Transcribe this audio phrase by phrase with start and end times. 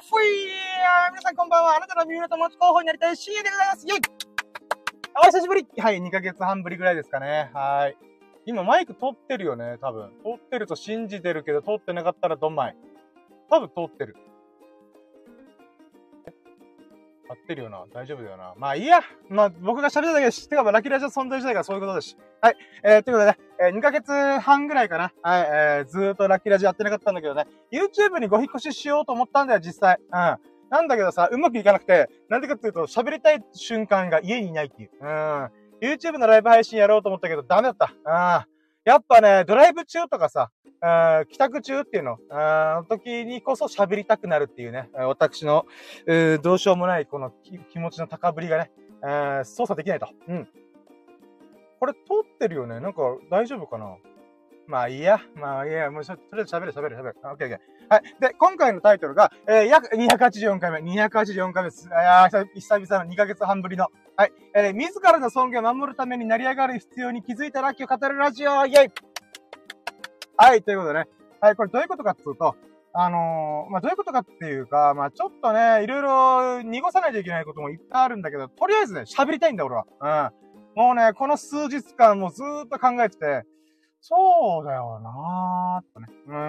[0.00, 0.48] ふい
[1.12, 1.76] 皆さんこんばんは。
[1.76, 3.86] あなたの耳の友達候補になりたい CA でございます。
[3.86, 4.00] よい
[5.22, 7.50] お久しぶりはい、2ヶ月半ぶりぐらいですかね。
[7.52, 7.96] はい。
[8.46, 10.08] 今マイク通ってるよね、多分。
[10.24, 12.76] 通ってると信じてるけど、通ってなかったらどんまい。
[13.50, 14.16] 多分通ってる。
[17.30, 17.84] 合ってるよな。
[17.94, 18.54] 大丈夫だよな。
[18.56, 19.00] まあいいや。
[19.28, 20.48] まあ僕が喋っただけでし。
[20.48, 22.16] てか、まあラキラジオ存在自体がそういうことだし。
[22.40, 22.56] はい。
[22.82, 25.12] えー、ということでね、えー、2ヶ月半ぐらいかな。
[25.22, 25.42] はい。
[25.42, 27.46] えー、ずーっとラッキーラジオやってなかったんだけどね。
[27.72, 29.98] YouTube にご引越ししようと思ったんだよ、実際。
[30.00, 30.10] うん。
[30.70, 34.90] なんだけどさ、うまくいかなくて、なんでかっていうと、喋りたい瞬間が家にいないっていう。
[35.00, 35.50] うん。
[35.80, 37.94] YouTube のライブ配信やろうと思ったけど、ダメだった。
[38.46, 38.49] うん。
[38.84, 40.50] やっぱね、ドライブ中とかさ、
[41.30, 45.66] 帰宅中っていうの、の時にこそ喋りたくなるっていうね、私の、
[46.42, 47.32] どうしようもないこの
[47.70, 48.70] 気持ちの高ぶりがね、
[49.44, 50.08] 操作できないと。
[50.28, 50.48] うん。
[51.78, 53.96] これ通ってるよねなんか大丈夫かな？
[54.66, 55.18] まあいいや。
[55.34, 55.90] まあいいや。
[55.90, 57.16] もうとりあえず喋る喋る喋る。
[57.24, 57.94] オッケーオッケー。
[57.94, 58.02] はい。
[58.20, 60.92] で、今回のタイトルが、えー、約284回目。
[60.92, 61.88] 284回目です。
[61.90, 63.86] あ久々の2ヶ月半ぶりの。
[64.16, 64.32] はい。
[64.54, 68.92] えー、自らの尊厳を守るために成り上がる必要に気づいたラッキーを語るラジオイェイ
[70.36, 71.06] はい、ということでね。
[71.40, 72.54] はい、これどういうことかっていうと、
[72.92, 80.32] あのー、まあ、どういうことかっていうか、まあ、ちょっとね、いろいろ濁さないといけないこともいっぱいあるんだけど、とりあえずね、喋りたいんだ、俺は。
[80.76, 80.80] うん。
[80.80, 83.44] もうね、この数日間もずーっと考えてて、
[84.00, 86.06] そうだよなーとかね。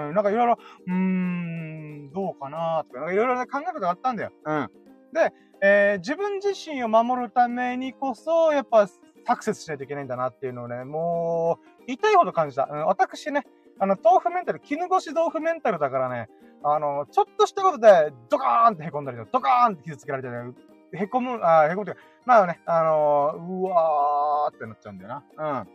[0.07, 4.31] うん、なんかいろいろ、うーん、どうかなーとか、いろいろね、考えることがあったんだよ。
[4.45, 4.69] うん。
[5.13, 12.67] で、えー、自分自身を守るためにこそ、やっぱ、サクセスしないといけないんだなっていうのをね、もう、痛いほど感じた。
[12.71, 13.43] うん、私ね、
[13.79, 16.29] あの、豆腐メンタル、絹ごし豆腐メンタルだからね、
[16.63, 20.53] あの、ちょっとしたことで、ドカーンって凹んだりドカーンって傷つけられてね、
[20.93, 25.23] 凹む、あ、凹むというか、まあね、あのー、うわーってなっちゃうんだよな。
[25.37, 25.67] うん。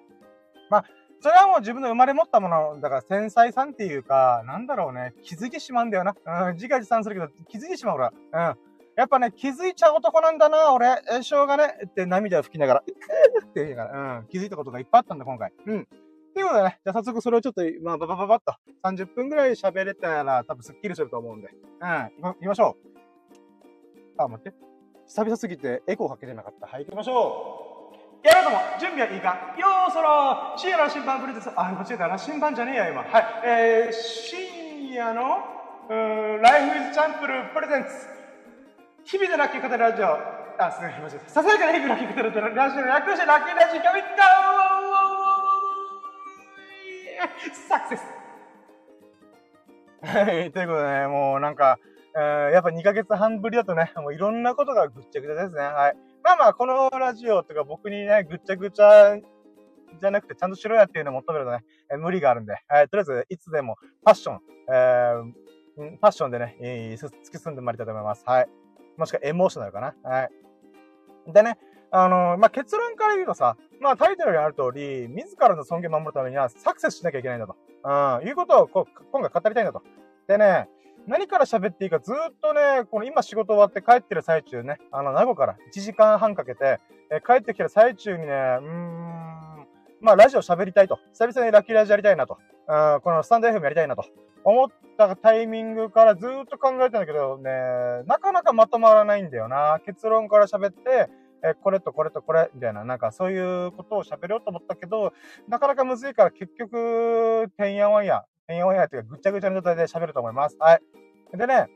[0.70, 0.84] まあ、
[1.20, 6.14] それはもう自分の生まれ持ったもの、だから繊細さんっていうか、なんだろうね、気づいてしまうんだよな。
[6.48, 8.12] うん、自画自賛するけど、気づいてしまう俺は。
[8.32, 8.65] うん。
[8.96, 11.02] やっぱね、気づいちゃう男なんだな、俺。
[11.12, 11.74] え、しょうがね。
[11.86, 12.80] って涙を拭きながら、
[13.44, 15.52] って言いながら、うん、気づいたことがいっぱいあったんだ、今回。
[15.66, 15.86] うん。
[16.34, 18.54] ということでね、じゃあ早速それをちょっと、まあ、ばばばばっと、
[18.84, 21.48] 30分ぐらい喋れたら多分スッキリすると思うんで。
[21.48, 22.96] うん、行きましょう。
[24.18, 24.54] あ、待って。
[25.06, 26.66] 久々すぎてエコーかけてなかった。
[26.66, 27.92] はい、行きましょ
[28.24, 28.26] う。
[28.26, 31.50] やろうとも、準備はいいかよーそろ深夜の審判プレゼンス。
[31.54, 32.18] あ、間違えたな。
[32.18, 33.02] 審判じゃねえや、今。
[33.02, 33.24] はい。
[33.44, 35.38] えー、深夜の、
[35.88, 38.15] うーライフイズチャンプルプレゼンツ。
[39.06, 40.06] 日々でラッキー語るラジオ。
[40.58, 41.20] あ、すみません。
[41.28, 42.84] ささやかな日々ラッキー語るラジオ。
[42.84, 44.26] 略してラッキーラジオ、キャミッカ
[47.68, 48.02] サクセス
[50.02, 51.78] はい、ということでね、もうなんか、
[52.16, 55.60] えー、やっぱ2ヶ月半ぶりだとね、もういろんなことがぐっちゃぐちゃですね。
[55.62, 55.96] はい。
[56.24, 61.62] まあまあ、このラジオとか僕にね、ぐっちゃぐちゃじゃなくてちゃんとしろやっていうのを求めるとね、
[61.92, 65.22] え、無理があるんで、えー、とりあえずいつでもファッション、えー、
[65.76, 68.24] ファッションでね、えー、突き進んでまいりたいと思います。
[68.26, 68.65] はい。
[68.96, 69.94] もしくはエモーショナルかな？
[70.02, 70.30] はい。
[71.32, 71.58] でね、
[71.90, 77.56] あのまあ、結論から言うとさ、まあタイトルにある通り、自らの尊厳を守るためにはサクセスしなきゃいけないんだと。
[77.84, 79.82] うん、いうことをこう今回語りたいんだと。
[80.26, 80.68] でね、
[81.06, 86.80] 何から喋っていいかずっとね、この今仕事終わって帰ってる最中ね、あの、名護から1時間半かけて、
[87.10, 89.35] え帰ってきてる最中にね、うーん、
[90.06, 91.00] まあラジオ喋りたいと。
[91.12, 92.38] 久々にラッキーラジオやりたいなと。
[92.68, 94.04] うん、このスタンド FM やりたいなと。
[94.44, 97.50] 思ったタイミングからずっと考えてたんだけどね、
[98.06, 99.80] なかなかまとまらないんだよな。
[99.84, 101.10] 結論から喋って、
[101.42, 105.12] えこれとこれとこれ、みたいな、なんかそういうことを喋ろうと思ったけど、
[105.48, 110.56] なかなかむずいから結局、てんやわんや、てんやわんやっていうかぐちゃぐちゃな状態で喋ると思います。
[110.60, 110.80] はい。
[111.36, 111.66] でね、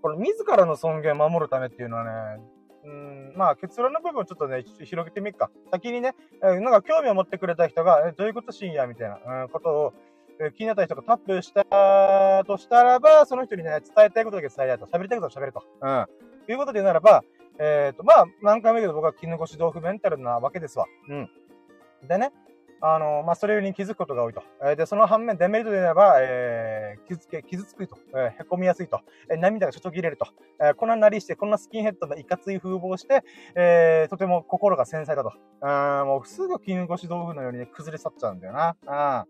[0.00, 2.42] この自らの尊厳を守るためっていうのはね、
[2.84, 5.50] うん、まあ結論の部分をちょっとね、広げてみっか。
[5.70, 9.94] 先にね、なんか興味を持ってくれた人が、えどういうこと深夜みたいな、うん、ことを、
[10.40, 11.64] え、気になった人がタップした
[12.44, 14.86] としたらば、その人にね、伝えたいことだけ伝えたいと。
[14.86, 15.62] 喋りたいことを喋ると。
[15.80, 16.06] うん。
[16.46, 17.22] ということで言うならば、
[17.58, 20.86] えっ、ー、と、まあ、何回も言うけど僕は絹ごし豆腐メンタルなわけですわ。
[21.08, 21.30] うん。
[22.08, 22.32] でね、
[22.84, 24.42] あの、まあ、それに気づくことが多いと。
[24.60, 27.96] えー、で、その反面、デメリットで言えば、えー、傷つけ、傷つくと。
[28.08, 29.00] えー、へこみやすいと。
[29.30, 30.26] えー、涙がちょっと切れると。
[30.60, 33.22] えー、こんななりして、こんなスキンヘッドのいかつい風貌をして、
[33.54, 35.32] えー、とても心が繊細だと。
[35.60, 38.76] うん、もうすぐ絹ごし豆腐のようにね、崩れ去っちゃうんだよな。
[38.82, 38.88] うん。
[38.88, 39.26] ま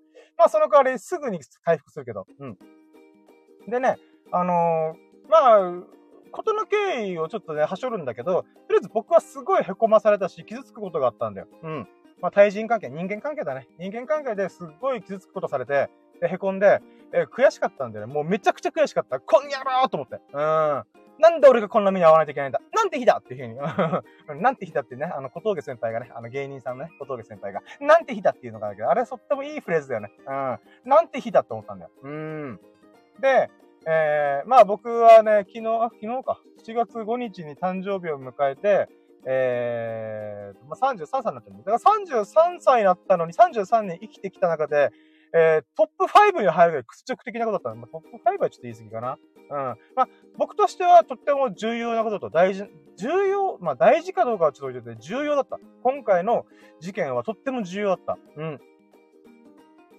[0.47, 2.27] あ、その代わりすぐに回復するけど。
[2.39, 2.59] うん。
[3.69, 3.97] でね、
[4.31, 5.73] あのー、まあ、
[6.31, 11.49] ことの経緯をちょっとね、はしょるんだけど、とりあえず僕はすごい凹まされたし、傷つくことがあったんだよ。
[11.63, 11.89] うん。
[12.23, 13.69] まあ、対人関係、人間関係だね。
[13.79, 15.91] 人間関係ですっごい傷つくことされて、
[16.21, 16.81] で、凹んで、
[17.13, 18.15] え悔しかったんだよね。
[18.15, 19.19] もうめちゃくちゃ悔しかった。
[19.19, 20.21] こんやろーと思って。
[20.33, 20.85] うん。
[21.19, 23.59] なんで俺がこんな目に遭わないといけないんだなんて日だっていう
[24.27, 24.41] ふうに。
[24.41, 30.13] なんて日だってね、あの、小峠先輩がね、あの芸人さんのね、小峠先輩が、なんて日だっていうのがあるけど、あれとってもいいフレーズだよね。
[30.27, 30.59] うん。
[30.89, 31.91] なんて日だって思ったんだよ。
[32.03, 32.61] うん。
[33.21, 33.51] で、
[33.85, 36.41] えー、まあ僕はね、昨日、あ、昨日か。
[36.65, 38.89] 7月5日に誕生日を迎えて、
[39.25, 44.91] えー、まあ、33歳になってるだから33歳になったのに33年生きてきた中で、
[45.35, 47.77] えー、トップ5に入るぐらい屈辱的なことだったの。
[47.77, 49.19] まあ、トップ5はちょっと言い過ぎかな。
[49.51, 49.79] うん。
[49.97, 52.65] まあ、僕としてはとっても重要なことと大事、
[52.97, 55.59] 重要、まあ大事かどうかはちょっと置いてて、重要だった。
[55.83, 56.45] 今回の
[56.81, 58.19] 事件はとっても重要だった。
[58.37, 58.61] うん。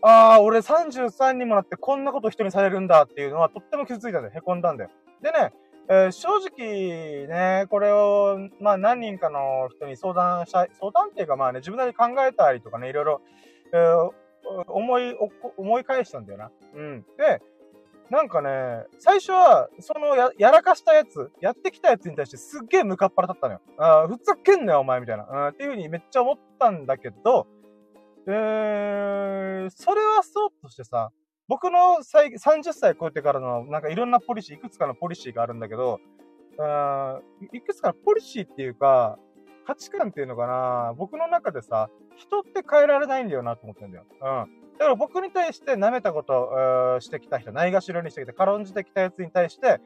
[0.01, 4.33] ああ、俺33にもなってこんなこと人にされるんだっていうのはとっても傷ついたんだよ。
[4.35, 4.89] 凹んだんだよ。
[5.21, 5.53] でね、
[5.89, 13.21] えー、正直ね、これを、まあ何人かの人に相談したい、相談っていうかまあね、自分なりに考えたりとかね、いろいろ、
[13.73, 14.11] えー、
[14.71, 15.15] 思い、
[15.57, 16.51] 思い返したんだよな。
[16.75, 17.05] うん。
[17.17, 17.41] で、
[18.09, 23.61] なんかね、最初は、そのや、やらかしたやつ、やってきたやつに対してすっげえムカっ腹だったのよ。
[23.77, 25.25] ああ、ふざけんなよ、お前、みたいな。
[25.29, 27.47] うん、っていう風にめっちゃ思ったんだけど、
[28.27, 31.11] えー、それはそうとしてさ、
[31.47, 35.99] 僕の30歳超えてからの、なんかいろんなポリシー、いくつかのポリシーがあるんだけど、
[37.51, 39.17] いくつかのポリシーっていうか、
[39.65, 44.05] 価値観っていうのかな、僕の中でさ、人って変えられないんだよなと思ってんだよ。
[44.09, 44.63] うん。
[44.77, 49.79] だから僕に対して舐めたことしてきた人、ないがしろにしてきて、軽んじてきたやつに対して、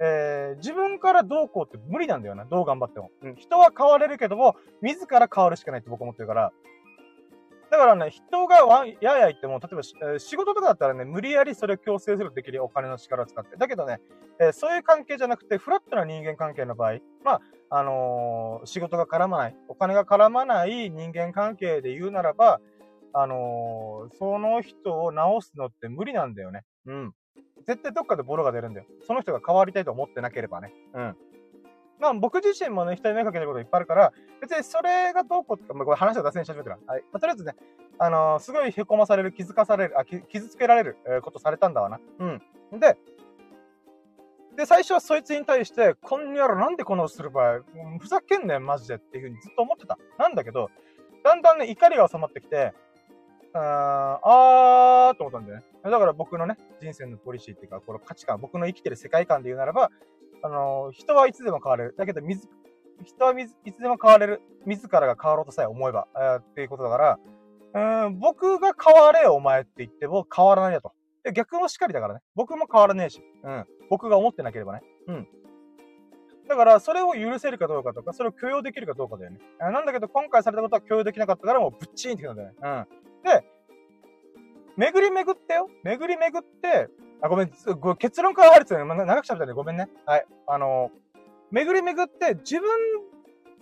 [0.00, 3.10] えー、自分からどうこうって無理なんだよな、どう頑張っても。
[3.22, 3.34] うん。
[3.36, 6.52] 人は変われるけども、自ら変わるしかないって僕思ってるから、
[7.72, 13.56] だからね、人がわやや言っても、例えば、え、仕事とかだったらね、無理やりそれを強制するできるお金の力を使って。
[13.56, 13.98] だけどね、
[14.38, 17.40] え、そういう関係じゃなくて、フラットな人間関係の場合、まあ、
[17.70, 22.60] あのー、仕事が絡まない、お金が絡まない人間関係で言うならば、
[23.14, 26.64] あのその人を直すのって無理なんだよね。
[26.86, 27.14] うん。
[27.66, 28.86] 絶対どっかでボロが出るんだよ。
[29.06, 30.72] その人が変わりたいと思ってなければね。
[30.94, 31.16] うん。
[32.02, 37.02] まあ僕自身もね、人に目かけてることいっぱいあるから、別にそれがどうこうとか、まあ、これ話を脱線し始めたら、はい。
[37.12, 37.54] まあ、とりあえずね、
[37.96, 42.00] あのー、すごい凹まされる、気づかされる、あ、傷つけられる、え、ことされたんだわな。
[42.18, 42.42] うん。
[42.80, 42.98] で、
[44.56, 47.60] で、最初はそいつに対して、こんにゃろ、なんでこのする場合、
[48.00, 49.96] ふざけんねん、マジでっていうふうにずっと思ってた。
[50.18, 50.70] なんだけど、
[51.22, 52.74] だんだんね、怒りが収まってきて、
[53.54, 53.60] あー、
[54.24, 55.64] あーと思ったんだよね。
[55.84, 59.90] だから僕のね、人生のポリシーっていうか、この価値観、僕の生きてる世界観で言うならば、
[60.42, 61.94] あの、人はいつでも変われる。
[61.96, 62.48] だけど、水、
[63.04, 64.42] 人はいつでも変われる。
[64.66, 67.18] 自らが変わろうとさえ思えば、えー、っていうことだか
[67.72, 70.92] ら、うん、僕が変われよ、お前って言っても変わらないよと。
[71.24, 72.20] で、逆もしかりだからね。
[72.34, 73.22] 僕も変わらねえし。
[73.42, 73.66] うん。
[73.88, 74.82] 僕が思ってなければね。
[75.06, 75.28] うん。
[76.48, 79.38] だから、それを許せるかどうかとか、それを許容できるかどうかだよね。
[79.58, 82.54] なんだけど、今回されたことは許容できなかったから、もうぶっちーんってきたんだよね。
[82.60, 82.86] うん。
[83.22, 83.44] で、
[84.76, 85.68] 巡り巡ってよ。
[85.84, 86.88] 巡り巡って、
[87.20, 87.50] あ、ごめん、
[87.98, 89.52] 結論から入るってね、長く喋ったね。
[89.52, 89.88] ごめんね。
[90.06, 90.26] はい。
[90.46, 91.18] あのー、
[91.50, 92.68] 巡り巡って自分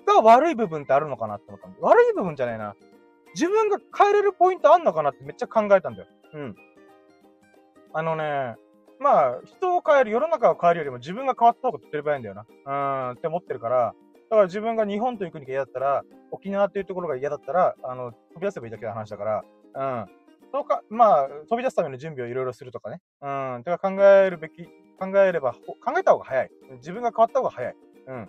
[0.07, 1.79] が悪い部分ってあるのかなって思ったんだ。
[1.81, 2.75] 悪い部分じゃないな。
[3.35, 6.09] 自分が変えれるポイントあんのかなってめっちゃ考えたんだよ。
[6.35, 6.57] うん。
[7.93, 8.56] あのね、
[8.99, 13.11] まあ、人を変える、世の中を変えるよりも自分が変わった方が手っ取り早いんだよな。
[13.11, 13.95] うん、って思ってるから、
[14.31, 20.19] だから自分が日本という国が嫌だったら、沖縄というところが嫌だったら、あの、飛び出せばいいだけの話だから、うん。
[20.52, 23.00] そか、まあ、飛び出すための準備をいろいろするとかね。
[23.20, 23.62] うん。
[23.64, 24.64] てか考えるべき、
[24.99, 26.50] 考えれば、考えた方が早い。
[26.76, 27.76] 自分が変わった方が早い。
[28.06, 28.29] うん。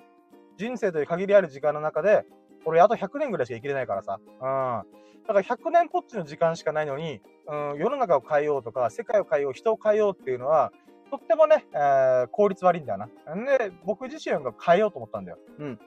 [0.57, 2.25] 人生という限りある時間の中で、
[2.65, 4.19] 俺あと100年ぐらいしか生きれないからさ。
[4.19, 5.01] うん。
[5.27, 10.71] だから100年ぽっちの時間しかないのに、うん、世の中を変えようとか、世界を変えよう、人を変えようっていうのは、
[11.09, 13.35] とってもね、えー、効率悪いんだよな。
[13.35, 15.37] んで、僕自身が変えようと思ったんだよ。
[15.59, 15.79] うん。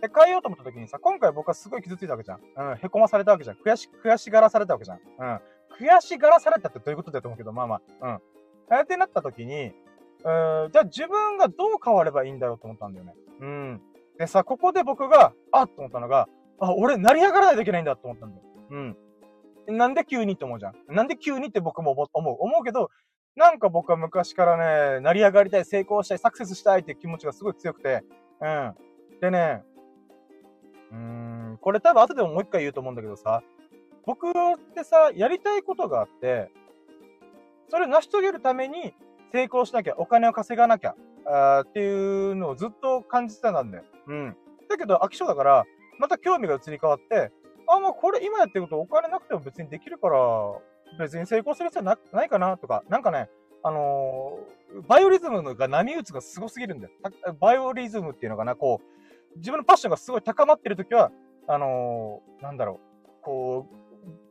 [0.00, 2.40] で、変えようと思った時にさ、今回僕はすごい傷ついたわけじゃん。
[2.70, 3.56] うん、凹まされたわけじゃん。
[3.56, 4.98] 悔し、悔しがらされたわけじゃん。
[4.98, 5.40] うん。
[5.78, 8.06] 悔しがらされたってどういうことだと思うけど、まあまあ。
[8.70, 8.76] うん。
[8.76, 9.72] あってなった時に、うん、
[10.22, 13.14] じゃあ自分がどう変わればいいんだろうと思ったんだよね。
[13.40, 13.80] うん。
[14.18, 16.28] でさ、ここで僕が、あっと思ったのが、
[16.60, 18.42] あ、俺成り上がらないといけないんだと思ったんだよ。
[18.70, 19.76] うん。
[19.76, 20.74] なんで急にって思うじゃん。
[20.88, 22.36] なんで急にって僕も思う。
[22.40, 22.90] 思うけど、
[23.36, 28.02] なんか僕は昔からね、成り上がりたい、成功したい、サクセスしたいって気持ちがすごい強くて、
[28.40, 28.74] うん。
[29.20, 29.62] でね、
[30.92, 30.98] うー
[31.54, 33.42] ん、これ多分後でももう一回言うと思うんだけどさ、
[34.06, 34.32] 僕っ
[34.74, 36.50] てさ、やりたいことがあって、
[37.68, 38.94] それを成し遂げるために
[39.32, 40.94] 成功しなきゃ、お金を稼がなきゃ、
[41.26, 43.84] あっていうのをずっと感じてたんだよ。
[44.06, 44.36] うん。
[44.68, 45.64] だけど飽き性だから、
[45.98, 47.30] また興味が移り変わって、
[47.68, 50.18] あ、もうこれ今やってることお金なくても別にできるから、
[50.98, 53.28] 別に成功する必要なないかなとか、なんかね、
[53.62, 56.92] あのー、バイオリズムが波打つがすごすぎるんだよ。
[57.40, 58.97] バイオリズムっていうのかな、こう、
[59.38, 61.10] 自分のパッションがすごい高まってるときは、
[61.46, 63.76] あのー、なんだろう、こう、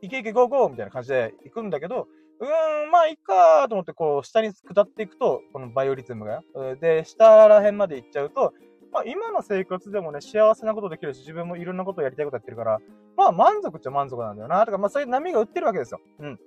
[0.00, 2.08] いけいけゴーゴーみたいな感じで行くんだけど、
[2.40, 6.42] うーん、まあ、いっかと思って、こう、下に下っていくと、このバイオリズムが。
[6.80, 8.54] で、下ら辺まで行っちゃうと、
[8.92, 12.78] まあ、今の生活でもね、幸せなことできるし、自分もいろんなことやりたいことやってるから、
[13.16, 14.64] まあ、満足っちゃ満足なんだよな。
[14.64, 16.00] とか、まあ、そういう波が売ってるわけですよ。
[16.20, 16.38] うん。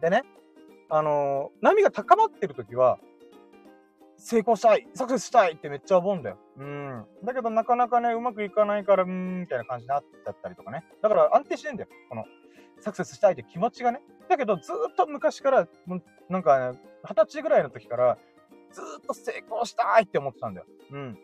[0.00, 0.22] でね、
[0.90, 2.98] あのー、波が高まってる時は、
[4.24, 6.38] 成功したいサクセスしたいってめっちゃ思うんだよ。
[6.56, 7.04] うん。
[7.24, 10.82] だけどなかなかね、うまくいかないから、うーん、みたいな感じになっちゃったりとかね。
[11.02, 11.90] だから安定してんだよ。
[12.08, 12.24] この、
[12.80, 14.00] サクセスしたいって気持ちがね。
[14.26, 15.68] だけどずっと昔から、
[16.30, 18.18] なんかね、二十歳ぐらいの時から、
[18.72, 20.66] ずっと成功したいって思ってたんだよ。
[20.90, 21.18] うん。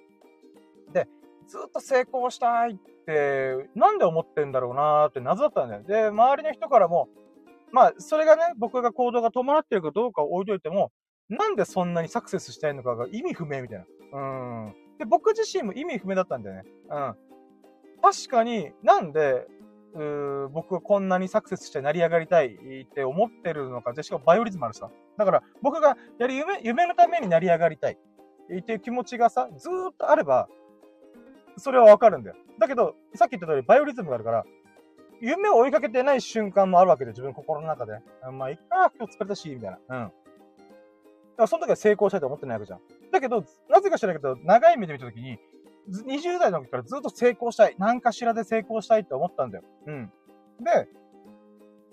[0.92, 1.08] で、
[1.46, 2.74] ずっと成功したいっ
[3.06, 5.82] て、なんで思ってんだろうなーって謎だったんだよ。
[5.84, 7.08] で、周りの人からも、
[7.72, 10.92] まあ、それがね、僕が行動が伴ってるかどうかを置いといても、
[11.30, 14.18] なんでそんなにサクセスしたいのかが意味不明みたいな。
[14.18, 14.74] うん。
[14.98, 16.64] で、僕自身も意味不明だったんだよね。
[16.90, 17.14] うん。
[18.02, 19.46] 確かになんで、
[19.94, 23.92] うー僕はこんなにサクセスして成り上がりたいって思ってるのか。
[23.92, 24.90] で、しかもバイオリズムあるさ。
[25.16, 27.98] だから僕がやる夢、夢のために成り上がりたい
[28.58, 30.48] っていう気持ちがさ、ずーっとあれば、
[31.56, 32.36] それはわかるんだよ。
[32.58, 34.44] だけど、さっき言った通りバイオリズムがあるから、
[35.20, 38.00] 夢を追いかけてない瞬間もあるわけで、自分心の中で。
[38.32, 39.78] まあ、いっか、今日疲れたし、みたいな。
[39.88, 40.12] うん。
[41.40, 42.80] だからその時は成功したいと思ってないわけじゃん。
[43.10, 45.38] だけど、なぜか知らないけど、長い目で見た時に、
[45.88, 47.76] 20代の時からずっと成功したい。
[47.78, 49.64] 何かしらで成功したいって思ったんだよ。
[49.86, 50.12] うん。
[50.62, 50.86] で、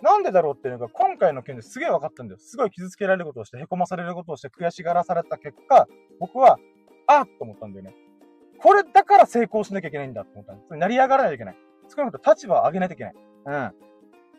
[0.01, 2.39] なんでだろうっていうのが今回の件ですげえ分かったんだよ。
[2.41, 5.87] すごい傷つけられることをして、凹まされることをして、悔しがらされた結果、
[6.19, 6.59] 僕は、
[7.07, 7.95] あっと思ったんだよね。
[8.59, 10.75] これだから成功しなきゃいけないんだって思ったんです。
[10.75, 11.57] 成り上がらないといけない。
[11.87, 13.15] 少なくとも立場を上げないといけない。
[13.45, 13.86] うん。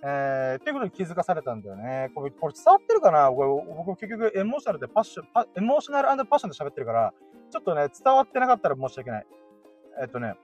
[0.03, 2.11] えー、っていうことに気づかされたんだよね。
[2.15, 3.31] これ、これ伝わってるかな？
[3.31, 7.13] これ僕結局エモーショナルでパッション、パエモーショナルパッションで喋ってるから、
[7.51, 9.27] ちょっとね、伝わってなかったら申し訳ない。
[10.01, 10.35] えっとね、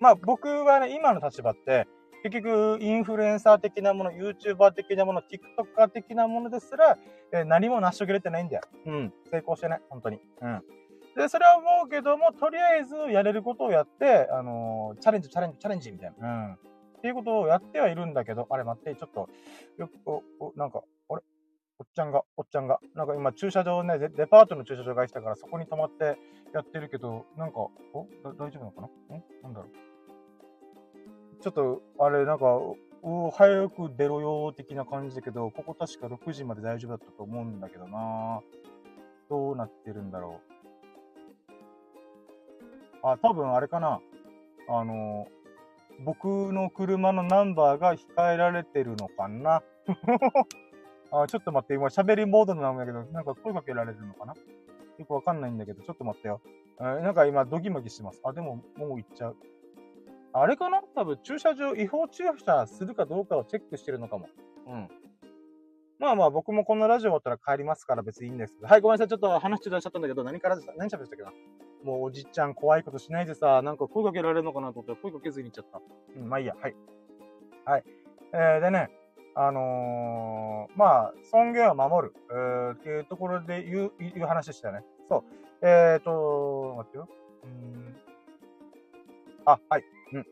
[0.00, 1.86] まあ僕はね、今の立場って、
[2.22, 6.96] 結局、インフルエンサー的なもの、YouTuber 的なもの、TikToker 的なものですら、
[7.32, 8.62] えー、何も成し遂げれてないんだよ。
[8.86, 9.12] うん。
[9.28, 9.80] 成功してない。
[9.90, 10.20] 本当に。
[10.40, 10.62] うん。
[11.16, 16.28] で、それは思うけども、とりあえずやれることをやって、あのー、チャレンジ、チャレンジ、チャレンジみたいな。
[16.28, 16.58] うん。
[17.02, 19.28] っていうことをやってはいるんだけど、あれ待って、ちょっと、
[19.76, 21.22] よく、お、おなんか、あれ？
[21.80, 22.78] おっちゃんが、おっちゃんが。
[22.94, 26.16] なんか今駐車場ね、デパートの駐車場が来たからそこに止まって
[26.54, 28.06] やってるけど、なんか、お？
[28.22, 29.16] 大丈夫なのかな？
[29.16, 29.22] ん？
[29.42, 31.42] なんだろう？
[31.42, 32.56] ちょっと、あれ、なんか、
[33.02, 38.42] う早く出ろよ的な感じだけど、ここ確か6時まで大丈夫だったと思うんだけどな
[39.28, 40.40] どうなってるんだろ
[43.02, 43.02] う。
[43.02, 44.00] あ、多分あれかな。
[44.68, 45.26] あの、
[46.04, 49.62] 僕の車のナンバーが控えられてるのかな？
[51.12, 54.34] あ、ちょっと待って、今喋りモードなんだけど、なんか声かけられるのかな？
[54.98, 56.40] よくわかんないんだけど、ちょっと待ってよ。
[56.78, 58.20] なんか今、ドギマギしてます。
[58.24, 59.36] あ、でも、もう行っちゃう。
[60.32, 60.82] あれかな？
[60.94, 64.28] 多分、駐車場、違法駐車するかどうかをチェックしてるのかも。
[64.66, 64.88] うん。
[65.98, 68.66] まあまあ、僕もこのラジオ終わったら帰りますから別にいいんですけど。
[68.66, 69.08] はい、ごめんなさい。
[69.08, 71.32] ちょっと話中断しちゃったんだけど、何からでした、何喋ってたっけな？
[71.84, 75.80] もうおじっちゃん怖いことしないでさ、なんか声かけられるのかなと思って声かけずに行っちゃった。
[76.16, 76.74] うん、まあいいや、はい。
[77.64, 77.84] はい。
[78.32, 78.90] えー、でね、
[79.34, 84.84] あのー、まあ、尊厳を守る、えー、っていうところで言う、言う話でしたよね。
[85.08, 85.66] そう。
[85.66, 87.08] えーと、待ってよ。
[87.44, 87.96] うん。
[89.44, 89.84] あ、はい。
[90.12, 90.26] うん。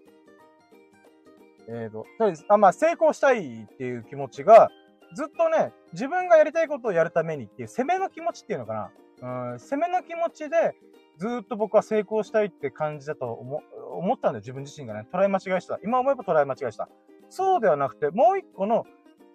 [1.69, 4.71] えーと、とりあえず、あ、まあ、成功したいっていう気持ちが、
[5.15, 8.91] ずっとね、自分がやりたいことをやるためにっていう攻めの気持ちっていうのか
[9.23, 9.53] な。
[9.53, 10.75] うん、攻めの気持ちで、
[11.21, 13.63] ずっと僕は成功したいって感じだと思
[13.93, 15.07] 思ったんだよ、自分自身がね。
[15.13, 15.79] 捉え間違いした。
[15.85, 16.89] 今思えば捉え間違いした。
[17.29, 18.87] そうではなくて、もう一個の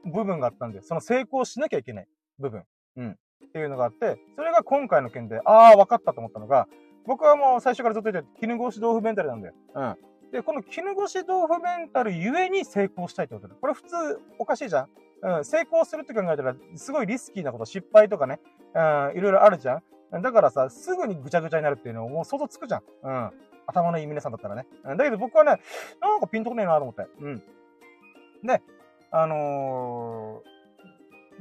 [0.03, 2.07] 部分があったんで、その成功しなきゃいけない
[2.39, 2.63] 部分。
[2.97, 3.11] うん。
[3.11, 6.67] っていうのがあって、それが今回の件で、ああ、分かったと思ったのが、
[7.05, 9.53] 僕はもう最初からずっと言って絹ごし豆腐メンタルなんだよ。
[9.75, 9.95] うん。
[10.31, 13.53] で、この絹ごし豆腐メンタルゆえに成功したいってことだ。
[13.61, 13.95] これ普通
[14.39, 14.89] おかしいじゃん
[15.21, 18.39] うん、成功するって考えたら、すごいリスキーなこと、失敗とかね、
[18.73, 18.79] う
[19.13, 19.83] ん、いろいろあるじゃん。
[20.21, 22.83] だからさ、すぐにぐちゃぐちゃになるっていうのをもう想像つくじゃん。
[23.03, 23.31] うん。
[23.67, 24.65] 頭のいい皆さんだったらね。
[24.83, 25.59] うん、だけど僕はね、
[26.01, 27.07] なんかピンとこねえなと思って。
[27.19, 27.43] うん。
[28.43, 28.61] で、
[29.11, 30.55] あのー、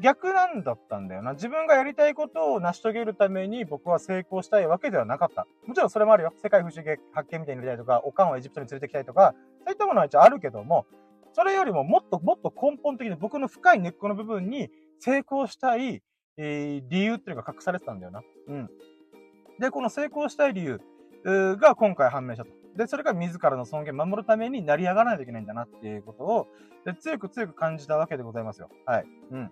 [0.01, 1.35] 逆なんだったんだよな。
[1.35, 5.47] 自分がやりたいことを成し遂げるために僕は成功したいわけではなかった。
[5.67, 6.33] もちろんそれもあるよ。
[6.43, 10.87] 世界不思議発見みたいになりたいとか、おかんをエジプトに連れてきたいとか、そういったものは一応あるけども、
[11.33, 14.69] それよりももっともっと根本的に僕の深い根っこの部分に
[15.01, 16.03] 成功したい、
[16.37, 18.23] えー、理由っていうのが隠されてたんだよな。
[18.49, 18.71] うん。
[19.59, 20.81] で、この成功したい理由
[21.57, 22.51] が今回判明したと。
[22.77, 26.49] で、それが自らの尊厳を守るために成り上がらないといけないんだなっていうことを、
[26.85, 28.69] で強く強く感じたわけでございますよ。
[28.85, 29.07] はい。
[29.31, 29.51] うん。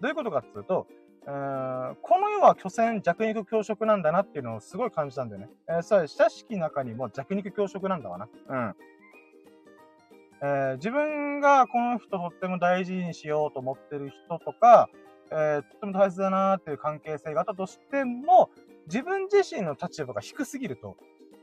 [0.00, 0.86] どういうことかっていうと、
[1.26, 5.50] うーんこの世は巨船弱肉強食なんだなっていうのをすごい感じたんだよね。
[5.68, 8.28] えー、さ、親しき中にも弱肉強食なんだわな。
[8.48, 8.76] うん。
[10.44, 14.88] えー、自分がこの人とっても大事にしようと思ってる人とか、
[15.32, 18.50] えー、とても大切だなっていう関係性があったとしても、
[18.86, 20.96] 自分自身の立場が低すぎると、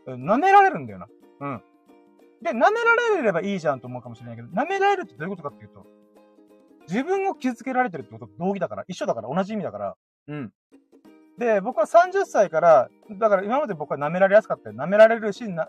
[0.07, 1.07] 舐められるんだよな。
[1.41, 1.63] うん。
[2.41, 2.71] で、舐めら
[3.15, 5.85] れればいいじゃんと思うかもしれないけど、舐められるってどういうことかっていうと、
[6.87, 9.95] 自分を傷つけられてるってことと同義だから、一緒だから、同じ意味だから。
[10.27, 10.53] うん。
[11.37, 14.75] で、僕は30歳から、だから今まで僕は舐められやすかったよ。
[14.75, 15.67] 舐められるし、な、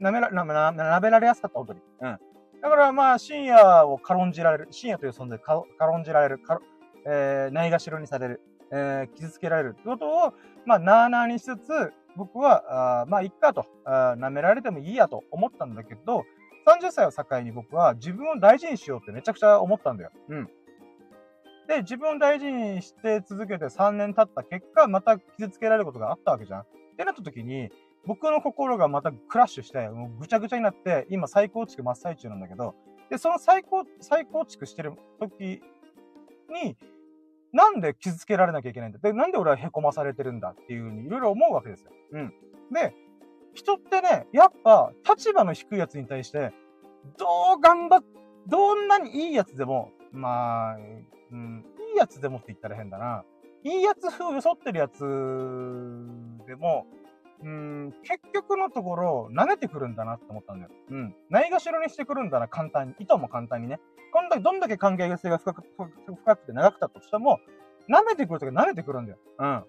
[0.00, 1.80] 舐めら、な、な、舐められやすかった、本当に。
[2.00, 2.18] うん。
[2.60, 4.68] だからまあ、深夜を軽んじられる。
[4.70, 6.38] 深夜という存在、軽んじられる。
[6.38, 6.60] か
[7.08, 8.40] えー、ないがしろにされる。
[8.70, 10.34] えー、傷つけられるってことを、
[10.66, 16.24] まあ、なーなーにしつつ、僕は、あまあ、いっかとあ、舐められてもいいやと思ったんだけど、
[16.66, 20.10] 30歳を境に僕は自分を大事にしようってめちゃくちゃ思ったんだよ。
[20.28, 20.50] うん。
[21.66, 26.60] で、自分を大事にして続けて3年経った結果、また傷つけられることがあったわけじゃん。
[26.60, 27.70] ってなった時に、
[28.06, 32.74] 僕の心がまたクラッシュして、もうぐちゃぐちゃになって、今再構築真っ最中なんだけど、
[33.10, 35.62] で、その再構、再構築してる時
[36.50, 36.76] に、
[37.52, 38.98] なんで傷つけられなきゃいけないんだ？
[38.98, 41.92] で、なんで俺は凹まされてるんだっていうふうにいろいろ思うわけですよ。
[42.12, 42.34] うん。
[42.72, 42.94] で、
[43.54, 46.52] 人ってね、やっぱ立場の低いやつに対して、
[47.16, 47.26] ど
[47.56, 48.04] う頑張っ、
[48.46, 53.24] どんなにいいやつでも、まあ、うん、いいやつでもって言ったら変だな。
[53.64, 55.00] いいやつ風を装ってるやつ
[56.46, 56.86] でも、
[57.42, 60.70] うん、結局のところ、舐めてくるんだなって思ったんだよ。
[60.90, 61.14] うん。
[61.30, 62.94] ないがしろにしてくるんだな、簡単に。
[62.98, 63.78] 意図も簡単にね。
[64.12, 65.62] こんだけ、どんだけ関係性が深く、
[66.06, 67.38] 深くて長くたとしても、
[67.88, 69.18] 舐めてくるとき舐めてくるんだよ。
[69.38, 69.64] うん。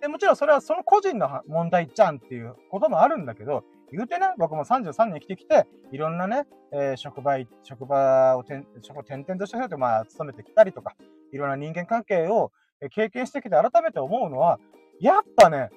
[0.00, 10.96] で、もちろんそれはその個人の問題じゃんっていうこともあるんだけど、言うてね、僕も33年生きてきて、いろんなね、えー、職場、職場をて職を転々とした人と、まあ、勤めてきたりとか、
[11.32, 12.52] いろんな人間関係を
[12.90, 14.58] 経験してきて改めて思うのは、
[15.00, 15.70] やっぱね、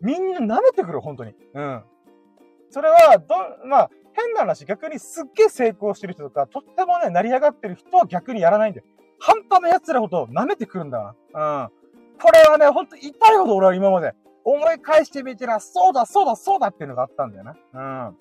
[0.00, 1.34] みんな舐めてくる、本当に。
[1.54, 1.82] うん。
[2.70, 3.34] それは、ど、
[3.66, 8.86] まあ、変な話、逆にすっげえ成功してる人とか、とってもね、成り上がってる人は逆にやらないんだよ。
[9.18, 11.64] 半端な奴らほど舐めてくるんだな。
[11.64, 11.70] うん。
[12.18, 14.14] これはね、ほんと痛いほど俺は今まで
[14.44, 17.56] 思い返してみてら、そうだ、そうだ、そうだっていうのがあったんだよな。
[18.08, 18.18] うん。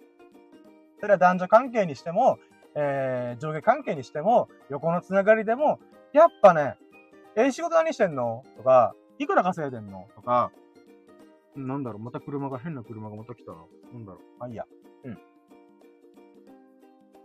[0.99, 2.37] それは男女関係にしても、
[2.75, 5.79] えー、上下関係にしても、横のつながりでも、
[6.13, 6.75] やっぱね、
[7.35, 8.43] えー、仕事何してんの？
[8.57, 10.07] とか、いくら稼いでんの？
[10.15, 10.51] とか、
[11.67, 13.57] なんだろう、また車が、変な車がまた来たな。
[13.93, 14.21] なんだろう。
[14.43, 14.65] あ、いいや。
[15.03, 15.17] うん。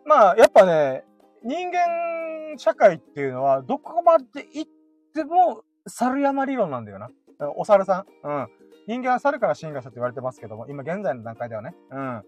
[0.05, 1.05] まあ、やっぱね、
[1.43, 4.71] 人間社会っていうのは、どこまで行っ
[5.15, 7.11] ても、猿山理論なんだよな。
[7.57, 8.29] お猿さん。
[8.29, 8.49] うん。
[8.87, 11.75] 人間は猿から進化したって言われてますけども、今現在の段階ではね。
[11.91, 12.23] うん。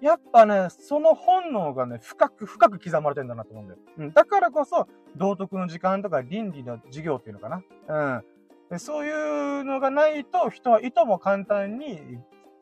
[0.00, 3.80] やっぱね、その本能がね、深く深く刻まれてんだなと思うんだよ。
[3.98, 4.12] うん。
[4.12, 7.62] だからこそ、道徳の時間とか倫理の授業っていうのかな。
[7.88, 8.24] うん。
[8.70, 12.00] でそういうのがないと、人はいとも簡単に、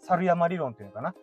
[0.00, 1.14] 猿山理論っていうのかな。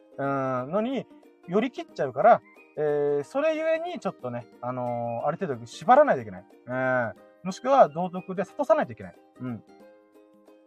[0.65, 1.07] うん、のに、
[1.47, 2.41] 寄り切っちゃうから、
[2.77, 6.45] えー、それゆえに、ちょっとね、あのー、ある程度縛らないといけない。
[6.67, 7.13] うん。
[7.43, 9.15] もしくは、道徳で諭さないといけない。
[9.41, 9.55] うん。
[9.55, 9.59] っ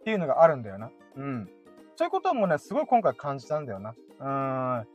[0.03, 0.89] ていうのがあるんだよな。
[1.15, 1.49] うん。
[1.95, 3.93] そういうこともね、すごい今回感じたんだよな。
[4.19, 4.87] うん。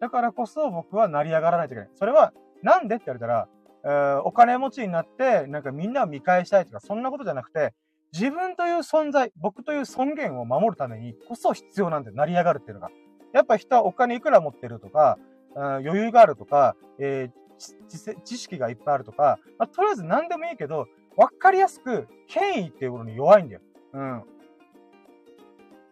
[0.00, 1.90] だからこそ僕は成り上がらないといけない。
[1.94, 3.48] それは、なんでって言われたら、
[3.82, 7.74] えー、お金持ちになって、なんかみんなを見返したいとか、そんなことじゃなくて、
[8.12, 12.16] 自分という存在、僕という尊厳を守るためにこそ必要なんだよ。
[12.16, 12.90] 成り上がるっていうのが。
[13.32, 15.18] やっぱ人はお金いくら持ってるとか、
[15.54, 23.60] 余裕があるとか、えー、知識がいっぱいあるとか、まあ、とりあえず何でもいいけど、わかりやすく権威っていうものに弱いんだよ。
[23.92, 24.22] うん。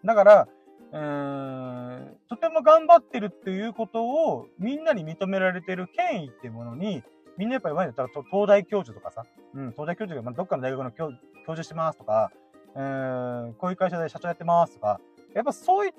[0.05, 0.49] だから、
[0.93, 7.03] えーん、とても頑張ってるっていうことをみんなに認められてる権威っていうものに、
[7.38, 9.24] みんなやっぱり言わないと、東大教授とかさ、
[9.55, 11.12] うん、東大教授が、まあ、どっかの大学の教
[11.46, 12.33] 授してますとか、
[12.74, 15.01] えー、こういう会社で社長やってますとか、
[15.35, 15.92] やっぱそういっ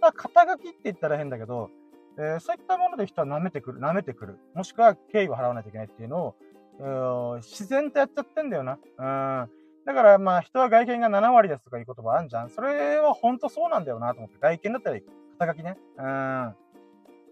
[0.00, 1.70] た肩書きって言ったら変だけど、
[2.18, 4.38] えー、そういったもので人は舐めてくる、舐めてくる。
[4.54, 6.34] もしくは敬意を払わないといけないっていうの
[6.78, 8.78] を、自然とやっちゃってんだよな。
[8.98, 9.50] うん。
[9.86, 12.50] だからまあ人は外見が7割ですとかいう言葉あるじゃん。
[12.50, 14.36] それは本当そうなんだよなと思って。
[14.40, 15.00] 外見だったら
[15.38, 15.76] 肩書きね。
[15.98, 16.54] うん。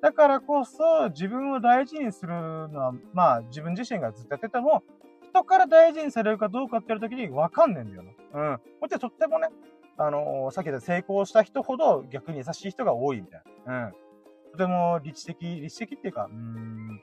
[0.00, 4.82] だからこそ自分を大事にするのは、まあ自分自身がずっとやってても、
[5.30, 8.52] 人から大事にされるかどうかってやるときに分かんねえんだよな。
[8.52, 8.58] うん。
[8.80, 9.48] こっちはとってもね、
[9.96, 13.86] あのー、さっき言った成功した人ほど逆に優しい人が多いみたいな。
[13.86, 13.92] うん。
[14.52, 17.00] とても理知的、理知的っていうか、うん、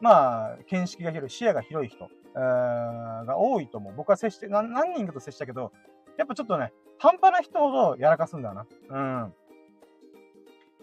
[0.00, 3.94] まあ、見識が広い、視野が広い人、えー、が多いと思う。
[3.96, 5.72] 僕は接して、何人かと接したけど、
[6.18, 8.66] やっぱちょっとね、半端な人ほどやらかすんだよな。
[8.90, 9.34] うん。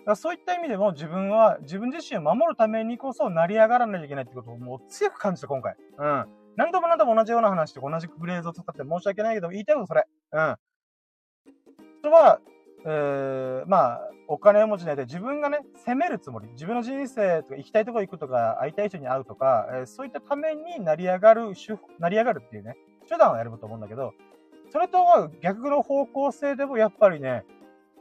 [0.05, 5.75] だそういった意味でも自分は自分自身を守るためにこそ成り上がらないといけないってことをもう強く感じた今回。
[5.97, 6.25] うん。
[6.55, 10.05] 何度も何度も同じような話と同じフレーズを使って申し訳ないけど、言いたいことそれ。
[10.33, 10.55] うん。
[12.01, 12.39] 人は、
[12.85, 21.53] えー、まあ、お金を持ちないで自分がね、責めるつもり、自分の人生とか行きたいとこ行くとか、会いたい人に会うとか、えー、そういったために成り上がる、
[21.99, 22.75] 成り上がるっていうね、
[23.07, 24.13] 手段をやると思うんだけど、
[24.71, 27.45] それとは逆の方向性でもやっぱりね、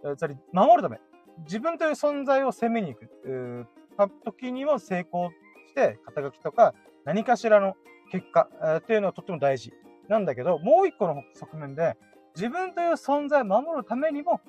[0.05, 1.01] えー、つまり守るため、
[1.41, 3.67] 自分という存在を責めに行く、
[3.97, 5.31] た時にも成功
[5.69, 7.75] して、肩書きとか何かしらの
[8.11, 9.73] 結果、えー、っていうのはとっても大事。
[10.09, 11.97] なんだけど、もう一個の側面で、
[12.35, 14.41] 自分という存在を守るためにも、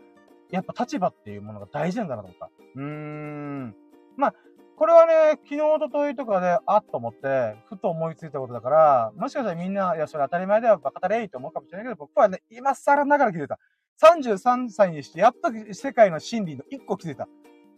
[0.52, 2.50] やっぱ立場っていうものが大事なんだなと思った。
[2.76, 3.76] うーん。
[4.18, 4.36] まあ、
[4.76, 13.60] これはね、昨日、おとといとかで、あっと思って、ふと思いついたことだから、もしかしたらみんな、いや、それ当たり前だよ、バカたれいと思うかもしれないけど、僕はね、今更ながら気づいた。
[14.02, 17.28] 33歳にして、やっと世界の真理の一個気づいた。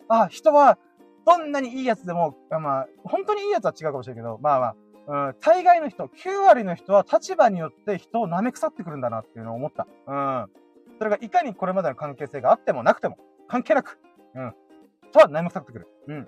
[0.07, 0.77] あ、人は、
[1.25, 4.75] どんなにいいやつでも、まあ、本当にいいやつは違うかもしれないけど、まあまあ、
[5.07, 9.87] うん、大概の人、9割の人は立場によって人を舐め腐ってくるんだなっていうのを思った。
[10.07, 10.49] うん。
[10.97, 13.99] それがいかにこれまでの関係性があってもなくても、関係なく、
[14.35, 14.53] うん。
[15.11, 15.87] とは舐め腐ってくる。
[16.07, 16.27] うん。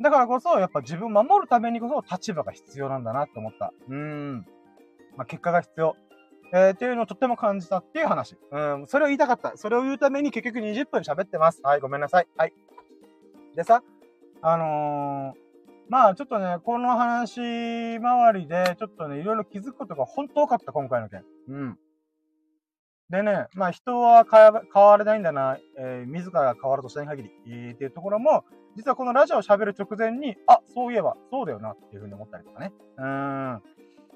[0.00, 3.72] だからこそ、やっぱ自分を守るためにこそ立場が必要なんだなって思った。
[3.88, 4.46] うん。
[5.16, 5.96] まあ、結果が必要。
[6.52, 8.36] えー、っていうのをとっても感じたっていう話。
[8.50, 8.86] うん。
[8.86, 9.56] それを言いたかった。
[9.56, 11.60] それを言うために結局20分喋ってます。
[11.62, 12.28] はい、ごめんなさい。
[12.36, 12.52] はい。
[13.56, 13.82] でさ、
[14.42, 15.42] あのー、
[15.88, 21.24] まあちょっとね、この話周りで、ちょっとね、いろいろ気づくことが本当多かった、今回の件。
[21.48, 21.78] うん。
[23.08, 28.44] でね、まあ人は変われないんだな、えー、自ら変わるとしない限り、えー、っていうところも、
[28.76, 32.72] 実はこのラジオを喋る直前に、あ、そういえば、そうだよなっていうふうに思ったりとかね。
[32.96, 33.62] うん。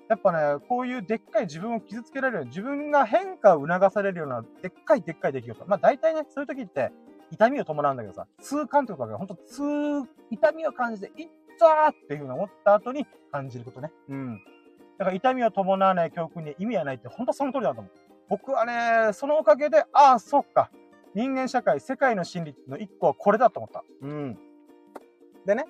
[0.08, 5.66] やっぱね、こういうでっかい自分を傷つけられる、自分が変化を促されるような、でっかいでっかい出来事。
[5.66, 6.92] まあ大体ね、そういう時って、
[7.32, 13.90] 痛みを伴うんだけどさ、痛感というか、ほんと痛、痛みを感じて、いったーっていうふうに思った後に感じることね。
[14.08, 14.44] うん。
[14.98, 17.92] だから痛みを伴わない教訓に意味はないって、ほんとその通りだと思う。
[18.28, 20.70] 僕はね、そのおかげで、ああ、そっか。
[21.14, 23.84] 人間社会、世界の真理の一個はこれだと思った。
[24.02, 24.38] うん。
[25.46, 25.64] でね、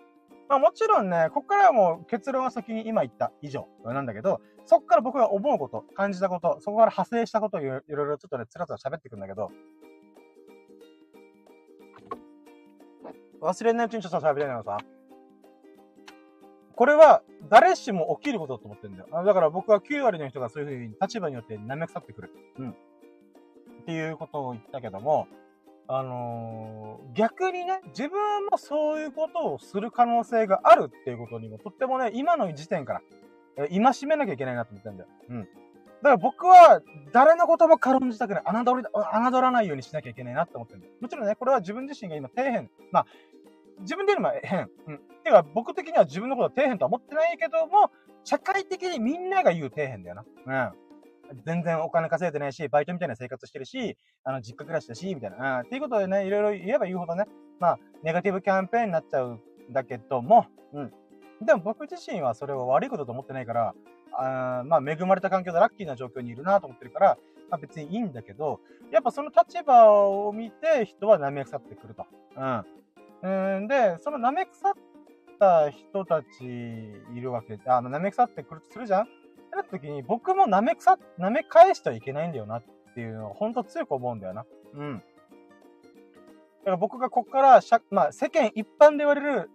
[0.49, 9.51] まあもちろんね、こっからはもう結論は先に今言った以上なんだけど、そっから僕が思うこと、感じたこと、そこから派生したことをいろいろちょっとね、つらつら喋ってくんだけど、
[13.41, 14.79] 忘れないうちにちょっと喋りたいのさ、
[16.75, 19.09] これは誰しも起きることだと思ってるんだよ。
[19.25, 22.31] だから僕は9割の人がそういうふうに立場によって舐め腐ってくる。
[22.59, 22.71] うん。
[22.71, 22.75] っ
[23.87, 25.27] ていうことを言ったけども、
[25.89, 33.03] あのー、逆にね、自分もそういうことをする可能性があるっていうことにもとってもね、今の時点から、
[33.57, 35.09] え今しめなきゃいけないなと思ってんだよ。
[35.31, 35.43] うん。
[35.43, 38.43] だから僕は、誰のことも軽んじたくない。
[38.45, 40.93] 侮り、侮らないようにしなきゃいけないなって思ってるんだよ。
[41.01, 42.69] もちろんね、これは自分自身が今底辺。
[42.91, 43.07] まあ、
[43.81, 44.69] 自分で言うのは変。
[44.89, 44.99] うん。
[45.25, 47.91] てか、僕的には自分のことは底辺とは思ってないけども、
[48.25, 50.73] 社会的にみんなが言う底辺だよな。
[50.73, 50.86] うん。
[51.45, 55.61] 全然お金稼いでないし、バイトみたいな生活してるし、あの、実家暮らしだし、みたいな。
[55.61, 57.25] っていうことでね、いろいろ言えば言うほどね、
[57.59, 59.41] まあ、ネガティブキャンペーンになっちゃうん
[59.73, 60.93] だけども、うん。
[61.45, 63.75] でも僕自身はそれは悪いことと思ってないから、
[64.19, 67.19] あまあ、恵まれた環境でラッキーな状況にいるなと思ってるから、
[67.51, 68.61] まあ別にいいんだけど、
[68.91, 72.07] やっぱその立場を見て人は舐め腐ってくると。
[72.37, 73.57] うん。
[73.57, 74.73] うんで、その舐め腐っ
[75.39, 76.27] た人たち
[77.15, 79.09] いるわけ、あの、舐め腐ってくるとするじゃん
[79.57, 82.65] なった時に、僕も舐め腐、舐め返してはいけないんだよなっ
[82.95, 84.47] ていうのを、ほんと強く思うんだよな。
[84.75, 84.99] うん。
[84.99, 85.03] だ
[86.65, 89.51] から僕がここから、まあ、世間一般で言われる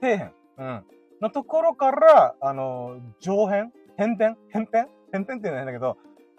[0.00, 0.84] 底辺、うん。
[1.20, 5.96] のところから、あの、上辺変辺変辺変辺っていうのは変だけど、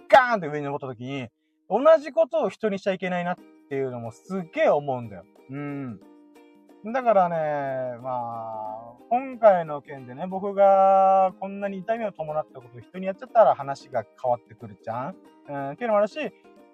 [0.10, 1.28] ガーンって上に登った時に、
[1.70, 3.38] 同じことを人にしちゃいけないなっ
[3.70, 5.26] ていうのもすっげえ思うんだよ。
[5.50, 6.00] うん。
[6.94, 15.16] だからね、まあ、今回の件でね、僕がこんなに痛みを伴ったことを人にやっちゃったら話が変わってくるじゃん。
[15.50, 16.32] うん、っていうのもあるし、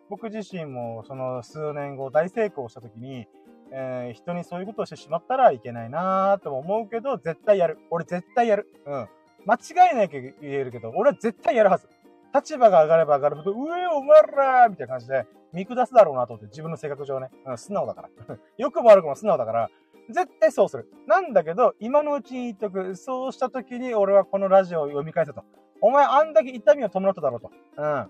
[0.10, 3.28] 僕自身もその数年後大成功した時に、
[3.72, 7.80] えー、人にそういうことをしてしまったらいけないなーとも思うけど、絶対やる。
[7.90, 8.68] 俺絶対やる。
[8.86, 9.10] うん。
[9.46, 11.88] 間違いないけど言えるけど、俺は絶対やるはず。
[12.36, 17.30] 立場が上がれば上がるほど、うえ、お前らみたいな感じで見下すだろうなと思って、自分の性格上ね。
[17.46, 18.10] うん、素直だから。
[18.58, 19.70] よくも悪くも素直だから、
[20.10, 20.90] 絶対そうする。
[21.08, 22.96] なんだけど、今のうちに言っとく。
[22.96, 25.44] そうした時に俺はこのラジオを読み返せと。
[25.82, 27.52] お前あんだけ痛みを伴っただろうと。
[27.78, 28.10] うん。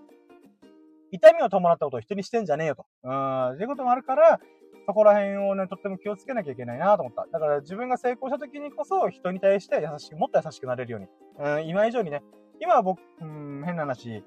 [1.12, 2.86] 痛みを伴ったことを人にしてんじゃねえよと。
[3.04, 3.48] うん。
[3.52, 4.40] っていうこともあるから、
[4.86, 7.26] そこら辺をね、とっても気をつけなきゃいけないなと思った。
[7.30, 11.08] だから自分が成功した時にこそ人に対して優しく、もっと優しくなれるように。
[11.38, 12.22] うん、今以上にね、
[12.60, 14.22] 今は僕、うん、変な話、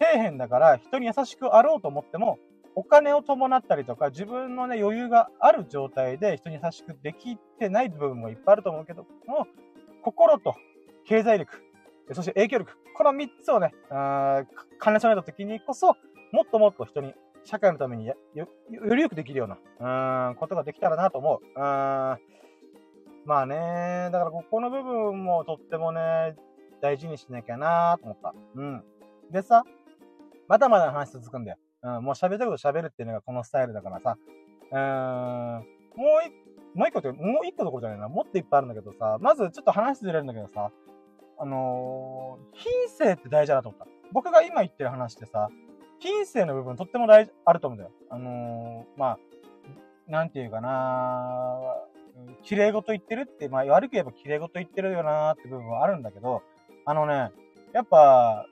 [0.00, 2.38] 底辺だから人に優しくあろうと思っても、
[2.78, 9.48] お金を伴ったりとか、自分のね、余裕がある状態で人に優しくできてない部分もいっぱいあると思うけども、
[10.04, 10.54] 心と
[11.04, 11.60] 経済力、
[12.12, 13.74] そして影響力、この3つをね、
[14.80, 15.88] 兼ね備えた時にこそ、
[16.30, 18.46] もっともっと人に、社会のためによよ
[18.94, 19.48] りよくできるよう
[19.80, 21.46] な、うん、ことができたらなと思う。
[21.48, 22.16] うんま
[23.40, 26.36] あね、だからここの部分もとってもね、
[26.80, 28.34] 大事にしなきゃなと思った。
[28.54, 28.84] うん。
[29.32, 29.64] でさ、
[30.46, 31.58] まだまだ話続くんだよ。
[31.96, 34.16] うん、もう喋りたいこと喋るっていうのがこのスタイルだからさ、
[34.70, 38.08] うーん、もう一、もう一個って、もう一個どころじゃないな。
[38.08, 40.70] もっといっぱいあるんだけどさ、まずちょっと話ずれるんだけどさ、
[41.38, 43.86] あのー、品性って大事だなと思った。
[44.12, 45.48] 僕が今言ってる話ってさ、
[46.00, 47.92] 品性の部分とっても大事、あると思うんだよ。
[48.10, 49.18] あのー、まあ、
[50.08, 51.60] なんていうかな
[52.42, 56.42] 綺麗事言ってるって、まあ悪く言えば綺麗事言ってるよなーって部分はあるんだけど、
[56.84, 57.30] あのね、
[57.72, 58.46] やっぱ、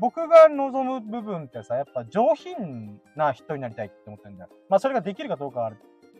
[0.00, 4.50] 僕が望む部分ってさ、やっぱ上品な人になりたいって思ってるんだよ。
[4.68, 5.72] まあそれができるかどうかは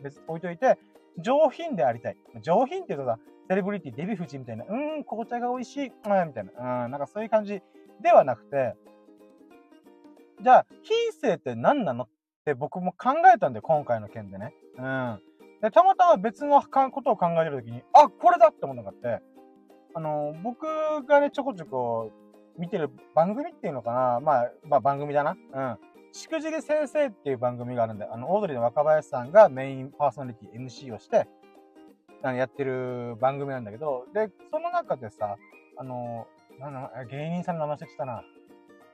[0.03, 0.77] 別に置いといて、
[1.19, 2.17] 上品でありたい。
[2.41, 5.91] 上品って言うとさ、セレブリティ、デヴィ夫人みたいな、うーん、紅茶が美味しい、うん、
[6.27, 7.61] みたいな、うん、なんかそういう感じ
[8.01, 8.75] ではなくて、
[10.41, 12.07] じゃあ、品性って何なのっ
[12.45, 14.53] て僕も考えたんだよ、今回の件でね。
[14.77, 15.19] うん。
[15.61, 19.23] で、たまたま別のことを考えてるときに、あ、これだって思うのがあって、
[19.95, 20.67] あの、僕
[21.07, 22.11] がね、ちょこちょこ
[22.57, 24.19] 見てる番組っていうのかな？
[24.19, 25.37] まあ、まあ番組だな。
[25.53, 25.77] うん。
[26.11, 31.27] しくじり先生っていう番組があるんで、あの、オードリーの若林さんがメインパーソナリティ MC をして、
[32.23, 35.35] あの、やってる番組なんだけど、で、その中でさ、
[35.77, 36.25] あの、
[36.59, 38.23] なんだ芸人さんの名前してたな。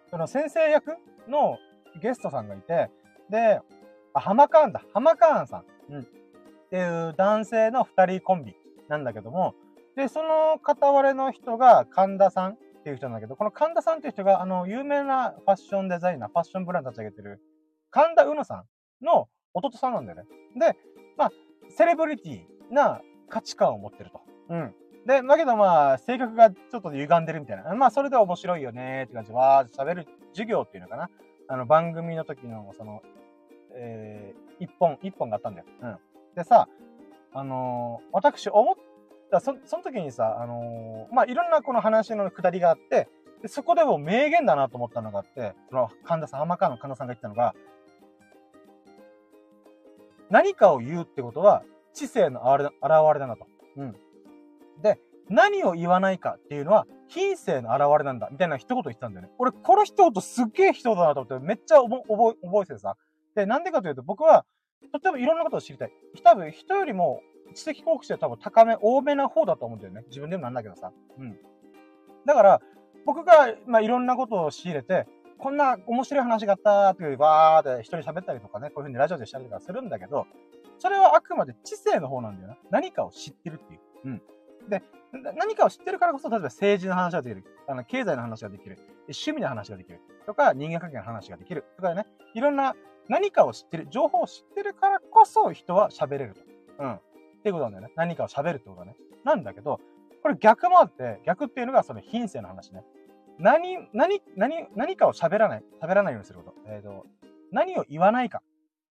[0.10, 0.98] その先生役
[1.30, 1.58] の
[2.02, 2.90] ゲストさんがいて、
[3.30, 3.62] で、
[4.14, 4.84] あ、ハマカーンだ。
[4.94, 5.94] ハマカーンさん。
[5.94, 6.02] うん。
[6.02, 6.06] っ
[6.70, 8.56] ていう男性の二人コンビ
[8.90, 9.56] なんだけども、
[9.96, 17.42] で、その片割れの人が神田さんっていう人なんだけど、この神田さんっていう人が、あの、有名なファッションデザイナー、ファッションブランド立ち上げてる、
[17.92, 18.66] 神田うのさ
[19.02, 20.26] んの弟さんなんだよね。
[20.60, 20.78] で、
[21.16, 21.32] まあ、
[21.70, 24.22] セレブリティな価値観を持ってると。
[24.50, 24.76] うん。
[25.08, 27.74] で、だけどまあ、性格がちょっと歪んでるみたいな。
[27.74, 31.10] まあ、それで面白いよねって感じで、わー喋る授業っていうのかな。
[31.48, 33.02] あの、番組の時の、その、
[33.76, 35.68] えー、一本、一本があったんだよ。
[35.82, 35.98] うん。
[36.36, 36.68] でさ、
[37.34, 38.76] あのー、私思っ
[39.34, 43.10] た、そ、その時にさ、あのー、まあ、いろんなこの話のくだりがあって、
[43.42, 47.54] でそこでも名言だなと思ったのがあって、その神田さん、浜川の神田さんが言ったのが、
[50.30, 52.72] 何かを言うってことは、知性の現
[53.14, 53.46] れだなと。
[53.78, 53.96] うん。
[54.82, 59.34] で、何を言わないかっていうのは、品性の現れなんだ、みたいな一言言ってたんだよね。
[59.38, 62.96] 俺、この一言すっげえ一言だなと思って、めっちゃ覚え、覚えててさ。
[63.36, 64.46] で、なんでかというと、僕は、
[64.92, 65.92] とてもいろんなことを知りたい。
[66.24, 67.22] 多分、人よりも、
[67.54, 70.04] 知的好奇心は多分高め、多めな方だと思うんだよね。
[70.08, 70.92] 自分でもなんだけどさ。
[71.18, 71.38] うん。
[72.26, 72.62] だから、
[73.06, 80.26] 僕が、まあ、いろんなことを仕入れて、こんな面白い話があったっていう、わーって一人喋ったりとかね、こういうふうにラジオでしたりとかするんだけど、
[80.80, 82.58] それはあくまで知性の方なんだよな。
[82.72, 83.80] 何かを知ってるっていう。
[84.06, 84.22] うん。
[84.70, 84.82] で、
[85.36, 87.44] 何かを知ってるからこそ、例えば政治の話ができる。
[87.68, 88.78] あの、経済の話ができる。
[89.04, 90.02] 趣味の話ができる。
[90.26, 91.66] とか、人間関係の話ができる。
[91.76, 92.76] とかね、いろんな
[93.10, 96.42] 何かを知ってる、情報を知ってるからこそ人は喋れると。
[96.80, 97.00] うん。
[97.44, 97.94] っていうことなんだよね。
[97.98, 98.96] 何かを喋るってことだね。
[99.26, 99.82] なんだけど、
[100.22, 102.86] これ逆もあって、逆っていうのがその品性の話ね。
[103.38, 106.54] 何、何、何、何かを喋らない、喋らないようにすること。
[106.68, 107.06] えっ、ー、と、
[107.52, 108.42] 何を言わないか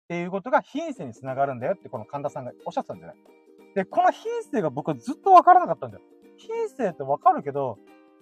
[0.04, 3.18] っていうことが品性につながるんだよってこの神田さんがおっしゃってたんだよね。
[3.74, 6.02] で、この品性が僕はずっとわからなかったんだよ。
[6.36, 7.78] 品性ってわかるけど、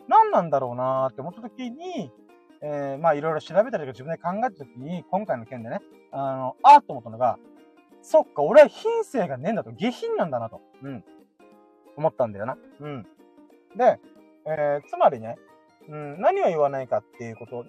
[0.06, 2.12] 何なんだろうなーって思った時に、
[2.60, 5.80] えー、まあいろいろ調べたりとか自分で考えた時に、今回の件でね、
[6.12, 7.38] あの、あーと思ったのが、
[8.02, 11.04] そっか、俺は品性がねえんだと、下品なんだなと、うん、
[11.96, 12.58] 思ったんだよな。
[12.80, 13.06] うん。
[13.76, 14.00] で、
[14.46, 15.36] えー、つまりね、
[15.88, 17.64] うん、何を言わないかっていうこと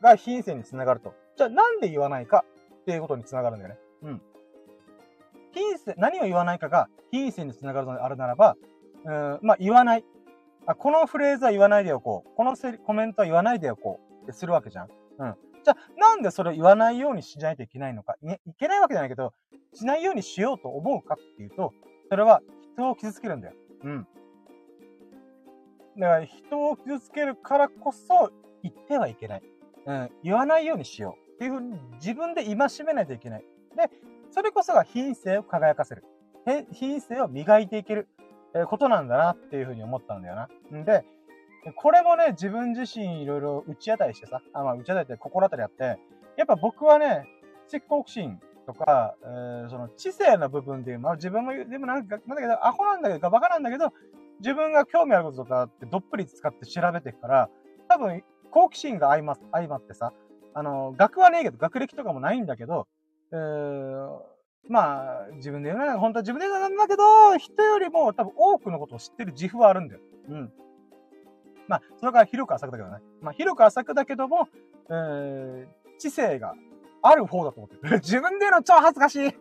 [0.00, 1.14] が品性につながると。
[1.36, 2.44] じゃあなんで言わないか
[2.82, 3.80] っていうことにつながるんだよね。
[4.02, 4.22] うん。
[5.52, 8.56] 品性、何を言わないかが品性につながるのであるならば、
[9.04, 10.04] うん、まあ言わない。
[10.66, 12.36] あ、このフレーズは言わないでおこう。
[12.36, 14.22] このコメントは言わないでおこう。
[14.24, 14.88] ってするわけじゃん。
[15.18, 15.34] うん。
[15.64, 18.16] じゃあ、なんでそれを言わないようにしないといけないのか？
[18.22, 19.32] いいけないわけじゃないけど、
[19.74, 21.72] しないようにしようと思うかっていうと、
[22.08, 22.42] それは
[22.74, 23.54] 人を傷つけるんだよ。
[23.84, 24.06] うん。
[25.98, 28.30] だから人を傷つけるからこそ
[28.62, 29.42] 言ってはいけない。
[29.86, 30.10] うん。
[30.22, 31.34] 言わないようにしよう。
[31.34, 33.44] っていうふうに自分で戒めないといけない。
[33.76, 33.90] で、
[34.30, 36.04] それこそが品性を輝かせる。
[36.72, 38.08] 品性を磨いていける、
[38.54, 40.48] えことなんだなっていうふうに思ったんだよな。
[40.76, 41.04] んで、
[41.70, 45.98] これもね、自分自身いろいろ打ち当たりしてさ、あまあ、打ち当たりって心当たりあって、
[46.36, 47.24] やっぱ僕はね、
[47.68, 53.92] 知的好奇心とか、えー、その知性の部分で、まあ自分も、でもなんか、なんだけど、アホなんだけど、バカなんだけど、
[54.40, 57.50] 自分が興味あることとかってどっぷり使って調べていくから、
[57.88, 60.12] 多分、好奇心が相ま相まってさ、
[60.54, 62.86] あの、学はねえけど、学歴とかもないんだけど、
[63.32, 64.18] えー、
[64.68, 70.00] まあ、自分で言うなら、本当は自分で言うなんだけど、人よりも多分多くのことを知ってる自負はあるんだよ。
[70.28, 70.52] うん。
[71.72, 72.98] まあ、それから広く浅くだけどね。
[73.22, 74.46] まあ、広く浅くだけども、
[74.90, 76.54] えー、知性が
[77.00, 77.94] ある方だと思ってる。
[78.04, 79.20] 自分で言うの超恥ずかしい。
[79.22, 79.34] 恥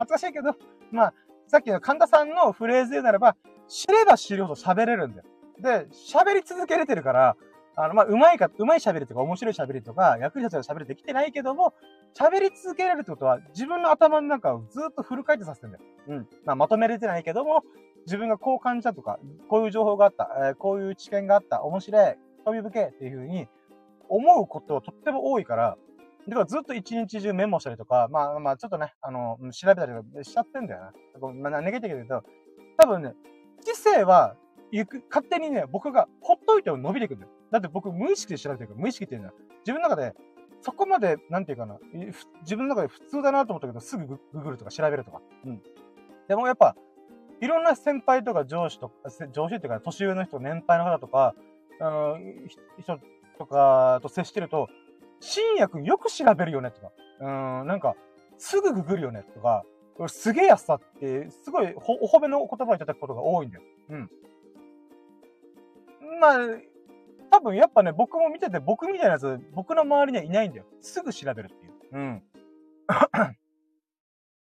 [0.00, 0.56] ずかしいけど、
[0.90, 1.14] まあ、
[1.46, 3.36] さっきの神田さんのフレーズで言うならば、
[3.68, 5.24] 知れば知るほど喋れるんだよ。
[5.60, 7.36] で、喋り続けれてるから、
[7.76, 11.74] あの、まあ、うまいか、うまい喋りとか面白い喋りとか、役に立つ喋りできてないけども、
[12.18, 15.84] 喋り続けられるってことは、自分の頭の中をずっとフル回転させてんだよ。
[16.08, 16.28] うん。
[16.46, 17.62] まあ、まとめれてないけども、
[18.06, 22.14] 自分がこう感じたとか、こういう情報があった、えー、こういう知見があった、面白い、
[22.46, 23.48] 飛び吹けっていうふうに
[24.08, 25.76] 思うことはとっても多いから、
[26.28, 30.80] だからずっと一日中メモしたりとか、まあまあちょっとね、あの、調べたりとかしちゃってんだよ
[31.20, 31.50] な。
[31.50, 32.24] まあ、ネガティブ言うと、
[32.78, 33.14] 多分ね、
[33.64, 34.36] 知性は、
[34.72, 37.32] 行く、勝手にね、僕がほっといても伸びていくんだよ。
[37.50, 40.14] だって僕無意識で調べてるから、無意識っていうのは、自分の中で、
[40.60, 41.78] そこまで、なんていうかな、
[42.42, 45.20] 自分の中で普通だなと思ったけど、すぐググるとか調べるとか。
[45.44, 45.62] うん。
[46.28, 46.76] でもやっぱ、
[47.40, 51.34] いろんな先輩とか上司とか、上司っていうか、年上の人、年配の方とか、
[51.80, 52.18] あの、
[52.80, 52.98] 人
[53.38, 54.68] とかと接してると、
[55.20, 57.94] 深夜くんよく調べるよねとか、うん、なんか、
[58.38, 59.64] すぐググるよねとか、
[60.08, 63.62] すげえやつさって、すごいお褒めの言葉をいただくことが多いんだよ。
[63.90, 64.10] うん。
[66.20, 66.38] まあ、
[67.30, 70.64] 多分やっぱね、僕も見てて、僕みたいなやつ、僕の周りにはいないんだよ。
[70.80, 71.72] すぐ調べるっていう。
[71.92, 72.22] うん。
[73.26, 73.32] っ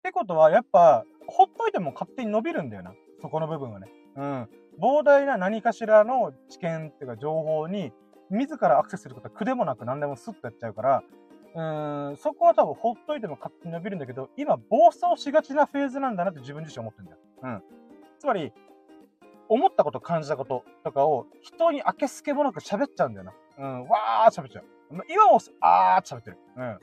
[0.03, 2.93] てことは、やっぱ、ほっといても勝手に伸びるんだよな。
[3.21, 3.87] そこの部分はね。
[4.15, 4.49] うん。
[4.79, 7.91] 膨大な何かしらの知見っていうか情報に、
[8.29, 11.03] 自らアクセスすることは苦でもなく何でもスッとやっちゃうから、
[11.55, 17.19] うーん、そこは多分ほっといても勝手に伸びるんだけど、今暴走しがちなフェーズなんだなって自分自身思ってるんだよ。
[17.43, 17.63] うん。
[18.19, 18.53] つまり、
[19.49, 23.33] 思ったこと、感じたこととかを人に明けすけもなく喋っちゃうんだよな。
[23.57, 24.65] うん、わー喋っちゃう。
[25.09, 26.37] 今も、あーって喋ってる。
[26.55, 26.73] うん。
[26.75, 26.79] っ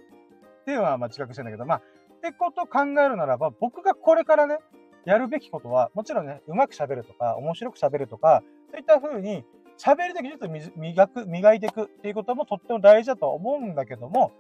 [0.65, 4.59] ていうのは、まあ、自覚してんだけど、まあ、ってことを考えるならば、僕がこれからね、
[5.05, 9.45] やるべきことは、もちろんね、うまく喋るとか、面白く喋るとか、そういった風に、
[9.79, 14.33] 喋りの技術を磨く、磨いていくっていうこともとっても大事だと思うんだけども、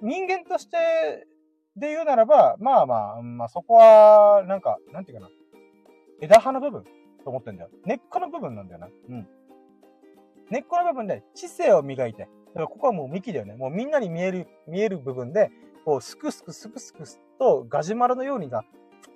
[0.00, 1.26] 人間として
[1.76, 5.30] で言うならば、まあまあ、まあそこは、なんか、なんていうかな。
[6.20, 6.84] 枝葉の部分
[7.22, 7.70] と思ってんだよ。
[7.84, 8.88] 根っこの部分なんだよな。
[9.08, 9.28] うん。
[10.50, 13.54] 根っこの部分で知性を磨いて、だからここはもう幹だよね。
[13.54, 15.50] もうみんなに見える、見える部分で、
[15.84, 17.04] こう、すくすくすくすく
[17.38, 18.64] とガジュマルのようにが、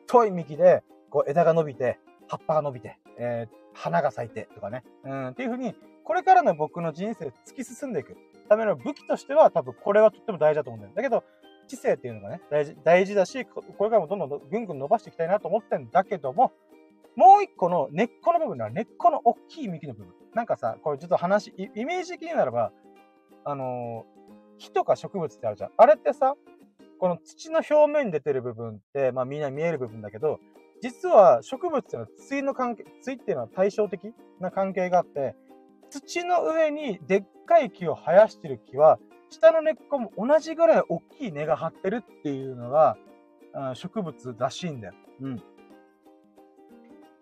[0.06, 4.82] 太い幹で、こう枝が伸びて、葉っぱが伸びて、えー、花が咲いてとかね。
[5.04, 8.16] うん、っていう風に、これからの僕の人生突き進んでいく
[8.48, 10.94] ための武器としては多分これはとっても大事だと思うんだよ。
[10.94, 11.24] だけど、
[11.66, 16.52] 知性っていうのがね、大事、大事だし、これからもどんどんぐんぐん伸ばしていきたいなと思ってんだけども、
[17.16, 20.12] もう一個の根っこの部分は根っこの大きい幹の部分。
[20.34, 22.72] なんかさ、これちょっと話、イメージ的にならば、
[23.44, 25.70] あのー、木とか植物ってあるじゃん。
[25.76, 26.34] あれってさ、
[26.98, 30.40] この土の表面に出てる部分って、まあみんな見える部分だけど、
[30.82, 35.34] 実は植物っていうのは対の関係、対っていうのは対照的な関係があって、
[35.90, 38.98] 土の上にでっかい木を生やしてる木は、
[39.30, 42.98] 下の根っこも同じぐらい大きい根が張ってるっていうのが、
[43.74, 44.94] 植物らしいんだよ。
[45.22, 45.42] うん。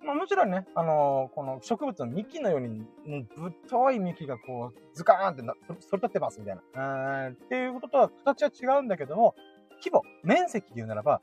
[0.04, 2.84] まあもちろんね、あのー、この植物の幹のように、
[3.36, 7.30] ぶっとい幹がこう、ズカーンってな、それ立ってますみたいな。
[7.30, 9.34] っていうこととは形は違うんだけども、
[9.78, 11.20] 規模、面積で言うならば、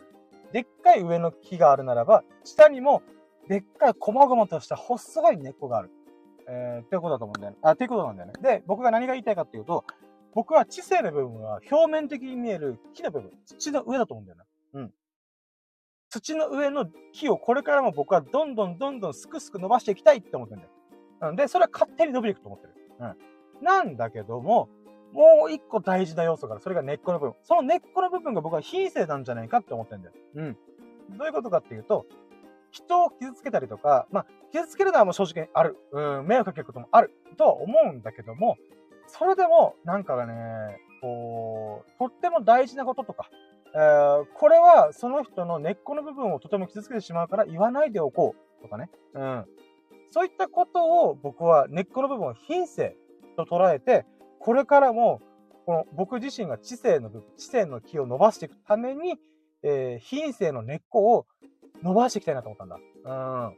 [0.52, 3.04] でっかい上の木があるならば、下にも
[3.48, 5.92] でっかい細々とした細い根っこがある。
[6.48, 7.60] えー、っていうことだと思うんだよね。
[7.62, 8.34] あ、っていうことなんだよね。
[8.42, 9.86] で、僕が何が言いたいかっていうと、
[10.34, 14.44] 僕は知性の部分は表面的に見える木の部分、土の上だと思うんだよね。
[14.74, 14.94] うん。
[16.12, 20.74] 土の上の木をこれからも僕はどんどんどんどんすくすく伸ばしていきたいって思ってるんだよ。
[21.30, 21.36] うん。
[21.38, 22.74] で、それは勝手に伸びていくと思ってる。
[23.00, 23.66] うん。
[23.66, 24.70] なんだけども、
[25.14, 26.64] もう一個大事な要素がある。
[26.64, 27.36] それが根っこの部分。
[27.44, 30.16] その根っこの部分が僕は品性なんじゃないかって思ってるんだよ。
[30.36, 30.58] うん。
[31.18, 32.06] どういうことかっていうと、
[32.72, 35.78] 人を傷つけたりとか、まあ、傷つけるのはもう正直ある。
[35.92, 38.58] うん、迷惑かけることもあるとは思うんだけども、
[39.08, 40.34] それでも、なんかね、
[41.02, 43.30] こう、とっても大事なこととか、
[43.74, 48.90] えー、これはその人の根っこの部分をとても傷つけてしまうから言わないでおこうとかね。
[49.14, 49.46] うん。
[50.12, 52.96] そういったことを僕は根っこの部分を品性
[53.38, 54.06] と捉えて、
[54.40, 55.22] これからも、
[55.66, 59.16] この僕自身が知性の部分、知性の木を伸ばしていくために、
[59.64, 61.28] えー、品性の根っこを
[61.82, 62.76] 伸ばしていきたいなと思ったんだ。
[62.76, 63.58] うん。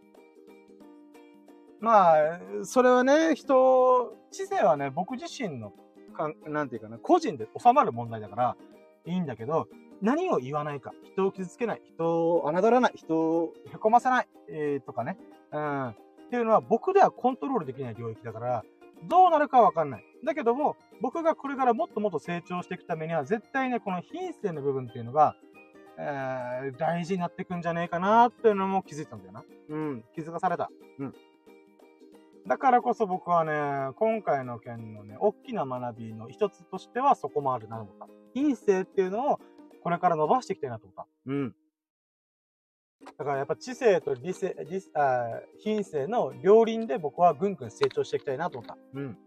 [1.80, 5.74] まあ、それはね、人、知性はね、僕自身の、
[6.16, 8.58] かんなんていうかな、個人で収まる問題だから、
[9.06, 9.68] いいんだけど、
[10.04, 15.18] 何を言わないか、人を傷つけない、人を侮らない、人を凹ませない、えー、とかね、
[15.54, 15.88] うん。
[15.90, 15.96] っ
[16.30, 18.66] ていうのは僕ではコントロールできない領域だから、
[19.08, 20.04] どうなるかわかんない。
[20.26, 25.38] だけども、僕がこれからもっともっと成長していくためには、絶対ね、この品性の部分っていうのが、
[25.98, 29.44] えー、大事になってくんじゃねえかなっていうのも気づいたんだよな。
[29.70, 30.70] うん、気づかされた。
[31.00, 31.14] うん。
[32.46, 38.08] だからこそ僕はね、今回の件のね、大きな学びの一つとしてはそこもあるなと思った。
[38.34, 39.40] 品性っていうのを
[39.84, 41.08] これから伸ばしていきたいなと思った。
[41.26, 41.56] うん。
[43.18, 48.78] だからやっぱ知性と理性、理あ品性の両輪で僕はぐんぐん成長していきたいなと思った。
[48.94, 49.18] うん。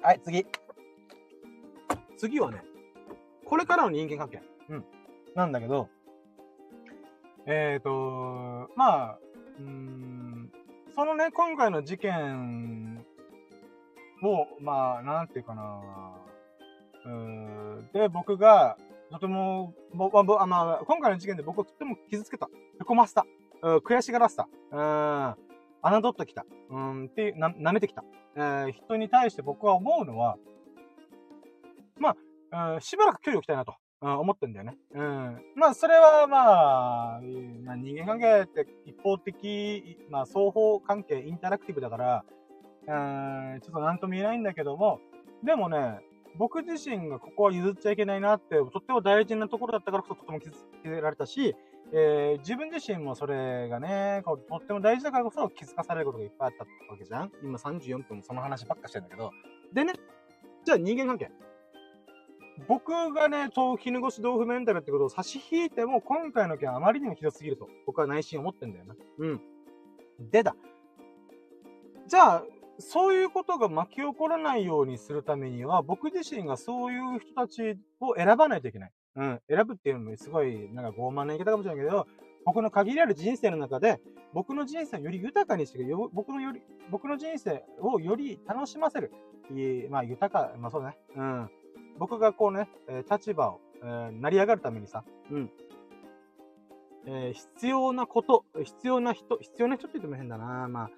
[0.00, 0.46] はい、次。
[2.16, 2.62] 次はね、
[3.44, 4.40] これからの人間関係。
[4.68, 4.84] うん。
[5.34, 5.88] なんだけど、
[7.46, 9.18] えっ、ー、と、まあ、
[9.58, 10.52] うん、
[10.94, 13.04] そのね、今回の事件
[14.22, 15.80] を、まあ、なんていうかな、
[17.08, 18.76] うん、で、僕が、
[19.10, 22.46] とても、ぼ、ぼ、あ、まあ、今回の事件で僕をとても傷つけた。
[22.46, 23.24] へこませた。
[23.62, 24.48] うん、悔しがらせた。
[24.70, 26.44] うん、侮ってきた。
[26.70, 28.04] うん、ってな、舐めてきた。
[28.36, 30.36] えー、人に対して僕は思うのは、
[31.98, 32.14] ま
[32.52, 33.74] あ、うん、しばらく距離を置きたいなと。
[34.00, 34.76] うん、思ってんだよね。
[34.94, 35.42] うん。
[35.56, 37.20] まあ、それはまあ、
[37.64, 42.24] まあ、人間関係って一方的、まあ、双方関係、インタラクティブだから、
[42.86, 45.00] うん、ちょっとなんとも言えないんだけども、
[45.42, 46.00] でもね、
[46.38, 50.52] 僕自身がここは譲っちゃいけないなって、とっても大事なところだったからこそとても気づ
[50.84, 51.56] けられたし、
[51.92, 59.32] えー、自分自身もそれがね、こうとっても大事だからこそ気づかされることがいっぱいあったわけじゃん今34分その話ばっかしてんだけど。
[59.72, 59.94] でね、
[60.64, 61.30] じゃあ人間関係。
[62.66, 68.96] 僕がね、豆腐、絹ごし豆腐メンタルってことを差し引いても、今回の件あまりにもひどすぎると、僕は内心思ってんだよな。
[69.18, 69.40] うん。
[70.30, 70.56] でだ。
[72.06, 72.44] じゃあ、
[72.78, 78.92] そういうことが巻き起こらないようにするためには、僕自身がそういう人たちを選ばないといけない。
[79.16, 79.40] うん。
[79.48, 82.06] 選ぶっていうのもすごい、なんか傲慢な言い方かもしれないけど、
[82.44, 84.00] 僕の限られる人生の中で、
[84.32, 89.12] 僕の人生をより豊かにしてよ、僕のより、僕の人生をより楽しませる。
[89.50, 90.96] いまあ、豊か、まあそうね。
[91.16, 91.50] うん。
[91.98, 95.50] 僕がこうね、えー、立場を、えー、成り上がるためにさ、うん。
[97.06, 100.68] えー、必要なこと、必要な人、必要な人って言っても変だな。
[100.68, 100.90] まあ、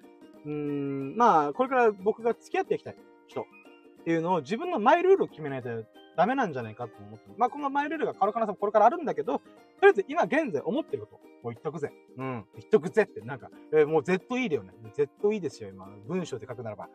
[0.45, 2.95] うん、まあ、これから僕が付き合っていきたい
[3.27, 5.69] 人っていうのを自分のマイルールを決めないと
[6.17, 9.41] ダメなんじゃないかと思ってまあ、このマイルールが変わる可能性もこれからあるんだけど、と
[9.83, 11.91] りあえず今現在思ってること、もう言っとくぜ。
[12.17, 14.73] うん、言っとくぜって、なんか、えー、もう ZE だよね。
[14.93, 15.87] ZE ですよ、今。
[16.07, 16.89] 文章で書くならば。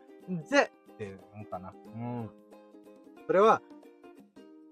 [0.44, 1.72] ぜって思ったな。
[1.94, 2.30] うん。
[3.26, 3.62] それは、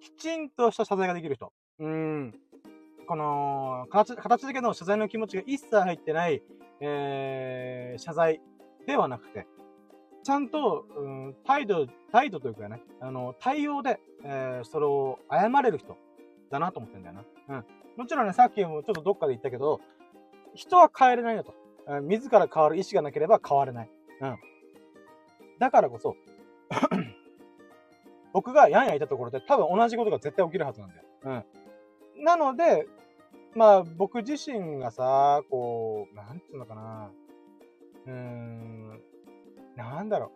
[0.00, 1.52] きちんとした謝罪ができる人。
[1.80, 2.34] うん。
[3.06, 6.42] この、形、形だけの謝罪の気持ちが一切入ってない、
[6.80, 8.40] えー、謝罪
[8.86, 9.46] ではなくて、
[10.22, 15.98] ちゃんと、うん、態度、態度というかね、あの、対応で、えー、それを謝れる人
[16.50, 17.24] だなと思ってんだよな。
[17.48, 17.64] うん。
[17.96, 19.80] もちろんね、さっきもちょっとどっかで言ったけど、
[20.54, 21.54] 人は変えれないよと。
[21.86, 23.90] うん、自ら変わる意志がなければ変われない。
[24.20, 24.36] うん。
[25.58, 26.16] だからこそ
[28.32, 31.02] 僕がやんやいたところで多分同じことが絶対起きるはずなんだよ。
[32.16, 32.24] うん。
[32.24, 32.86] なので、
[33.54, 37.10] まあ僕自身がさ、こう、なんていうのかな。
[38.06, 39.00] うーん、
[39.76, 40.30] なんだろう。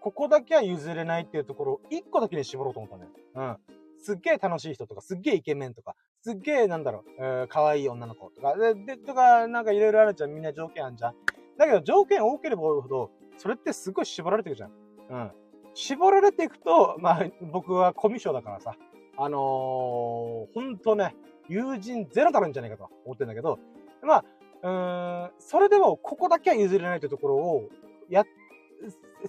[0.00, 3.12] ここだけは譲れないっていうところを一個だけに絞ろうと思ったんだよ。
[3.34, 3.56] うん。
[3.98, 10.30] すっげえ楽しい人とか、すっげえイケメンとか、すっげえなんだろう、えー、可愛い女の子とか、で、でとか、なんかいろいろあるじゃん。
[10.34, 11.14] みんな条件あんじゃん。
[11.58, 14.70] だけど条件多ければ多いほど、それってすごい絞られていくじゃん。
[15.10, 15.30] うん。
[15.74, 18.74] 絞られていくと、まあ、僕はコミュ障だからさ、
[19.16, 21.14] あのー、ほんとね、
[21.48, 23.58] 友人ゼロだるんじゃないかと思ってんだけど、
[24.02, 24.24] まあ、
[24.62, 27.68] うん、それでもここだけは譲れないというところを、
[28.08, 28.24] や、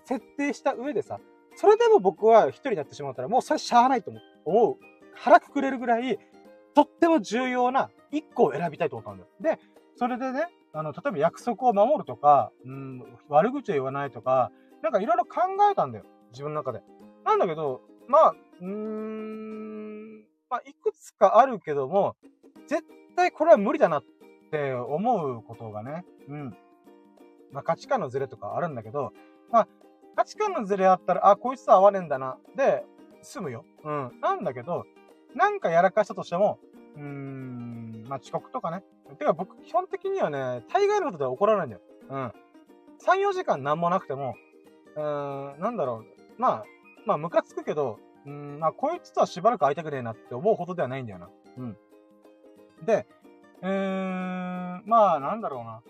[0.05, 1.19] 設定した上でさ、
[1.55, 4.11] それでも僕は一人になってしまったら、もうそれしゃあないと
[4.45, 4.77] 思う。
[5.13, 6.17] 腹くくれるぐらい、
[6.73, 9.29] とっても重要な一個を選びたいと思ったんだよ。
[9.57, 9.59] で、
[9.97, 14.51] それでね、あの、例えば約束を守るとか、うん、悪口を言わないとか、
[14.81, 16.05] なんかいろいろ考えたんだよ。
[16.31, 16.81] 自分の中で。
[17.25, 20.19] なんだけど、まあ、うーん、
[20.49, 22.15] まあ、いくつかあるけども、
[22.67, 22.83] 絶
[23.15, 24.03] 対これは無理だなっ
[24.51, 26.57] って思うことがね、うん。
[27.53, 29.13] まあ、価値観のズレとかあるんだけど、
[29.49, 29.67] まあ、
[30.17, 32.83] 価値観のズレあったら、あ、こいつと合わねえんだな、で、
[33.21, 33.63] 済むよ。
[33.85, 34.11] うん。
[34.19, 34.85] なんだけど、
[35.35, 36.59] なんかやらかしたとしても、
[36.97, 38.83] うーん、まあ、遅刻とかね。
[39.17, 41.81] てか僕、基本的にはね、大概のことでは怒らないんだよ。
[42.09, 42.33] うん。
[42.99, 44.35] 3、4時間なんもなくても、
[44.97, 46.03] うーん、なんだろ
[46.37, 46.65] う、まあ、
[47.05, 51.29] まあ、ムカつくけど、うん、まあ、こいつとはしばらく会いたくねえなって思うほどではないんだよな。
[51.57, 51.77] うん。
[52.85, 53.07] で、
[53.63, 55.81] えー、まあ、なんだろうな。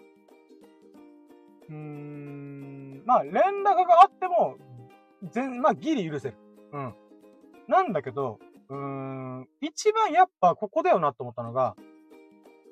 [1.70, 4.58] うーん、まあ、連絡があっても、
[5.32, 6.38] 全、まあ、ギリ許せる。
[6.74, 6.94] うん。
[7.68, 11.76] なんだけど、うーん、一番やっぱここだよなって思ったのが、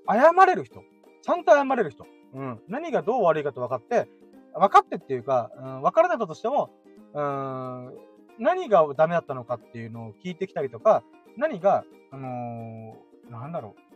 [0.07, 0.83] 謝れる人。
[1.21, 2.05] ちゃんと謝れる人。
[2.33, 2.61] うん。
[2.67, 4.09] 何がどう悪いかと分かって、
[4.53, 6.71] 分かってっていうか、うん、分からなかったとしても、
[7.13, 7.97] うーん、
[8.39, 11.03] 何がダメだったのかっていうのを聞いてきたりとか、
[11.37, 13.88] 何が、あのー、なんだろう、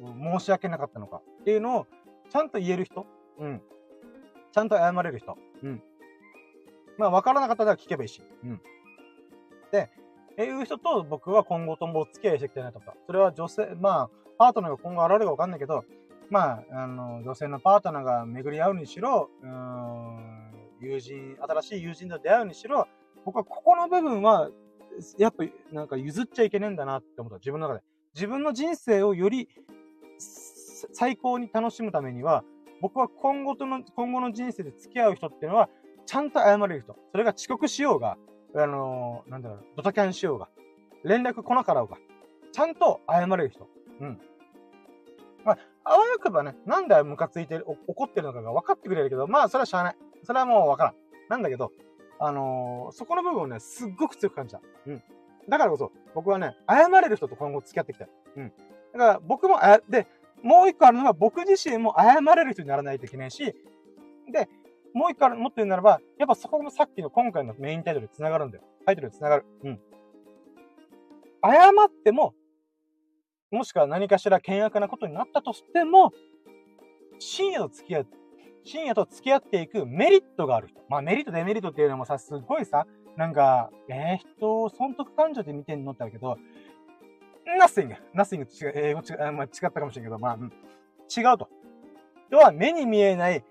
[0.00, 1.86] 申し訳なかったのかっていうのを、
[2.30, 3.06] ちゃんと言える人
[3.38, 3.62] うん。
[4.52, 5.82] ちゃんと謝れる人うん。
[6.98, 8.22] まあ、わからなかったら聞けばいいし。
[8.44, 8.60] うん。
[9.72, 9.90] で、
[10.36, 15.84] えいう人と僕は今後ともお付き合いしていきたいなとか、それは女性、まあ、パートナーが今後現れるかわかんないけど、
[16.30, 22.88] まあ、あの、女性のパートナーが巡り合うにしろ、うん、友人、新しい友人と出会うにしろ、
[23.24, 24.50] 僕はここの部分は、
[25.18, 27.38] やっぱ、なんか譲っちゃいけねえんだなって思った。
[27.38, 27.84] 自分の中で。
[28.14, 29.48] 自分の人生をより
[30.92, 32.44] 最高に楽しむためには、
[32.80, 35.68] 僕は今後との、今後の人生で付き合う人っていうのは、
[36.06, 36.96] ちゃんと謝れる人。
[37.12, 38.16] それが遅刻しようが、
[38.54, 40.48] あのー、なんだろう、ドタキャンしようが、
[41.04, 41.98] 連絡来なかろうが、
[42.52, 43.68] ちゃんと謝れる人。
[44.00, 44.20] うん。
[45.44, 49.96] まあ、あわよくばね、なんでムカついてる、怒ってるのかが分かってくれるけど、まあ、それはしゃあない。
[50.24, 50.94] それはもう分からん。
[51.28, 51.72] なんだけど、
[52.18, 54.60] あのー、そこの部分をね、すっごく強く感じた。
[54.86, 55.02] うん。
[55.48, 58.08] だからこそ、僕はね、謝れる人と今後付き合ってきたい。
[58.36, 58.52] うん。
[58.92, 60.06] だから僕も、あ、で、
[60.42, 63.54] もう一個あるのは僕自身も謝れる人にならないといけないし、
[64.32, 64.48] で、
[64.94, 68.64] もう一個ある、もっと言うならば、やっぱそこもさっきの今回のメインタイトルに繋がるんだよ。
[68.86, 69.44] タイトルに繋がる。
[69.64, 69.80] うん。
[71.42, 72.34] 謝っても、
[73.50, 76.12] もしくは何かしら険悪なことになったとしても、
[77.18, 78.06] 深夜と付き合う、
[78.64, 80.80] 深夜と付き合っていくメリットがある人。
[80.88, 82.86] まあメリット、デメリットっていうのもさ、すごいさ、
[83.16, 86.38] なんか、えー、人を損得感情で見てんのってあるけど、
[87.58, 91.48] nothing, nothing 違う、英語違、まあ、違ったかもしれんけど、まあ、うん、違うと。
[92.30, 93.44] とは、目に見えない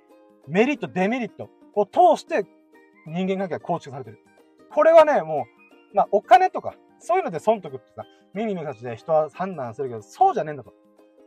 [0.47, 2.45] メリット、デメリットを通して
[3.05, 4.19] 人間関係が構築されてる。
[4.71, 5.45] これはね、も
[5.93, 10.73] う、まあ、お金とか、そういうので損得ってさ、目に見える形で人は判断するけど、そうじゃねえんだと。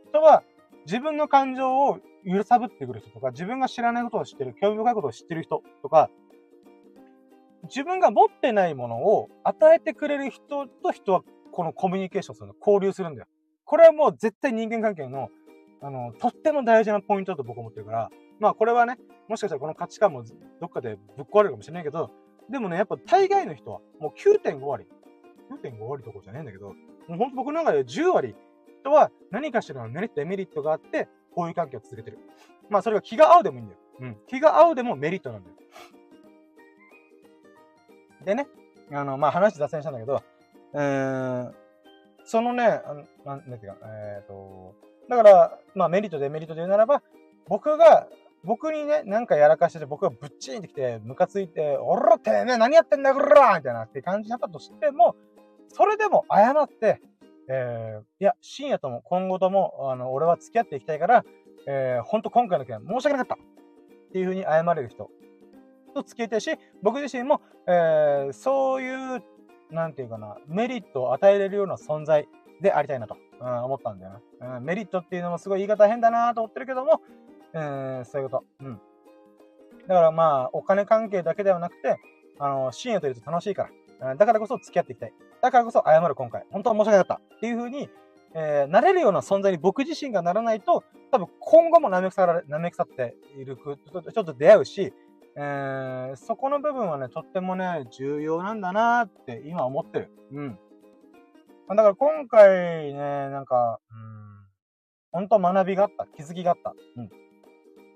[0.09, 0.43] 人は、
[0.85, 6.09] 自分の感情を揺さぶってくる人とか、自分が知らないことを知ってる、興味深いことを知ってる人とか、
[7.63, 11.21] 自分が持ってないものを与えてくれる人と人は
[11.53, 13.27] このコミュニケーションするの、交流するんだよ。
[13.63, 15.29] これはもう絶対人間関係の、
[15.81, 18.97] あの、とっても大事なポイントだと僕思ってるから、まあこれはね、
[19.29, 20.23] もしかしたらこの価値観も
[20.59, 22.11] どっかでぶっ壊れるかもしれないけど、
[22.49, 24.87] でもね、やっぱ大概の人はもう9.5割、
[25.63, 26.69] 9.5割どころじゃねえんだけど、
[27.07, 28.35] もうほんと僕の中で10割
[28.81, 32.19] 人は何かしらのメリット、デメリットがあって、こういう関係を続けてる。
[32.69, 33.79] まあそれが気が合うでもいいんだよ。
[33.99, 34.17] うん。
[34.27, 35.55] 気が合うでもメリットなんだよ。
[38.25, 38.47] でね、
[38.91, 40.23] あの、まあ話脱線したんだけど、
[40.73, 41.51] えー、
[42.25, 42.95] そのね、あ
[43.25, 44.75] なん、ていうか、えっ、ー、と、
[45.09, 47.03] だから、まあメリット、デメリットで言うならば、
[47.47, 48.07] 僕が、
[48.43, 55.15] 僕にね、なんかやらかしてて、僕がぶっちんってきて、ムカついて、おらてめえ何やってんだこらみたいなって感じだったとしても、
[55.69, 57.01] それでも謝って、
[57.47, 61.25] えー、いや、深夜とも今後とも、あの、俺は付き合っていきたいから、
[61.67, 63.43] えー、ほんと今回の件申し訳なかった！
[63.43, 65.09] っていう風に謝れる人
[65.93, 66.51] と付き合いたいし、
[66.81, 69.23] 僕自身も、えー、そういう
[69.73, 72.27] なんていうかな、メリットを与えれるような存在
[72.61, 74.63] でありたいなと、うん、思ったんだよな、うん。
[74.63, 77.01] メリットっていうのもすごい言い方変だなと思ってるけども、
[77.53, 78.65] えー、そういうこと。
[78.65, 78.81] うん。
[79.87, 81.97] だからまあ、お金関係だけではなくて、
[82.39, 83.69] あの、支援といると楽しいから。
[83.69, 83.83] うん
[84.17, 85.13] だからこそ付き合っていきたい。
[85.41, 86.45] だからこそ謝る今回。
[86.51, 87.35] 本当は申し訳なかった。
[87.35, 87.89] っていう風に、
[88.35, 94.93] えー、なれるような存在に僕自身がならないと、多分今後も舐め腐られ、舐め腐っている、ちょっと出会うし、
[95.35, 100.11] えー、そこの部分はね、とってもね、重要なんだなって今思ってる。
[100.31, 100.59] うん。
[101.69, 103.79] だから今回ね、なんか、
[105.13, 106.05] うん、本当学びがあった。
[106.05, 106.73] 気づきがあった。
[106.97, 107.09] うん。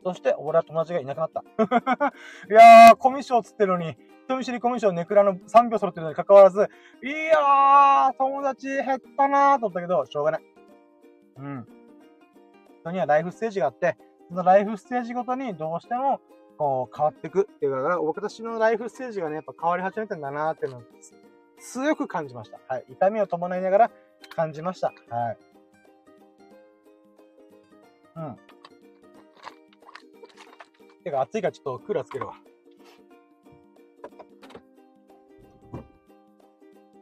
[0.04, 1.44] そして、俺は友達がいなくなった。
[2.50, 6.70] いやー、コミッションつってるのに、人見知りコミッションネクラの3秒揃ってるのに関わらず、
[7.04, 10.44] いやー、友達減ったなーと思ったけど、しょうがない。
[11.38, 11.68] うん。
[12.82, 13.98] 人にはライフステージがあって、
[14.30, 16.20] そのライフステージごとにどうしても
[16.58, 20.84] こう変わっていくっていうか僕私のライフステージがね、やっぱ変わり始めてんだなーっていうのを
[21.60, 22.60] 強く感じました。
[22.68, 22.86] はい。
[22.90, 23.92] 痛みを伴いながら
[24.36, 24.94] 感じました。
[25.10, 25.38] はい。
[28.16, 28.38] うん。
[31.04, 32.34] てか暑いからちょっとクーラーつけるわ。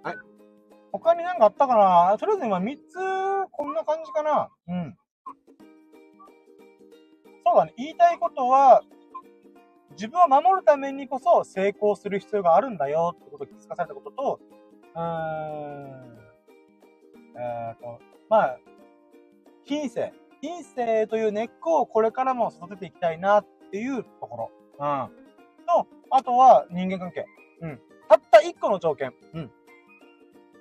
[0.04, 0.16] はい。
[0.92, 2.18] 他に何かあったかな？
[2.18, 4.98] とりあえず今3つ、こんな感じかなうん。
[7.46, 7.74] そうだね。
[7.78, 8.84] 言いたいことは、
[9.96, 14.40] 自分を守るためにこそ成功する必要があるんだよってことを気づかされたことと、
[14.96, 16.16] うーん、
[17.38, 18.58] えっ、ー、と、まあ、
[19.66, 20.14] 品性。
[20.42, 24.52] 品性という根っこをこれからも育てていきたいなっていうところ。
[24.80, 25.26] うん。
[25.66, 27.26] と、あとは人間関係。
[27.62, 27.80] うん。
[28.08, 29.14] たった一個の条件。
[29.34, 29.52] うん。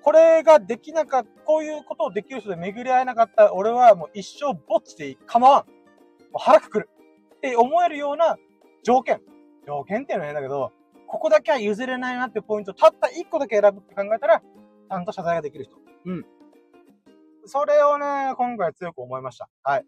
[0.03, 5.71] これができなかった、こういうことをできる人で巡り合えなかった俺はもう一生ぼっちで構わん。
[6.33, 6.91] もう腹くくる。
[7.37, 8.37] って思えるような
[8.85, 9.21] 条件。
[9.67, 10.73] 条件っていうのは変だけど、
[11.09, 15.77] ここだけは譲れないなってポイント、たった1個だけ選ぶって考えたら、ちゃんと謝罪ができる人。
[16.05, 16.27] うん。
[17.47, 19.49] それをね、今回強く思いました。
[19.63, 19.87] はい。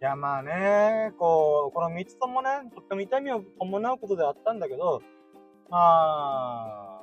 [0.00, 5.00] いや、まあね、こう、この3つともね、とっても痛みを伴うことであったんだけど、
[5.70, 7.02] まあ、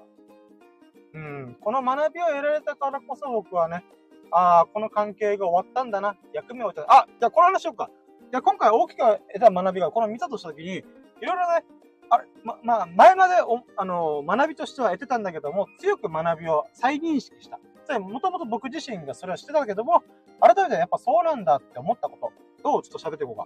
[1.13, 3.83] うん、この学びを得られたからこそ僕はね、
[4.31, 6.93] ああ、この関係が終わったんだな、役目を終えた。
[6.93, 7.89] あ、じゃあこの話しようか。
[8.31, 10.83] や、今回大きく得た学びがこの見たとしたときに、いろ
[11.21, 11.65] いろね、
[12.09, 17.59] あれ、ま、まあ、前までお、あの、学びとしては得てたんだけども、強く学びを再認識した。
[17.85, 20.03] それもともと僕自身がそれはしてたけども、
[20.39, 23.45] 改めてやっぱそうなんだって思ったことをちょっと喋っていこうか。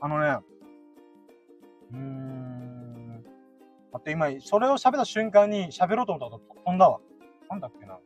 [0.00, 0.38] あのね、
[1.92, 3.24] うーん。
[3.92, 7.00] 待って、今、それを喋った瞬間に喋ろうと思ったこと飛んだわ。
[7.48, 7.98] なんだっけな。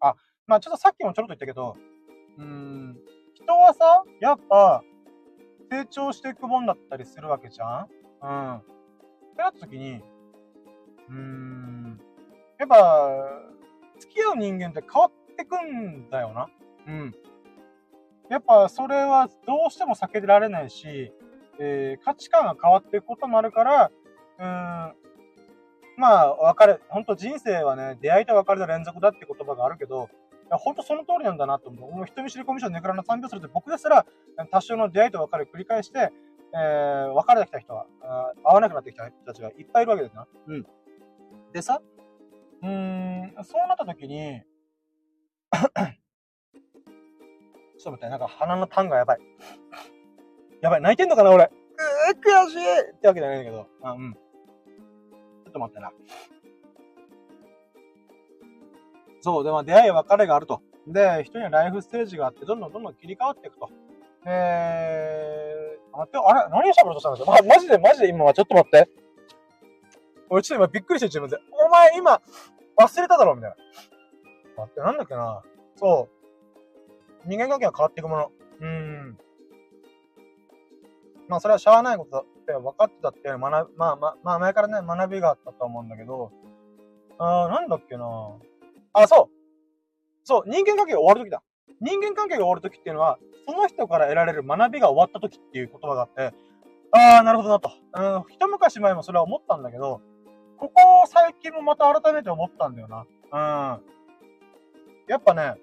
[0.00, 0.14] あ、
[0.46, 1.76] まあちょっとさっきもちょろっと言ったけど、
[2.38, 2.98] うーん、
[3.48, 4.82] 人はさ、やっぱ、
[5.70, 7.88] 成長していくもんだったりするわけじゃん？
[8.22, 8.56] うん。
[8.56, 10.02] ってなった時に、
[11.08, 11.98] うーん、
[12.58, 13.08] やっぱ、
[13.98, 16.48] 付き合う人間って変わってくんだよな。
[16.88, 17.14] うん。
[18.28, 21.10] やっぱそれはどうしても避けられないし、
[21.58, 23.90] えー、価値観が変わっていくこともあるから、
[24.38, 24.94] うーん、
[25.96, 30.10] まあ、別れ、本当人生はね、出会いと別れの連続だって言葉があるけど、
[30.50, 31.92] や、本当その通りなんだなと思う。
[31.92, 34.06] もう人見知りコミュ障ネクラの3秒するって僕ですら、
[34.50, 36.12] 多少の出会いと別れを繰り返して、
[36.54, 37.86] えー、別れてきた人は、
[38.44, 40.26] 会わなくなってきた人たちがいっぱいいるわけですな。
[40.46, 40.66] うん。
[41.52, 41.82] でさ、
[42.62, 44.42] うーん、そうなった時に
[47.78, 49.18] ちょっと待って、なんか鼻のタンがやばい。
[50.60, 51.44] やばい、泣いてんのかな、俺。
[51.44, 53.66] うー、悔しいってわけじゃないんだけど。
[53.82, 54.14] あ、うん。
[54.14, 55.92] ちょっと待ってな。
[59.20, 60.62] そう、でも出会い別れがあると。
[60.86, 63.68] で、人にはライフステージがあって、どんどんどんどん切り替わっていくと。
[64.24, 68.88] えー、待って、あれ何を喋ろうとしたんですか、ま、マジでマジで今はちょっと待って。
[70.30, 71.36] 俺ちょっと今びっくりして自分で。
[71.66, 72.20] お前今
[72.78, 73.56] 忘れただろみたいな。
[74.56, 75.42] 待って、なんだっけな。
[75.76, 76.08] そ
[77.24, 77.28] う。
[77.28, 78.32] 人間関係が変わっていくもの。
[78.60, 79.18] うん。
[81.28, 86.32] まあそれはしゃあないことだって分かってたって学、まあまあ、まあ前からね、学びがあったと思うんだけど、
[87.18, 88.04] あー、なんだっけな。
[88.92, 89.38] あ、そう。
[90.24, 91.42] そう、人間関係が終わるときだ。
[91.80, 96.34] 人間関係が終わるときっていうのは、その人から得られる学びが終わったときっていう言葉があって、
[96.90, 97.70] ああ、なるほどなと。
[97.94, 100.00] うん、一昔前もそれは思ったんだけど、
[100.56, 103.06] ここ最近もまた改めて思ったんだよな。
[103.76, 103.82] うん。
[105.06, 105.54] やっぱね、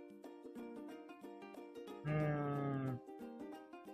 [2.06, 3.00] うーん、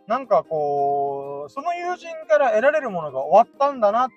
[0.08, 4.10] なんかこう、その友人から得られるものが終わったんだなっ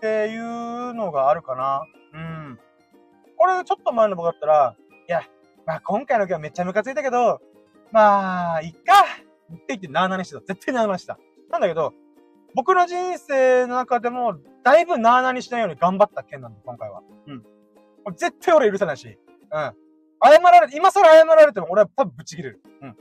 [0.00, 1.82] ていうのがあるかな。
[3.40, 3.46] うん。
[3.46, 4.76] これちょっと前の僕だったら、
[5.08, 5.22] いや、
[5.66, 7.40] まあ今回の件はめっちゃムカついたけど、
[7.92, 8.78] まあ、いっか
[9.52, 10.40] って言ってなーなにしてた。
[10.40, 11.18] 絶対なーなにした。
[11.50, 11.92] なんだけど、
[12.54, 17.02] 僕の人生の中でも、だいぶなーなにしないように頑張った件なんだ、今回は。
[17.26, 17.44] うん。
[18.16, 19.06] 絶対俺許さないし。
[19.08, 19.74] うん。
[20.22, 22.62] 謝られ、今更謝られても俺は多分ぶち切れる。
[22.82, 22.96] うん。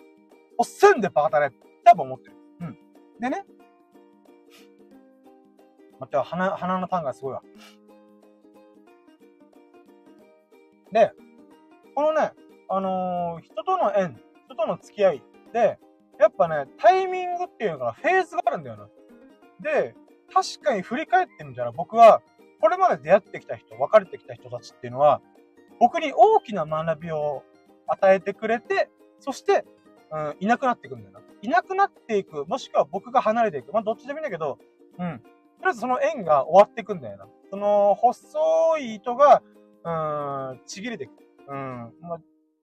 [0.57, 1.51] おっせんでバカタレ
[1.83, 2.35] 多分思ってる。
[2.61, 2.77] うん。
[3.19, 3.45] でね。
[5.99, 7.41] 待って、鼻、鼻のターンがすごいわ。
[10.91, 11.11] で、
[11.95, 12.31] このね、
[12.67, 15.23] あのー、人との縁、人との付き合い
[15.53, 15.79] で、
[16.19, 18.87] やっぱね、タイミングっていうのがフェーズがあるんだよな。
[19.61, 19.95] で、
[20.33, 22.21] 確かに振り返ってみたら僕は、
[22.61, 25.21] これまで出会ってきた人、別れてきた人たちっていうのは、
[25.79, 27.43] 僕に大きな学びを
[27.87, 29.65] 与えてくれて、そして、
[30.11, 31.21] うん、いなくなっていくんだよな。
[31.41, 33.71] いなくなっていく、もしくは僕が離れていく。
[33.71, 34.57] まあ、どっちでもいいんだけど、
[34.97, 35.19] うん。
[35.19, 37.27] とりあえずその縁が終わっていくんだよな。
[37.49, 39.41] その、細い糸が、
[39.83, 41.11] うん、ちぎれていく。
[41.47, 41.93] うん。
[42.01, 42.15] ま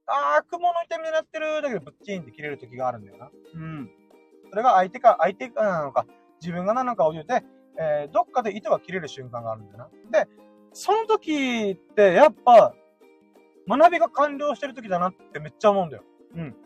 [0.07, 3.31] あ、あー、雲の痛みになってるだけど、ぶっちんって切れる時があるんだよな。
[3.55, 3.91] うん。
[4.51, 6.07] それが相手か、相手かなのか、
[6.41, 7.45] 自分がなのかを言うて、
[7.79, 9.89] えー、どっかで糸が切れる瞬間があるんだよな。
[10.25, 10.31] で、
[10.73, 12.75] その時って、やっぱ、
[13.69, 16.05] 学びが完了してる時だなってめっちゃ思うんだよ。
[16.37, 16.57] うん。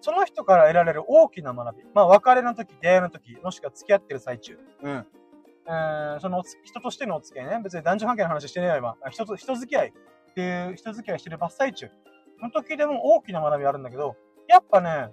[0.00, 1.84] その人から得られる大きな学び。
[1.94, 4.58] まあ、別れの時、出会いの時、もしくは付き合ってる最中。
[4.82, 5.06] うん。
[5.66, 7.60] えー、その人としてのお付き合いね。
[7.62, 8.96] 別に男女関係の話してねえよ、今。
[9.10, 11.88] 人と、人付き合いっていう人付き合いしてる真っ最中。
[12.38, 14.16] その時でも大きな学びあるんだけど、
[14.48, 15.08] やっぱね、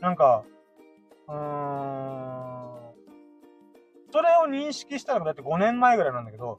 [0.00, 0.44] なんか、
[1.28, 2.62] うーん、
[4.12, 6.58] それを認識したのがだって5年前ぐらいなんだけど、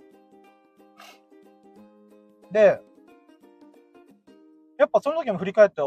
[2.51, 2.81] で、
[4.77, 5.81] やっぱその時も振り返って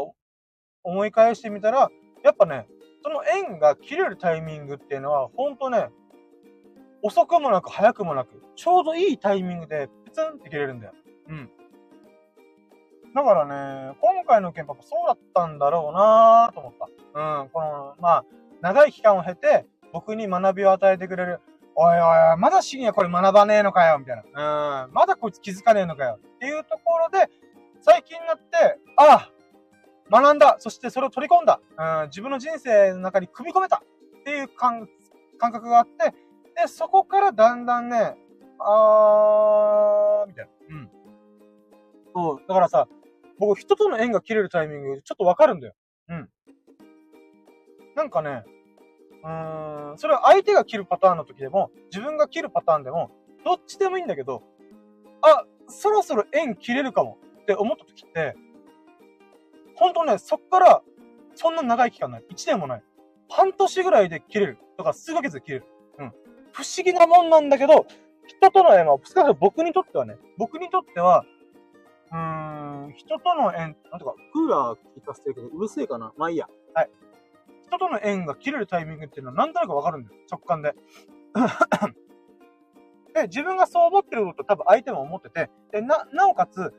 [0.83, 1.89] 思い返してみたら、
[2.23, 2.67] やっぱね、
[3.03, 5.89] その縁が切れるタイミングっていうのは、ほんとね、
[7.01, 10.93] 遅くもなく早くもなく、ちょうどいいタイミングで、プツンって切れるんだよ。
[11.29, 11.49] うん。
[13.13, 13.45] だから
[13.91, 16.73] ね、今回の件パそうだったんだろうなと思っ
[17.13, 17.41] た。
[17.41, 18.25] うん、この、まあ、
[18.61, 21.39] 長い期間を経て、僕に学びを与えてくれる、
[21.75, 24.85] おいおい、まだシニアこれ学ばねえのかよ、みたいな。
[24.85, 26.19] うん、まだこいつ気づかねえのかよ。
[26.21, 27.29] っていうところで、
[27.81, 29.31] 最近になって、ああ、
[30.11, 30.57] 学んだ。
[30.59, 31.59] そしてそれを取り込んだ。
[31.77, 33.81] うん、自分の人生の中に組み込めた。
[34.19, 34.89] っていう感
[35.37, 36.13] 感覚があって、
[36.57, 38.15] で、そこからだんだんね、
[38.59, 40.75] あー、みたいな。
[40.75, 40.89] うん。
[42.15, 42.87] そう、だからさ、
[43.37, 45.75] 僕人との縁が切れるタイミング、ちょっとわかるんだよ。
[46.09, 46.29] うん。
[47.95, 48.43] なんかね、
[49.23, 53.11] うーん、それは相手が切るパターンの時でも、自分が切るパターンでも、
[53.45, 54.41] どっちでもいいんだけど、
[55.21, 58.35] あ、そろそろ縁切れるかもって思った時って、
[59.75, 60.81] ほんとね、そっから、
[61.35, 62.23] そんな長い期間ない。
[62.31, 62.83] 1年もない。
[63.29, 64.57] 半年ぐらいで切れる。
[64.75, 65.65] とか、数ヶ月で切れる。
[66.57, 66.63] うん。
[66.63, 67.85] 不思議なもんなんだけど、
[68.27, 71.25] 人との縁は、少なくとも僕にとってはね、僕にとっては、
[72.11, 76.47] うーん、人との縁、なんとか、クーラー聞かせてるけど、うるせえかなまあいいや。
[76.73, 76.89] はい。
[77.67, 80.21] 人との縁が切れるタイミングっていうのはなんとなくわかるんだよ。
[80.31, 80.73] 直感で。
[83.13, 86.73] で、自分がそう思ってること多分相手も思ってて、で、な、なおかつ、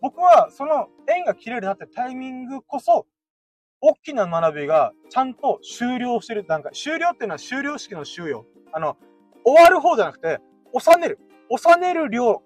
[0.00, 3.06] 僕はその縁が切れるなってタイミングこそ、
[3.80, 6.72] 大きな学びがちゃんと終了してる段階。
[6.72, 8.44] 終了っていうのは終了式の終了。
[8.72, 8.96] あの、
[9.44, 10.40] 終わる方じゃなくて、
[10.78, 11.18] 収める。
[11.50, 12.42] 収める量、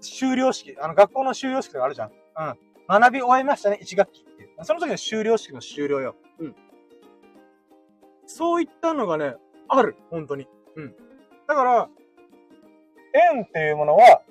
[0.00, 0.76] 終了式。
[0.80, 2.10] あの、学校の終了式とかあるじゃん。
[2.10, 2.58] うん。
[2.88, 4.50] 学び終えましたね、1学期っていう。
[4.64, 6.16] その時の終了式の終了よ。
[6.38, 6.56] うん。
[8.26, 9.36] そういったのがね、
[9.68, 9.96] ある。
[10.10, 10.46] 本当に。
[10.76, 10.94] うん。
[11.46, 11.88] だから、
[13.34, 14.22] 縁っていうものは、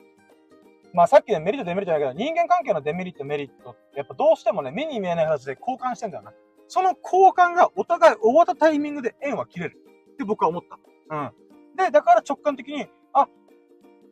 [0.94, 6.34] まあさっきのメリットデメリットだけど、人間関係のデメリットメリットやっぱどうしてもね、目に見えない形で交換してんだよな。
[6.68, 9.78] その交換がお互い終わったタイミングで縁は切れる。
[10.14, 10.80] って僕は思った。
[11.16, 11.32] うん。
[11.76, 13.28] で、だから直感的に、あ、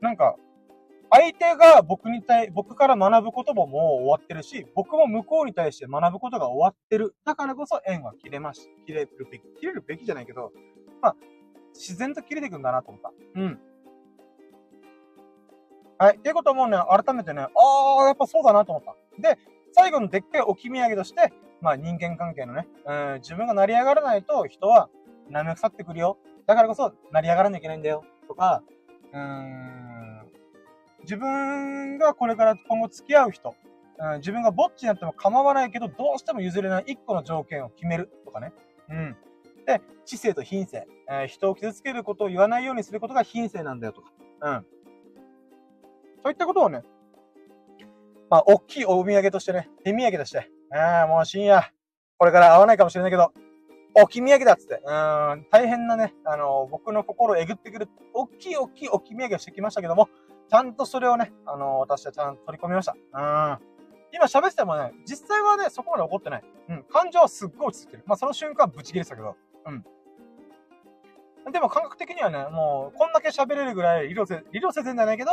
[0.01, 0.35] なんか、
[1.09, 7.15] 相手が僕に対、僕から学ぶことももう終わってるし、僕も向こうに対して学ぶことが終わってる。
[7.23, 10.51] だからこそ縁は切れまし、切れるべき、切れるべきじゃないけど、
[11.01, 11.15] まあ、
[11.73, 13.11] 自然と切れていくんだなと思った。
[13.35, 13.59] うん。
[15.99, 16.17] はい。
[16.17, 17.47] っていうこともね、改めてね、あ
[18.01, 19.21] あ、やっぱそうだなと思った。
[19.21, 19.37] で、
[19.71, 24.89] 最後のでっかい置き土産として、まあ人間関係のね、うん、自分が成り上がらないと人は
[25.31, 26.17] 舐め腐ってくるよ。
[26.45, 28.03] だからこそ成り上がらなきゃいけないんだよ。
[28.27, 28.63] とか、
[29.11, 30.31] うーん、
[31.03, 33.55] 自分がこれから今後付き合う人、
[33.99, 38.53] うん、自分がぼっちになっても構わないけど、どうしても譲れない一個の条件を決めるとかね。
[38.89, 39.15] うん。
[39.65, 40.87] で、知性と品性。
[41.09, 44.11] えー、人を傷つけることを言わないようにすることが品性なんだよとか。
[44.41, 44.65] うん。
[46.23, 46.83] そういったことをね、
[48.29, 51.71] まあ、大きいお土産としてね、手土産として、ああ、もう深夜、
[52.17, 53.31] これから会わないかもしれないけど、
[53.95, 60.09] 置き土産だっつって、うん、大変なね、あの、僕の心をえぐってくる、大きい大きい置き土産をしてきましたけども、
[60.49, 62.93] ちゃんとそれをね、あの、私はちゃんと取り込みました。
[62.93, 63.73] うん。
[64.11, 66.43] 今喋っててもね、実際はね、そこまで怒ってない。
[66.69, 66.83] うん。
[66.83, 68.03] 感情はすっごい落ち着いてる。
[68.05, 69.35] まあ、その瞬間ブチ切れてたけど。
[69.65, 69.83] うん。
[71.51, 75.31] でも感覚的にはね、もう、こんだけ喋れるぐらい、理路せ、理路せ前じゃないけど、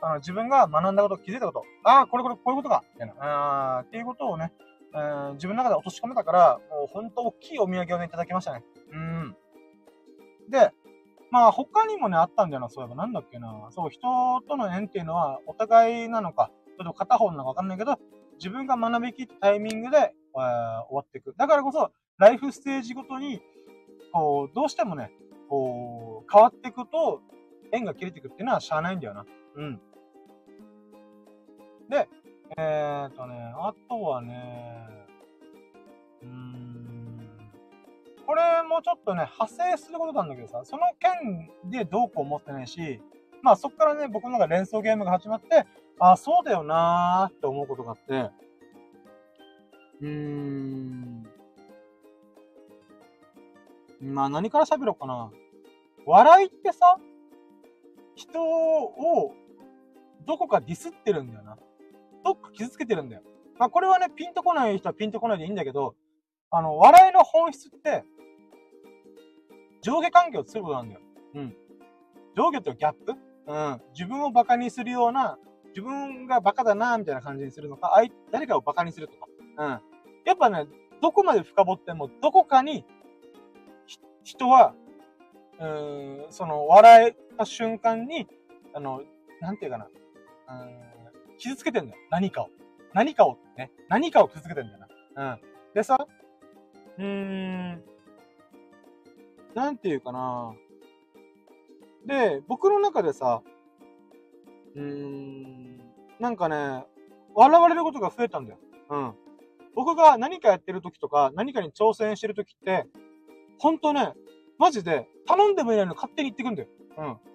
[0.00, 4.52] あの、自分が学んだこと、気づいたこと、ああ、これこれ、こういうことか、みたいな、ああっていうことをね、
[4.94, 8.64] えー、自分の中で落とし込めたから、もうほんと大きいお土産をね、いただきましたね。
[8.92, 9.36] うん。
[10.50, 10.72] で、
[11.30, 12.94] まあ他にもね、あったんだよな、そういえば。
[12.94, 13.68] なんだっけな。
[13.70, 17.98] そう、人との縁っていうのはお互いなのか、ちょっと片方なのかわかんないけど、
[18.34, 21.34] 自分が学びきったタイミングで、えー、終わっていく。
[21.36, 23.40] だからこそ、ライフステージごとに、
[24.12, 25.10] こう、どうしてもね、
[25.48, 27.20] こう、変わっていくと、
[27.72, 29.24] 縁が切れていくっていうのはしゃあないんだよな。
[29.56, 29.80] うん。
[31.88, 32.08] で、
[32.56, 34.88] えー、っとね、あとはね、
[36.22, 37.28] うーん。
[38.26, 43.00] これもちょっとね、派生することなんだけどさ、その件でどうこう思ってないし、
[43.42, 45.66] まあそっからね、僕の中で連想ゲームが始まって、
[45.98, 48.30] あ、そうだよなーって思うことがあって、
[50.02, 51.26] うーん。
[54.00, 55.30] まあ何から喋ろうかな。
[56.04, 56.98] 笑いってさ、
[58.14, 59.34] 人を
[60.26, 61.56] どこかディスってるんだよな。
[62.24, 63.22] どっか傷つけてるんだよ。
[63.58, 65.94] まあこれはね、ピンとこない人はピンとこないでいいんだけど、
[66.50, 68.04] あの、笑いの本質って、
[69.80, 71.00] 上下関係を作ることなんだよ。
[71.34, 71.56] うん。
[72.36, 73.14] 上下とギャップ？
[73.46, 73.82] うん。
[73.92, 78.00] 自分を馬鹿にするような、自分が馬鹿だな、みたいな感じにするのか、
[78.30, 79.26] 誰かを馬鹿にするとか。
[79.58, 79.80] うん。
[80.24, 80.66] やっぱね、
[81.00, 82.84] どこまで深掘っても、どこかに、
[84.22, 84.74] 人は、
[85.58, 88.28] うーん、その、笑えた瞬間に、
[88.74, 89.02] あの、
[89.40, 89.88] なんていうかな。
[90.50, 90.91] うん、
[91.42, 91.98] 傷つけてんだよ。
[92.08, 92.50] 何かを。
[92.94, 93.72] 何かをね。
[93.88, 94.78] 何かを傷つけてんだよ
[95.16, 95.32] な。
[95.32, 95.40] うん。
[95.74, 96.06] でさ、
[96.98, 97.82] うーん、
[99.54, 100.54] なんていうかな。
[102.06, 103.42] で、僕の中でさ、
[104.76, 105.78] うーん、
[106.20, 106.84] なんかね、
[107.34, 108.58] 笑われることが増えたんだよ。
[108.90, 109.14] うん。
[109.74, 112.86] 僕が何かやってる時とか、何かに挑戦してる時って、
[113.58, 114.12] ほんとね、
[114.58, 116.68] マジで、頼んでもいないの勝手に言ってくんだよ。
[116.98, 117.31] うん。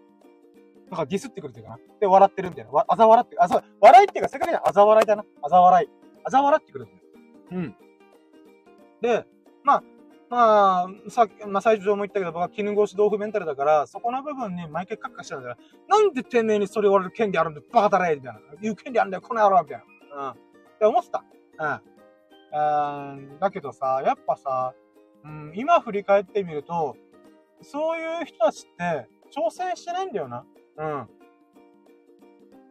[0.90, 1.80] なんかディスってくるっていうかな。
[2.00, 2.72] で、笑ってるみたいな。
[2.72, 5.26] わ、あざ笑って、あ、そう、笑いっていうか、世界的にあざ笑いだな。
[5.42, 5.90] あざ笑い。
[6.24, 7.00] あざ笑ってくるんだよ。
[7.52, 7.76] うん。
[9.02, 9.26] で、
[9.64, 9.84] まあ、
[10.30, 18.40] まあ、さっき、まあ、最初も言ったけど、僕は絹ごし豆腐メンタルだから、そこの部分に毎回カッカしてるんだから、なんでてめえにそれ言われる権利あるんだバカだれみたいな。
[18.62, 19.84] 言う権利あるんだよ、この野郎みたい
[20.16, 20.26] な。
[20.26, 20.30] うん。
[20.32, 20.36] っ
[20.80, 21.24] て思ってた。
[21.60, 21.98] うん。
[22.50, 24.74] うん、だけどさ、やっぱさ、
[25.24, 26.96] うん、今振り返ってみると、
[27.62, 30.46] そういう人たちって挑戦してないんだよな。
[30.78, 31.08] うん。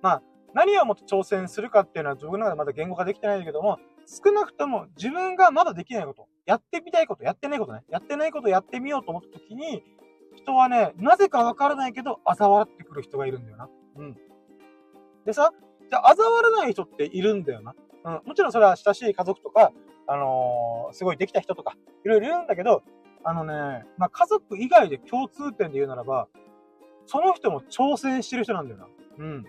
[0.02, 0.22] まあ、
[0.54, 9.82] 何をもって挑戦するかっていうのは自分の中でまだ言語化できてないんだけども、少なくとも自分がまだできないこと、やってみたいこと、やってないことね、やってないことをやってみようと思った時に、
[10.36, 13.68] 人はね、なぜかわからないけど、嘲笑ってくる人がいるんだよな。
[13.96, 14.16] うん。
[15.24, 15.52] でさ、
[15.90, 17.74] じゃあ、嘲笑ない人っているんだよな。
[18.04, 18.12] うん。
[18.26, 19.72] もちろんそれは親しい家族とか、
[20.06, 22.82] あのー、すごいできた人とか、いろいろいるんだけど、
[23.24, 26.28] あのね、まあ、家族以外で共通点で言うならば、
[27.06, 28.86] その人も挑戦してる人なんだよな。
[29.18, 29.44] うん。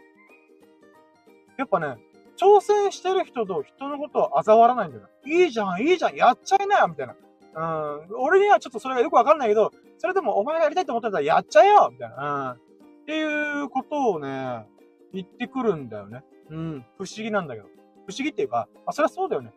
[1.57, 1.97] やっぱね、
[2.37, 5.09] 挑戦してる人と人のことを嘲笑わないんだよな。
[5.25, 7.15] いいじゃん、いいじゃん、やっちゃいなよみたいな。
[7.55, 8.15] うん。
[8.19, 12.51] 俺にはちょっとそれがよくわかんないけど、それでもお前がやりたいと思ってたらやっちゃえよみたいな。
[12.51, 13.01] うん。
[13.01, 14.67] っていうことをね、
[15.13, 16.23] 言ってくるんだよね。
[16.51, 16.85] うん。
[16.97, 17.67] 不思議なんだけど。
[18.07, 19.51] 不思議っていうか、あ、そりゃそうだよね。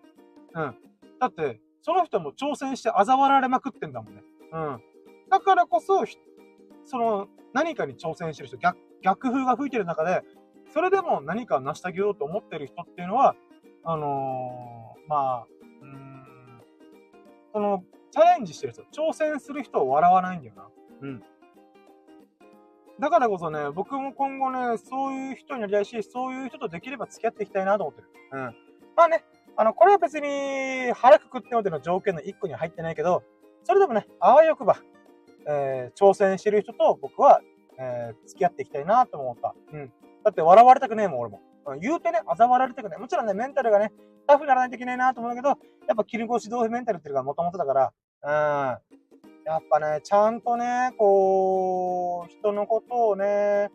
[0.54, 0.76] うん。
[1.20, 4.22] だって、その人も挑戦して嘲笑われまくってんだもんね。
[4.52, 4.82] うん。
[5.28, 6.04] だからこそ、
[6.90, 10.22] その、何かに挑戦してる人、逆、逆風が吹いてる中で、
[10.74, 13.36] それでも何か成し遂げようと思ってる人っていうのは、
[13.84, 15.46] あのー、まあ、
[15.82, 16.26] うん、
[17.52, 20.68] その、チャレンジしてる人、挑戦する人を笑わないんだよな。
[21.02, 21.22] うん。
[22.98, 28.08] だからこそね、僕も今後ね、そういう人になりたいし、そういう人とできれば付き合っていきたいなと思ってる。
[28.32, 28.40] うん。
[28.96, 29.24] まあね、
[29.56, 33.22] あの、これは別に腹くくってのでの条件の一個には入ってないけど、
[33.62, 34.78] それでもね、あわよくば、
[35.46, 37.40] えー、挑戦してる人と僕は、
[37.78, 39.54] えー、付き合っていきたいなと思った。
[39.72, 39.92] うん。
[40.24, 41.40] だって笑われたくねえもん、俺も。
[41.80, 42.98] 言うてね、嘲笑われたくない。
[42.98, 43.92] もちろんね、メンタルがね、
[44.26, 48.90] タフにならないといけないなと思うんだけど、やっぱ切り越し同士メンタルっていうのがもともとだから、うん。
[49.46, 53.70] やっぱね、ちゃんとね、こう、人のことをね、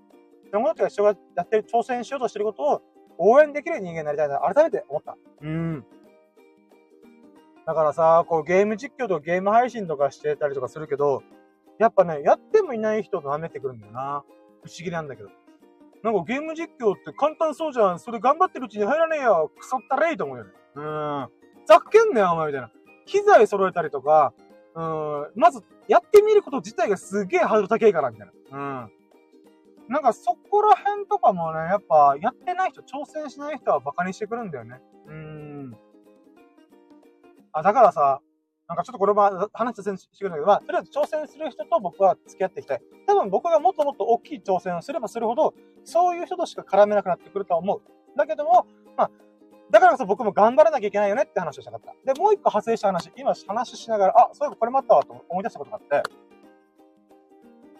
[0.47, 2.81] 人のことが人がやってる、挑戦しようとしてることを
[3.17, 5.17] 応援できる人間になりたいな、改めて思った。
[5.41, 5.85] うん。
[7.65, 11.23] だからさ、こうゲーム実況とかゲーム配信とかしてたりとかするけど、
[11.79, 14.23] やっぱね、やってもいない人と舐めてくるんだよな。
[14.63, 15.29] 不思議なんだけど。
[16.03, 17.99] なんかゲーム実況って簡単そうじゃん。
[17.99, 19.51] それ頑張ってるうちに入らねえよ。
[19.57, 20.51] 腐ったれいと思うよね。
[20.75, 21.29] うん。
[21.65, 22.71] ざっけんなよ、お前みたいな。
[23.05, 24.33] 機材揃えたりとか、
[24.75, 28.57] うん、まず、やってみること自体がすげえハードル高いから、みたいな。
[28.57, 28.91] うん。
[29.87, 34.81] なんかそこら辺とかもね、やっぱ、やってない人、挑戦しない人はバカにしてくるんだよね。
[35.07, 35.77] うん。
[37.51, 38.21] あ、だからさ、
[38.67, 42.81] なんかちょっとこれは話してくるんだけど、まあ、とりあえず挑戦する人と僕は付き合っていきたい。
[43.05, 45.53] 多分僕がもっともっと大きい挑戦をすればするほど、
[45.83, 47.81] そういう人としか絡めなくなってくるとは思う。
[48.17, 48.65] だけども、
[48.97, 49.11] まあ、
[49.71, 52.13] だからこそ僕も頑張らなきゃいけないよねって話をしたかった。
[52.13, 56.09] で、もう一個派生した話、今話しながら、あ、そういえばこれもあったわと思い出したことがあって、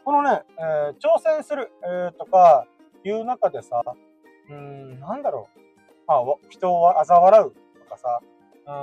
[0.04, 2.68] このね、えー、挑戦する、えー、とか、
[3.04, 3.84] いう中でさ、
[4.50, 5.60] うん、なんだろう。
[6.08, 8.74] まあ、人を嘲笑うとかさ、うん、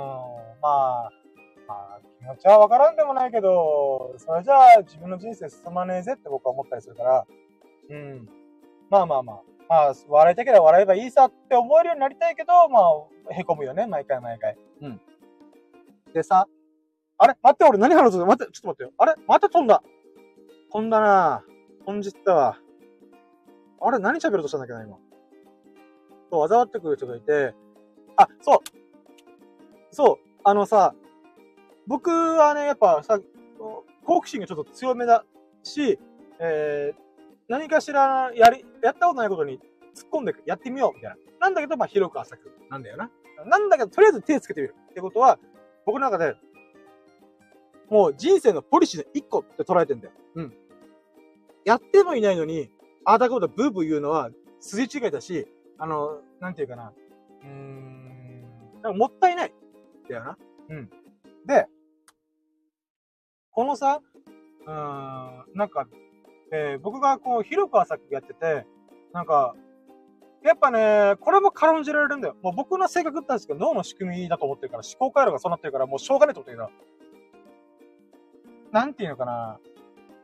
[0.61, 1.11] まあ、
[1.67, 7.25] まあ、気持ちはわからんでもないけど、それじゃあ自分の人生進まねえぜって僕は思ったりするから、
[7.89, 8.29] うん。
[8.89, 14.57] まあまあまあ、まあ、笑いたければ笑えばいいさって思えるようになりたいけど、まあ、へこむよね、毎回毎回。
[14.81, 15.01] うん。
[16.13, 16.47] でさ、
[17.17, 17.35] あれ？
[17.41, 18.91] 待って、俺何話すの待って、ちょっと待ってよ。
[18.97, 19.15] あれ？
[19.27, 19.81] また飛んだ。
[20.71, 21.43] 飛んだな
[21.85, 22.57] 飛んじったわ。
[23.81, 23.99] あれ？
[23.99, 24.97] 何喋ろうとしたんだっけな、今。
[26.29, 27.53] そう、ざわってくる人がいて、
[28.15, 28.57] あ、そう。
[29.91, 30.95] そう、あのさ、
[31.87, 33.19] 僕はね、やっぱさ、
[34.05, 35.25] 好奇心がちょっと強めだ
[35.63, 35.99] し、
[36.39, 36.95] えー、
[37.47, 39.59] 何かしらやり、やったことないことに
[39.95, 41.17] 突っ込んでやってみようみたいな。
[41.39, 43.09] なんだけど、まあ広く浅くなんだよな。
[43.45, 45.39] なんだけど、とりあえず手つけてみるってことは、
[45.85, 46.35] 僕の中で、
[47.89, 50.13] もう人生のポリシーの一個って捉えてんだよ。
[50.35, 50.53] うん。
[51.65, 52.69] やってもいないのに、
[53.05, 54.29] ああだことブーブー言うのは
[54.59, 56.93] 筋違いだし、あの、なんていうかな。
[57.41, 58.41] うーん。
[58.81, 59.53] なんかもったいない。
[60.09, 60.37] だよな。
[60.69, 60.89] うん。
[61.45, 61.67] で、
[63.51, 64.01] このさ、
[64.65, 65.87] うーん、なんか、
[66.51, 68.65] えー、僕がこう、広く浅くやってて、
[69.13, 69.55] なんか、
[70.43, 72.35] やっぱね、これも軽んじられるんだよ。
[72.41, 76.69] もう僕の性格ってですけど、脳の仕組みだと思ってるから、思考回路がそうなってるから、もうしょうがないと思ってるけど、
[78.71, 79.59] なんていうのかな。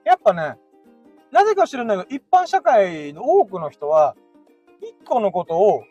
[0.03, 0.57] やっぱね、
[1.31, 4.15] なぜか知らないけど、一般社会の多くの人は、
[4.81, 5.83] 一個のことを、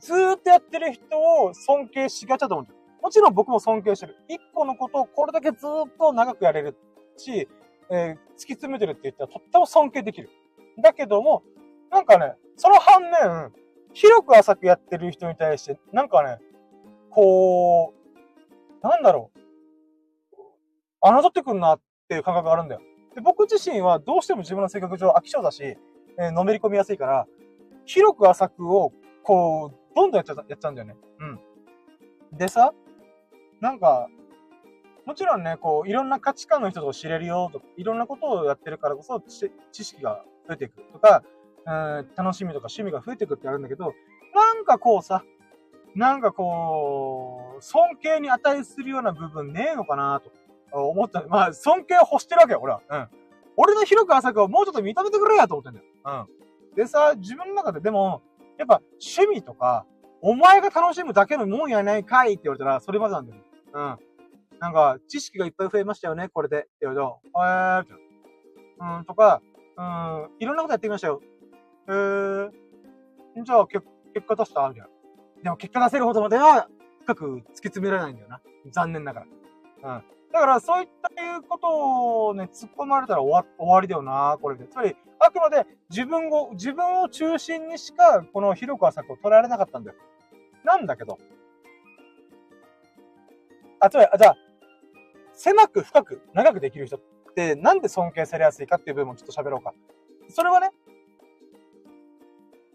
[0.00, 2.83] ずーっとやってる人を尊敬しがちだと思うんだよ。
[3.04, 4.16] もちろん僕も尊敬してる。
[4.30, 6.74] 一個のことをこれだけずっと長くやれる
[7.18, 7.46] し、
[7.90, 10.30] えー、突き詰めてるって言ったらとっても尊敬できる。
[10.82, 11.42] だけども、
[11.90, 13.52] なんかね、その反面、
[13.92, 16.38] 広く浅くやってる人に対して、なんかね、
[17.10, 19.38] こう、なんだろう。
[21.02, 22.80] 侮ってくるなっていう感覚があるんだよ。
[23.14, 27.26] で僕自身はどうしても自分の性格上飽き性だし、えー、のめり込みやすいから、
[27.84, 30.96] 広く浅くを、こう、どんどんやっちゃやっちゃうんだよね。
[31.20, 31.40] うん。
[32.38, 32.72] でさ、
[33.60, 34.08] なんか、
[35.06, 41.22] もちろんね、こう、いろんな価値観の人と知れるよとか、いろんなことをやってるからこそ、知識が増えていくとか、
[41.66, 43.94] うん、楽しみとか趣味が増えていくってあるんだけど、
[44.34, 45.24] なんかこうさ、
[45.94, 50.32] なんかこう、尊敬に値するような部分ねえのかなと
[50.72, 51.24] 思った。
[51.28, 52.82] まあ、尊敬を欲してるわけよ、俺は。
[52.90, 53.08] うん。
[53.56, 55.86] 俺の広く浅くをもうちょっと認めてくれやと思ってんだよ。
[56.04, 56.74] うん。
[56.74, 58.22] でさ、自分の中ででも、
[58.58, 59.86] やっぱ趣味とか、
[60.26, 63.42] お前が楽しむだけのもんやないかいって言われたら、それまでなんだよ。
[63.74, 63.98] うん。
[64.58, 66.60] なんか、知識がいっぱい増えましたよね、これで。
[66.60, 67.92] って言われると、えーって。
[68.80, 69.42] うん、とか、
[69.76, 71.20] うん、いろんなことやってきましたよ。
[71.88, 72.50] えー、
[73.44, 73.84] じゃあ、結
[74.26, 74.88] 果出したみたいな。
[75.42, 76.68] でも結果出せるほどまでは、
[77.02, 78.40] 深く突き詰められないんだよな。
[78.70, 79.26] 残念なが
[79.82, 79.96] ら。
[79.96, 80.04] うん。
[80.32, 84.66] だから、そういったいうことをね、突っ込まれたら終わ終わりだよな、これで。
[84.68, 89.96] つまり、あくまで自分を、自分を中心にしか、この広く浅くを捉えられなかったんだよ。
[90.64, 91.18] なんだけど。
[93.80, 94.36] あ、つまり、あ、じゃあ、
[95.34, 97.00] 狭く深く長くできる人っ
[97.34, 99.74] てなんで尊敬されやすいかっていう部分もちょっと喋ろうか。
[100.28, 100.70] それはね、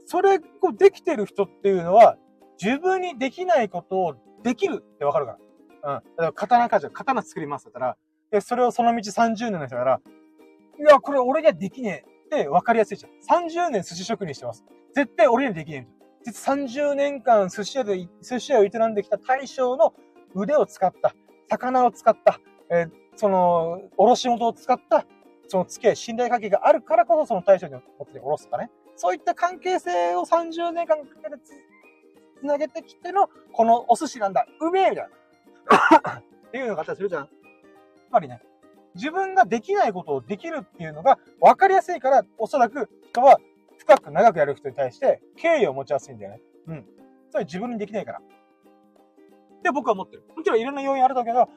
[0.06, 2.18] それをできてる人っていうのは、
[2.62, 5.38] 自分にできないことをできるってわかるか
[5.84, 5.96] ら。
[5.96, 6.04] うん。
[6.04, 7.98] だから刀鍛冶、刀作りますだったら、
[8.32, 10.02] で、それをその道30年の人なら、
[10.80, 13.44] いや、これ俺にはできねえって分かりやすいじゃん。
[13.46, 14.64] 30年寿司職人してます。
[14.94, 15.99] 絶対俺にはできねえ
[16.30, 19.94] 実30年間寿司屋で、寿司屋を営んできた大将の
[20.36, 21.16] 腕を使った、
[21.50, 25.06] 魚を使った、えー、その、おろし元を使った、
[25.48, 28.70] その付き合い、信頼関係があるからこそその大将に持っておろすとかね。
[28.96, 31.38] そういった関係性を30年間かけて
[32.40, 34.46] つなげてきての、このお寿司なんだ。
[34.62, 35.10] うめえみたい
[36.06, 36.20] な。
[36.22, 37.22] っていうのがあったりするじゃん。
[37.22, 37.30] やっ
[38.12, 38.40] ぱりね、
[38.94, 43.40] 自分ができないことをできるっていうのが分かりやすいから、おそらく人は
[43.90, 46.42] 深く長くやる人に対して敬意を持ちやすいんだよね。
[46.68, 46.86] うん。
[47.32, 48.20] それ自分にできないから。
[48.20, 50.24] って僕は思ってる。
[50.38, 51.50] もちろんいろんな要因あるだけど、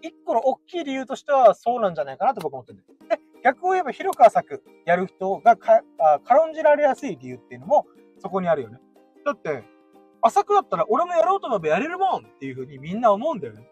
[0.00, 3.16] 一個の大きい理由としてはそうなんじゃないかなと僕は思ってるんで。
[3.16, 7.86] で、逆を言えば広く浅くやる人がかあ軽んじられやすい理由っていうのも
[8.18, 8.78] そこにあるよね。
[9.26, 9.62] だって、
[10.22, 13.68] 浅くだったら俺もやろうと思えばやれるもんっていうふうにみんな思うんだよね。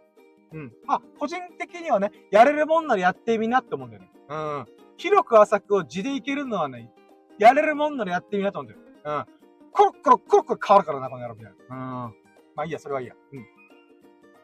[0.52, 0.72] うん。
[0.84, 4.10] まあ、個人的にはね、やれるもんならやってみなって思うんだよね。
[4.28, 4.66] うん。
[4.98, 6.90] 広く浅くを地でいけるのはね、
[7.38, 8.86] やれるもんならやってみなと思うんだよ。
[9.04, 9.26] うん。
[9.72, 11.76] コロッコロコロコロ変わるからな、この野郎みたいな。
[11.76, 12.14] うん。
[12.54, 13.14] まあいいや、それはいいや。
[13.32, 13.46] うん。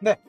[0.03, 0.21] で、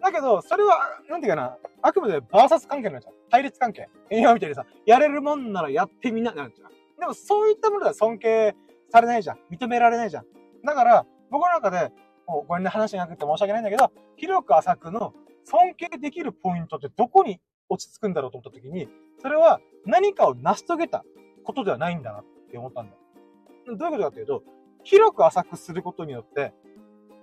[0.00, 0.78] だけど、それは、
[1.08, 3.14] なんていうかな、あくまでバーサス関係になっちゃう。
[3.30, 3.88] 対立関係。
[4.10, 7.00] 今みたいにさ、やれるもんならやってみな、なっちゃう。
[7.00, 8.54] でも、そういったものでは尊敬
[8.90, 9.38] されないじゃん。
[9.50, 10.24] 認められないじゃん。
[10.64, 11.92] だから、僕の中で、
[12.26, 15.14] もうこれね、話がなくて申し訳ないんだけど、広く浅くの
[15.44, 18.88] 尊敬できるポイントってどこに落ち着くんだろうと思った時に、
[19.20, 21.04] それは何かを成し遂げた
[21.44, 23.76] ことではないんだなって思ったんだよ。
[23.76, 24.42] どういうことかっていうと、
[24.84, 26.52] 広く浅くすることによって、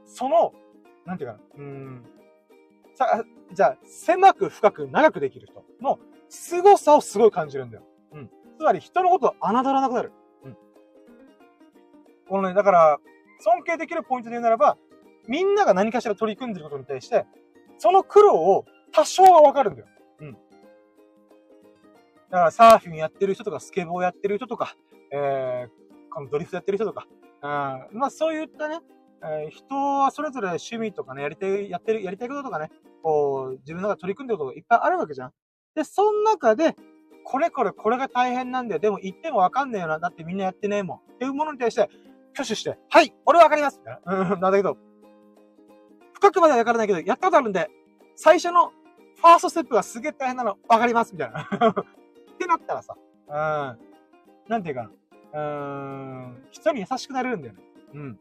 [0.05, 0.53] その、
[1.05, 2.05] なんていうかな、うん、
[2.95, 5.99] さ、じゃあ、狭く深く長くできる人の
[6.29, 7.83] 凄さをすごい感じるんだよ。
[8.11, 8.29] うん。
[8.57, 10.11] つまり人のことを侮らなくなる。
[10.43, 10.57] うん。
[12.27, 12.99] このね、だから、
[13.39, 14.77] 尊敬できるポイントで言うならば、
[15.27, 17.25] みんなが何かしら取り組んでることに対して、
[17.77, 19.87] その苦労を多少はわかるんだよ。
[22.29, 24.75] だからサーフィンやってる人とか、スケボーやってる人とか、
[25.11, 27.07] えー、このドリフトやってる人とか、
[27.91, 28.79] うん、まあそういったね、
[29.23, 32.69] えー、人はそれぞれ趣味とかね、やりたい、やってる、やりたいこととかね、
[33.01, 35.31] こう、自分の中で取り組んでることがいっぱいあるわけじゃん。
[35.75, 36.75] で、その中で、
[37.23, 38.79] これこれこれが大変なんだよ。
[38.79, 39.99] でも言ってもわかんねえよな。
[39.99, 40.97] だってみんなやってねえもん。
[40.97, 41.89] っていうものに対して、
[42.33, 44.77] 挙手して、はい俺わかりますうん、なんだけど、
[46.13, 47.69] 深くまではわからないけど、やったことあるんで、
[48.15, 48.71] 最初の
[49.17, 51.49] ファーストステップがすげえ大変なのわかりますみたいな。
[52.37, 52.95] ってなったらさ、
[53.27, 53.33] うん、
[54.47, 54.91] なんていうかな。
[55.33, 57.59] うん、人に優しくなれるんだよね。
[57.93, 58.19] うん。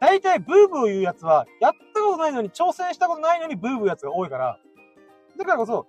[0.00, 4.58] 大体ブーブー言うやつは、やったことないのに、挑戦したことないのにブーブーやつが多いから、
[5.36, 5.86] だからこそ、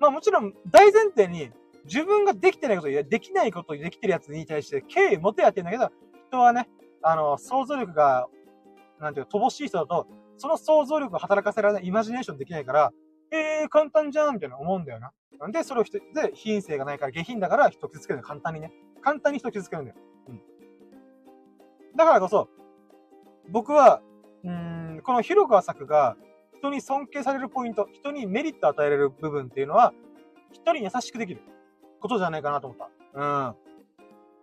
[0.00, 1.50] まあもちろん大前提に、
[1.84, 5.90] 自分ができてないこと、いや、できないことできてるやつに対して敬意持てやってんだけど、
[6.28, 6.68] 人はね、
[7.02, 8.28] あの、想像力が、
[9.00, 10.06] なんていうか、乏しい人だと、
[10.38, 12.92] その想像力を働かせられない、イマジネーションできないから、
[13.32, 15.12] えー、簡単じゃんみたいな思うんだよな。
[15.40, 18.72] なんで、それを人、で、品性がないから下品だから人を傷つけるの簡単にね。
[19.00, 19.96] 簡単に人を傷つけるんだよ。
[20.28, 20.42] うん。
[21.96, 22.48] だからこそ、
[23.48, 24.02] 僕は、
[24.44, 26.16] うん、この広く浅くが、
[26.54, 29.94] 人に尊敬されるポイント、人にメリットを与えられる部分っていうのは、
[30.52, 31.40] 人に優しくできる
[32.00, 32.90] ことじゃないかなと思った。
[33.14, 33.56] うん。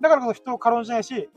[0.01, 1.29] だからこそ人を軽んじないし、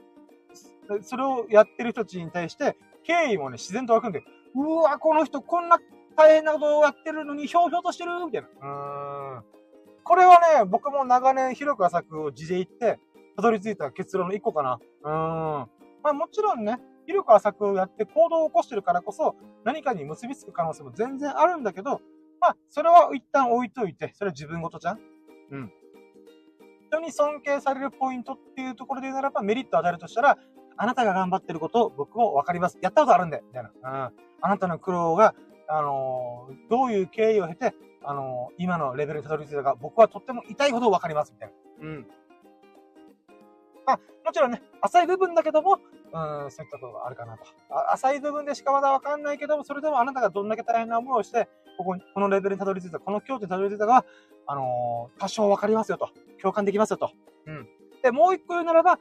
[1.02, 4.24] それをやってる人たちに対して、敬意もね、自然と湧くんで、
[4.54, 5.78] うわ、この人こんな
[6.16, 8.48] 大変なことをやってるのにひょうひょうとしてるみたいな。
[8.48, 9.42] うん。
[10.04, 12.98] これはね、僕も長年広く浅くを地で言って、
[13.36, 14.78] たどり着いた結論の一個かな。
[15.04, 15.10] うん。
[16.02, 22.00] まあもちろんね、広く浅くやって行動を起こしてるからこそ、何かに結びつく可能性も全然あるんだけど、
[22.40, 25.00] まあ、それは一旦置いといて、それは自分事じゃん
[25.52, 25.72] うん。
[26.90, 30.38] 人に尊敬されるポイントっていうところで言うならば、メリットを与えるとしたら、
[30.76, 32.78] あなたが頑張ってることを僕もわかります。
[32.82, 33.70] やったことあるんで、みたいな。
[33.70, 34.12] うん。
[34.40, 35.34] あなたの苦労が、
[35.72, 41.88] あのー、どういう経緯を経て、あのー、今のレベルにたどり着いたか、僕はとっても痛いほどわかります、みたいな。
[41.88, 42.06] うん。
[43.86, 45.80] まあ、もちろんね、浅い部分だけども、
[46.12, 47.44] うん、そういったことがあるかなと。
[47.90, 51.48] 浅い部分でしかまだわかんないけども、それでもあなたがどんだけ大変な思いをして、
[51.78, 54.04] ここに、このレベルにたどり着いた、この境地にたどり着いたかは、
[54.46, 56.10] あのー、多少わかりますよと。
[56.40, 57.12] 共感できますよと。
[57.46, 57.68] うん。
[58.02, 58.98] で、もう一個言うならば、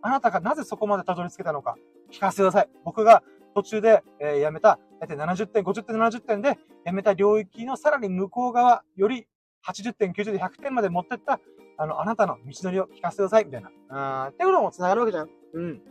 [0.00, 1.76] あなたがなぜそこまでたどり着けたのか、
[2.10, 2.68] 聞かせてください。
[2.84, 9.26] 僕が途中で、えー、やめた、だいたい70点、50点、70点で、やめた領域のさらに向こう側より
[9.66, 11.40] 80点、90点、100点まで持ってった、
[11.76, 14.26] あの、あなたの道のりを聞かせてください、みたいな。
[14.26, 15.30] うん、ってことも繋がるわけじゃん。
[15.54, 15.82] うん。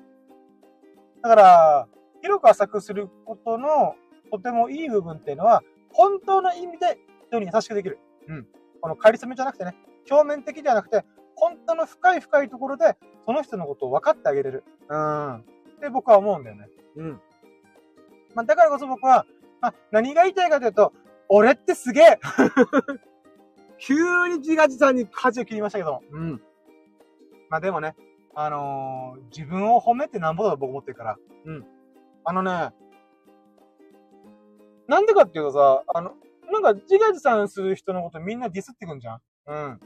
[1.22, 1.88] だから、
[2.22, 3.96] 広く浅くすることの、
[4.32, 5.62] とてもいい部分っていうのは、
[5.92, 6.98] 本当の意味で
[7.28, 8.00] 人に優しくできる。
[8.28, 8.48] うん。
[8.82, 9.76] この仮りめじゃなくてね、
[10.10, 11.06] 表面的ではなくて、
[11.36, 14.64] 本当の深い深いところで、その人のことを分かってあげれる。
[14.90, 15.36] うん。
[15.38, 15.44] っ
[15.82, 16.70] て僕は思うんだよね。
[16.96, 17.22] うん。
[18.36, 19.26] まあ、だからこそ僕は、
[19.62, 20.94] まあ、何が言いたいかというと、
[21.30, 22.20] 俺ってすげえ
[23.80, 26.02] 急に自画自賛に舵を切りましたけど。
[26.12, 26.42] うん。
[27.50, 27.96] まあでもね、
[28.36, 31.18] あのー、自分を褒めてなんぼだと僕思ってるから。
[31.46, 31.66] うん。
[32.24, 32.74] あのね、
[34.88, 36.14] なんでかっていうとさ、あの、
[36.52, 39.80] なんか自画自賛する人のことみんなディスってくんじゃんうん。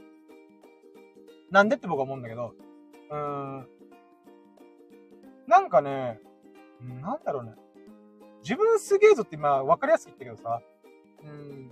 [1.50, 2.54] なんでって僕は思うんだけど、
[3.10, 3.68] うーん。
[5.48, 6.20] なんかね、
[6.82, 7.54] なんだろうね。
[8.48, 10.62] 自分すげえぞって今分かりやすく言ったけどさ、
[11.22, 11.68] うん。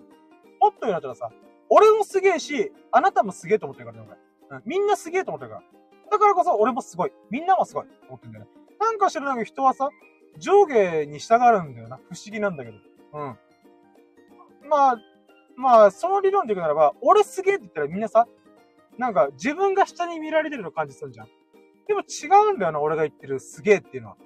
[0.60, 1.32] もっと言うなったらさ、
[1.70, 4.10] 俺もすげえし、あなたもすげえと思ってるからね、
[4.50, 4.58] 俺。
[4.58, 4.64] うん。
[4.66, 5.64] みんなすげえと思ってるから。
[6.12, 7.14] だからこそ俺もすごい。
[7.30, 7.86] みんなもすごい。
[8.10, 8.52] 思ってんだよね。
[8.78, 9.90] なんか知らないけど人はさ、
[10.38, 11.96] 上下に従うんだよな。
[11.96, 12.78] 不思議なんだけど。
[13.14, 13.38] うん。
[14.70, 14.98] まあ、
[15.56, 18.28] まあ、その理論でいくならば、俺すげえって言ったらみんなさ、
[18.98, 21.28] なんか自分が下に見られてるの感じするじゃん。
[21.88, 24.18] でも違うんだよな、俺が言ってるすげえっていうのは。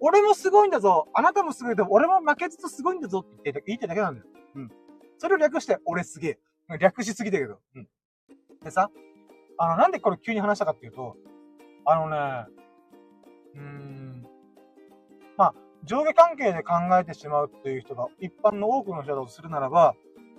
[0.00, 1.08] 俺もすごいんだぞ。
[1.14, 4.26] あなたもすごいけど、俺も負けずとすごいんだぞって言って言ってだけなんだよ。
[4.54, 4.70] うん。
[5.18, 6.78] それを略して、俺すげえ。
[6.78, 7.58] 略しすぎだけど。
[7.74, 7.88] うん。
[8.62, 8.90] でさ、
[9.58, 11.16] あの、なんでこれ急に話したかっていうと、
[11.84, 12.46] あのね、
[13.54, 14.26] うーん、
[15.36, 19.94] まあ、上下関係で考えてしまうっていう人が、一般の多くの人だとするならば、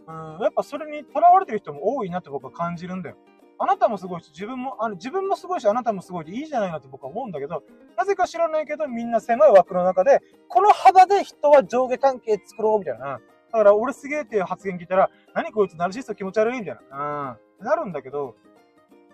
[0.07, 3.18] うん、やっぱそれに囚われてる人も多いなって僕は感じるんだよ。
[3.62, 7.64] あなたもすごいし、自分も、あの、自分もすごいし、あなたもすごいでいいじゃないなって僕は思うんだけど、
[7.97, 13.05] なぜか知らないけど、みんな狭い枠の中で、この幅で人は上下関係作ろう、みたいな。
[13.07, 13.20] だ
[13.51, 17.38] から、俺すげえっていう発言聞いたら、何こいつナルシスト気持ち悪いみたいな。
[17.60, 17.66] うん。
[17.66, 18.36] なるんだけど、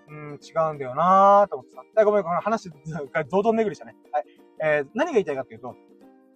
[0.08, 2.06] うん、違うんだよなーと思ってさ。
[2.06, 3.96] ごめん、この話、堂々巡りしたね。
[4.12, 4.26] はい。
[4.62, 5.76] えー、何が言いたいかっていうと、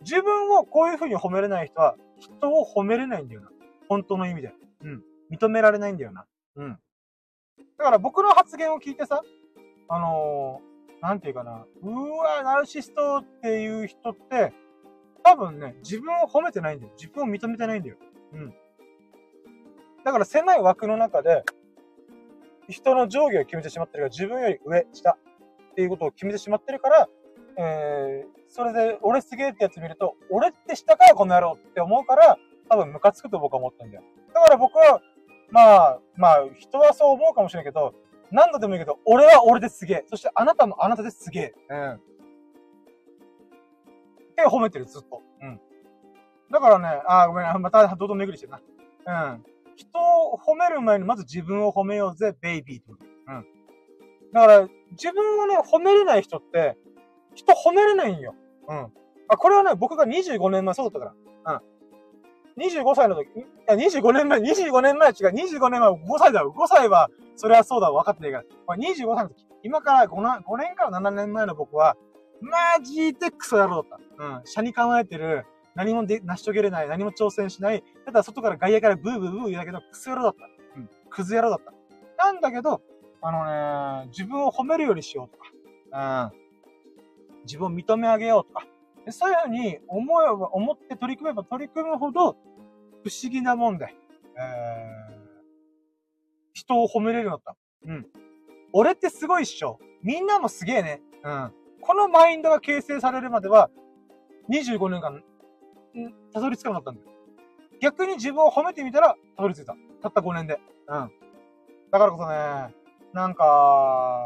[0.02, 3.50] 自分をこういう風に褒めれない人は、人を褒めれないんだよな。
[3.88, 4.54] 本当の意味で。
[4.82, 5.04] うん。
[5.32, 6.26] 認められないんだよな。
[6.56, 6.80] うん。
[7.78, 9.22] だから僕の発言を聞いてさ、
[9.88, 14.54] あのー、なんていうかな、うわ、ナルシストっていう人って、
[15.24, 16.92] 多分ね、自分を褒めてないんだよ。
[16.98, 17.98] 自分を認めてないんだよ。
[18.34, 18.54] うん。
[20.04, 21.44] だから狭い枠の中で、
[22.68, 27.10] 人の上下を決めてしまってるから、自分より上、下っていうことを決めてしまってるから、
[27.58, 32.38] えー、それで、俺すげえってやつ見ると、俺って下かよ、この野郎って思うから、
[32.70, 34.04] 多分ムカつくと僕は思ったんだよ。
[34.34, 35.02] だから僕は、
[35.52, 37.94] まあ、まあ、人はそう思うかもしれないけど、
[38.32, 40.06] 何度でもいいけど、俺は俺ですげえ。
[40.08, 41.54] そしてあなたもあなたですげえ。
[41.70, 41.94] うん。
[41.94, 41.98] っ
[44.36, 45.22] て褒めてる、ずっと。
[45.42, 45.60] うん。
[46.52, 48.54] だからね、あ、ごめん、また堂々巡りしてる
[49.06, 49.32] な。
[49.32, 49.44] うん。
[49.76, 52.94] 人を褒める前にまず自分を褒めようぜ、ベイビーと。
[53.28, 53.46] うん。
[54.34, 56.78] だから、自分をね、褒めれない人って、
[57.34, 58.36] 人褒めれないんよ。
[58.68, 58.92] うん。
[59.28, 61.16] あ、これはね、僕が25年前そうだったか
[61.46, 61.54] ら。
[61.56, 61.62] うん。
[62.60, 66.54] 25歳の時、いや、25年前、25年前違う、25年前、5歳だよ。
[66.56, 68.76] 5歳は、それはそうだ、分かってないから。
[68.76, 71.96] 25歳の時、今から5な5年から7年前の僕は、
[72.42, 74.26] マジでクソ野郎だった。
[74.26, 74.42] うん。
[74.46, 75.46] 車に構えてる、
[75.76, 80.46] 何もで成し遂げれない、何も挑戦しない、ただ外から外野からブーブーブー言うだけど、クソ野郎だった。
[80.80, 80.90] うん。
[81.10, 81.74] クズ野郎だった。
[82.26, 82.82] なんだけど、
[83.22, 86.40] あのね、自分を褒めるようにしようとか、うん。
[87.46, 88.66] 自分を認め上げようとか、
[89.12, 92.38] そういうふうに思えば、思って取り組めば取り組むほど、
[93.04, 93.94] 不思議なもんで、
[94.38, 95.20] えー、
[96.54, 97.58] 人を褒めれるようになった。
[97.86, 98.08] うん。
[98.74, 99.80] 俺ってすごいっしょ。
[100.04, 101.02] みんなもすげえね。
[101.24, 101.54] うん。
[101.82, 103.70] このマインドが形成されるまでは、
[104.50, 105.24] 25年間、
[106.34, 107.08] たどり着かなかったんだよ。
[107.82, 109.76] 逆に自分を褒めてみたら、たどり着いた。
[110.02, 110.60] たった5年で。
[110.88, 111.12] うん。
[111.92, 112.76] だからこそね、
[113.14, 114.20] なんか、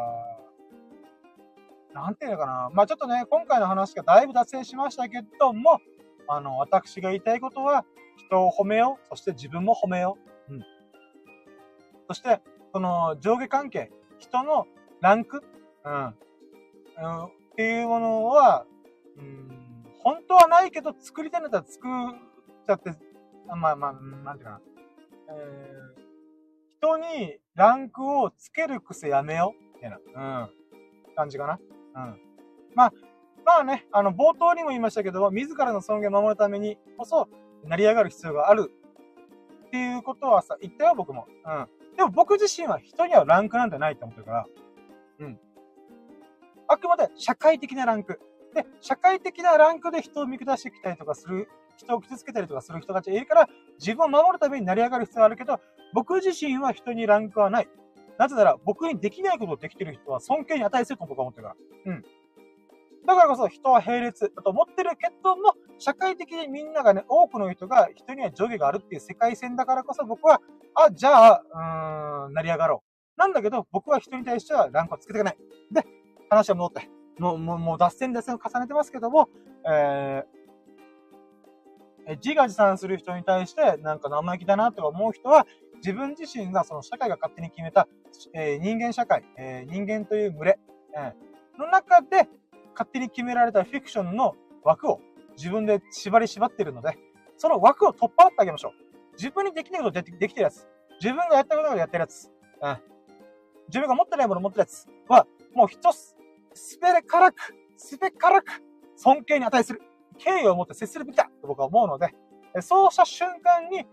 [1.93, 2.69] なんていうのかな。
[2.73, 5.79] まあちょっとね、今回の話がだいぶ脱線しましたけども、
[6.27, 7.85] あの、私が言いたいことは、
[8.17, 9.07] 人を褒めよう。
[9.09, 10.17] そして自分も褒めよ
[10.49, 10.53] う。
[10.53, 10.65] うん。
[12.07, 12.41] そして、
[12.71, 14.67] この上下関係、人の
[15.01, 15.43] ランク、
[15.85, 16.15] うん。
[16.95, 18.65] うん、っていうものは、
[19.17, 21.91] うん、本当はないけど、作りたいんだったら作っ
[22.67, 22.91] ちゃって、
[23.47, 24.61] まあまあ、なんていうかな。
[25.29, 26.01] えー、
[26.77, 29.75] 人にランクをつける癖やめよう。
[29.75, 29.97] みたいな。
[30.43, 30.49] うん。
[31.15, 31.59] 感じかな。
[31.95, 32.19] うん。
[32.75, 32.93] まあ、
[33.45, 37.27] まあね、あの、冒頭にも言いましたけど、自らの尊厳を守るためにこそ、
[37.65, 38.71] 成り上がる必要がある。
[39.67, 41.27] っていうことはさ、言ったよ、僕も。
[41.45, 41.67] うん。
[41.97, 44.47] でも僕自身は人にはランクなんてないと思ってるから。
[45.19, 45.39] うん。
[46.67, 48.19] あくまで社会的なランク。
[48.53, 53.49] で、社会的なランクで人を見下してきたりとかする、人を傷つけたりとかする人たちがいるから、
[53.79, 55.59] 自分を守るために成り上がる必要があるけど、
[55.93, 57.69] 僕自身は人にランクはない。
[58.17, 61.91] なぜなら、僕にできないことをできてる人は尊敬に値すると僕は思ってるから。
[61.93, 62.05] うん。
[63.05, 70.41] だからこそ人は並列だと思ってるけども、社会的にみんながね、多くの人が人には上下があるっていう世界線だからこそ僕は、
[70.75, 71.43] あ、じゃあ、
[72.25, 73.19] うーん、成り上がろう。
[73.19, 75.37] なんだけど、僕は人に対してはランクをつけていかない。
[75.71, 75.85] で、
[76.29, 76.89] 話は戻って。
[77.19, 79.29] もう、もう、もう脱線脱線を重ねてますけども、
[79.69, 87.87] えー、自画自賛する人に対して、なんか生意気だなと思う人は、自分自身がその社会が勝手に決めた、
[88.33, 90.59] えー、人間社会、えー、人間という群れ、
[90.95, 92.29] えー、の中で
[92.73, 94.99] 勝手に決められたフィクションの枠を
[95.37, 96.97] 自分で縛り縛ってるので、
[97.37, 98.71] その枠を取っ払ってあげましょう。
[99.17, 100.67] 自分にできないことでできてるやつ。
[101.01, 102.29] 自分がやったことをやってるやつ。
[102.61, 102.77] うん。
[103.67, 106.15] 自分が持ってないものを持ってるやつは、もう一つ、
[106.53, 107.35] すべからく、
[107.77, 108.63] すべからく、
[108.95, 109.81] 尊敬に値する。
[110.17, 112.09] 敬意を持って接するべきだと僕は思うので、
[112.61, 113.85] そうした瞬間に、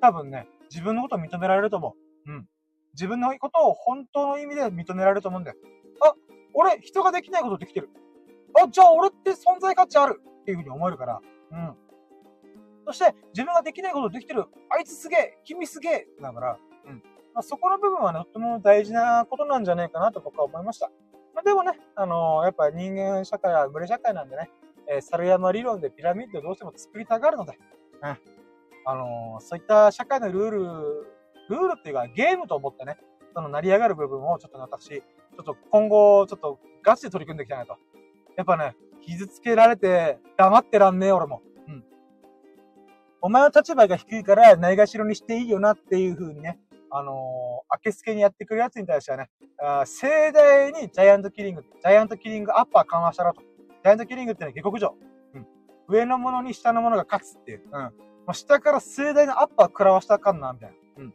[0.00, 1.94] 多分ね、自分のことを認められると思
[2.26, 2.32] う。
[2.32, 2.48] うん。
[2.94, 5.56] 自分のことを本当の意味で認められると思うんだよ。
[6.56, 7.90] 俺、人ができないことできてる。
[8.58, 11.20] あ、じゃあ俺って存在価値あるっていうふうに思えるから。
[11.52, 11.76] うん。
[12.86, 14.46] そして、自分ができないことできてる。
[14.70, 17.02] あいつすげえ君すげえだから、うん。
[17.34, 20.90] まあ、そこの部分はね、とても大事なことなんじゃないかなと僕は思いました。
[21.34, 24.50] まあ、でもね、あのー、やっぱ人間社会は群れ社会なんでね、
[24.88, 27.58] えー、猿山理論でピラミッドをどうしても作りたがるので、
[28.02, 28.18] うん。
[28.86, 30.58] あのー、そういった社会のルール、
[31.50, 32.96] ルールっていうかゲームと思ってね、
[33.34, 35.02] その成り上がる部分をちょっと私、
[35.36, 37.76] ちょっと今後、ちょっとガチで取り組んでいきたいなと。
[38.36, 41.42] やっぱね、傷つけられて黙ってらんねえ、俺も。
[41.68, 41.84] うん。
[43.20, 46.58] お前の立場が低いからないがしろにしていいよなっていう風にね、
[46.90, 53.40] あのー、明けすけにやってくるやつに対してはね、あ盛大にジャイアントキリング、ジャイアントキリングアッパー緩和したらと。
[53.40, 54.94] ジャイアントキリングってのは下克上。
[55.34, 55.46] うん。
[55.88, 57.62] 上のものに下のものが勝つっていう。
[57.64, 57.70] うん。
[57.70, 57.90] ま
[58.28, 60.76] あ、下から盛大なアッパー食らわしたらあかんな、みたいな。
[61.04, 61.08] うん。
[61.10, 61.12] っ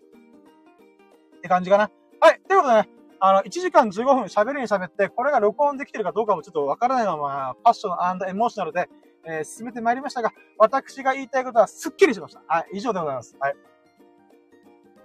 [1.41, 1.91] て感じかな。
[2.19, 2.41] はい。
[2.48, 2.89] ということでね、
[3.23, 8.89] あの、1時間15分喋るに喋って、これが録音できてるかどうかもちょっとわからないまま、パッションエモーショナルで、
[9.27, 12.41] えー、進めてまいりましたが、私が言いたいことはすっきりしました。
[12.48, 12.77] はい。
[12.77, 13.38] 以上でございます。
[13.39, 13.56] はい。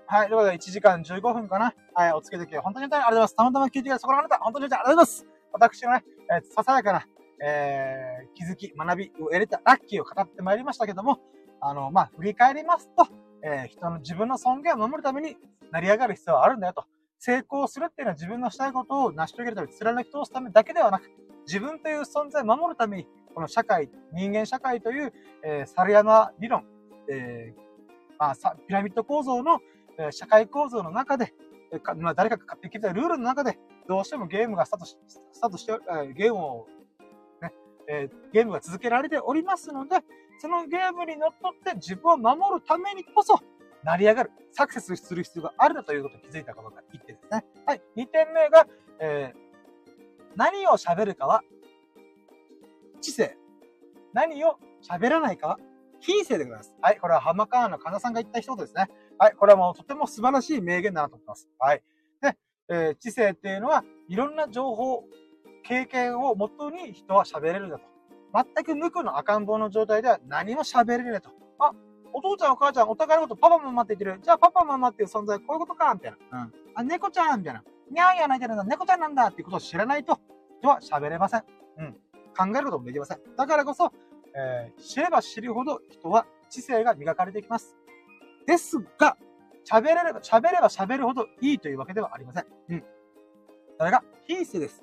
[0.07, 0.29] はい。
[0.29, 1.75] ということで、1時間15分かな。
[1.93, 2.13] はい。
[2.15, 3.37] お付けできて、本当にありがとうございます。
[3.37, 5.27] たまたま聞いてくれたそこのあなた、本当にありがとうございます。
[5.53, 7.07] 私のね、えー、ささやかな、
[7.45, 11.21] えー、気づき、学びを得れたラッキーを語ってまいりましたけども、
[11.61, 13.07] あの、まあ、振り返りますと、
[13.43, 15.37] えー、人の自分の尊厳を守るために
[15.71, 16.85] 成り上がる必要はあるんだよと。
[17.19, 21.11] 成功するっていうのは自分のしたいことを成し遂げるため貫き通すためだけではなく、
[21.47, 25.13] 自分という存在を守るために、この社会、人間社会という、
[25.45, 26.65] えー、猿山理論、
[27.11, 27.61] えー、
[28.19, 29.61] まあ、ピラミッド構造の、
[29.99, 31.35] えー、社会構造の中で、
[31.73, 34.97] えーまあ、誰かが勝手に決めたルールの中で、どうしてもゲームがスタートし、
[35.33, 36.67] スタートして、えー、ゲームを、
[37.41, 37.53] ね、
[37.89, 39.99] えー、ゲームが続けられておりますので、
[40.39, 41.35] そのゲームにのっっ
[41.65, 43.39] て自分を守るためにこそ、
[43.87, 47.45] 成り上がる、サクセスする必要があるんだということに気づいたことが1点ですね。
[47.65, 47.83] はい。
[47.97, 48.67] 2点目が、
[48.99, 49.39] えー、
[50.35, 51.43] 何を喋るかは、
[53.01, 53.39] 知性。
[54.13, 55.59] 何を喋らないかは、
[56.01, 56.75] 品性でございます。
[56.83, 56.99] はい。
[56.99, 58.89] これは浜川の神田さんが言った一言ですね。
[59.19, 59.35] はい。
[59.35, 61.49] これはもうとても素晴らしい名言だなと思います。
[61.57, 61.83] はい。
[62.21, 62.37] で、
[62.69, 65.05] えー、知性っていうのは、いろんな情報、
[65.63, 67.85] 経験をもとに人は喋れるんだと。
[68.35, 71.31] 全く無垢の赤ん坊の状態では何も喋れないと。
[71.61, 71.71] あ、
[72.17, 74.25] お父ちゃんお母ちゃんお互いのことパパママって言ってる。
[74.25, 76.45] じゃあパパママっていう存在こういうことかみたいな。
[76.45, 76.53] うん。
[76.75, 77.63] あ、猫ちゃんみたいな。
[77.91, 78.65] にゃーや泣いてるんだ。
[78.65, 80.19] 猫ちゃんなんだっていうことを知らないと
[80.61, 81.45] 人は喋れません。
[81.79, 81.93] うん。
[82.35, 83.19] 考えることもできません。
[83.37, 83.93] だからこそ、
[84.35, 87.77] えー、知れば知るほど人は知性が磨かれていきます。
[88.47, 89.19] ですが、
[89.69, 92.47] 喋れれば、喋れば喋るほどいいというわけではありません。
[92.71, 92.85] うん。
[93.79, 94.83] それが、品性です。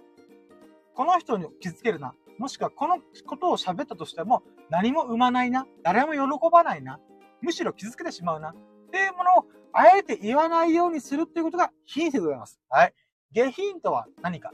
[0.94, 2.14] この人に傷つけるな。
[2.38, 5.66] もしくはこのことを喋ったとしても、何も生まないな。
[5.84, 6.20] 誰も喜
[6.52, 7.00] ばないな。
[7.44, 8.50] むしろ傷つけてしまうな。
[8.50, 8.56] っ
[8.92, 12.60] ていうものを、あえて言わないようにするっていうことが品性でございます。
[12.70, 12.94] はい。
[13.32, 14.52] 下品とは何か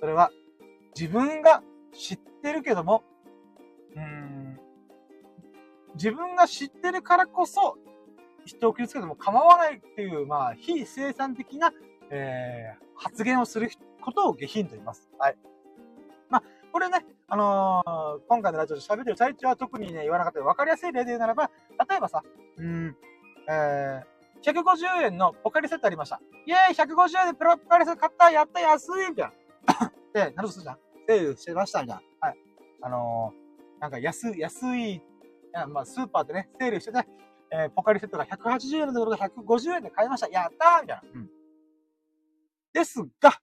[0.00, 0.30] それは、
[0.98, 3.04] 自分が知ってるけども、
[3.94, 4.58] うん、
[5.94, 7.76] 自分が知ってるからこそ、
[8.46, 11.72] 人を傷つけても構わないっていう、まあ、非生産的な、
[12.10, 13.70] えー、発言をする
[14.00, 15.10] ことを下品と言います。
[15.18, 15.36] はい。
[16.30, 16.42] まあ、
[16.72, 21.48] これね、あのー、今回のラジオで喋ってる最中は特にね、言わなかった分かりやすい例で言うならば、
[21.88, 22.24] 例えばさ、
[22.56, 22.96] うん、
[23.48, 26.20] えー、150円のポカリセットありました。
[26.44, 29.32] イェーイ !150 円でプロポカリセット買ったやった安いみたい
[29.80, 29.92] な。
[30.12, 32.28] で、なるとするじゃんセールしてましたみたいな。
[32.28, 32.38] はい。
[32.82, 35.00] あのー、なんか安、安い、
[35.68, 37.06] まあ、スーパーでね、セールしてね、
[37.52, 40.28] えー、ポカリセットが180円のところが150円で買いました。
[40.28, 41.02] やったーみたいな。
[41.14, 41.30] うん。
[42.72, 43.40] ですが、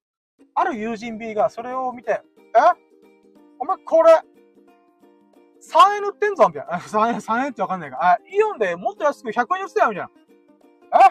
[0.56, 2.87] ある友人 B がそれを見て、え
[3.60, 6.78] お前これ、3円売ってんぞみたいな。
[6.80, 8.12] 3円、3円ってわかんないから。
[8.14, 10.12] あ、イオンでもっと安く100円売ってたよみたいな。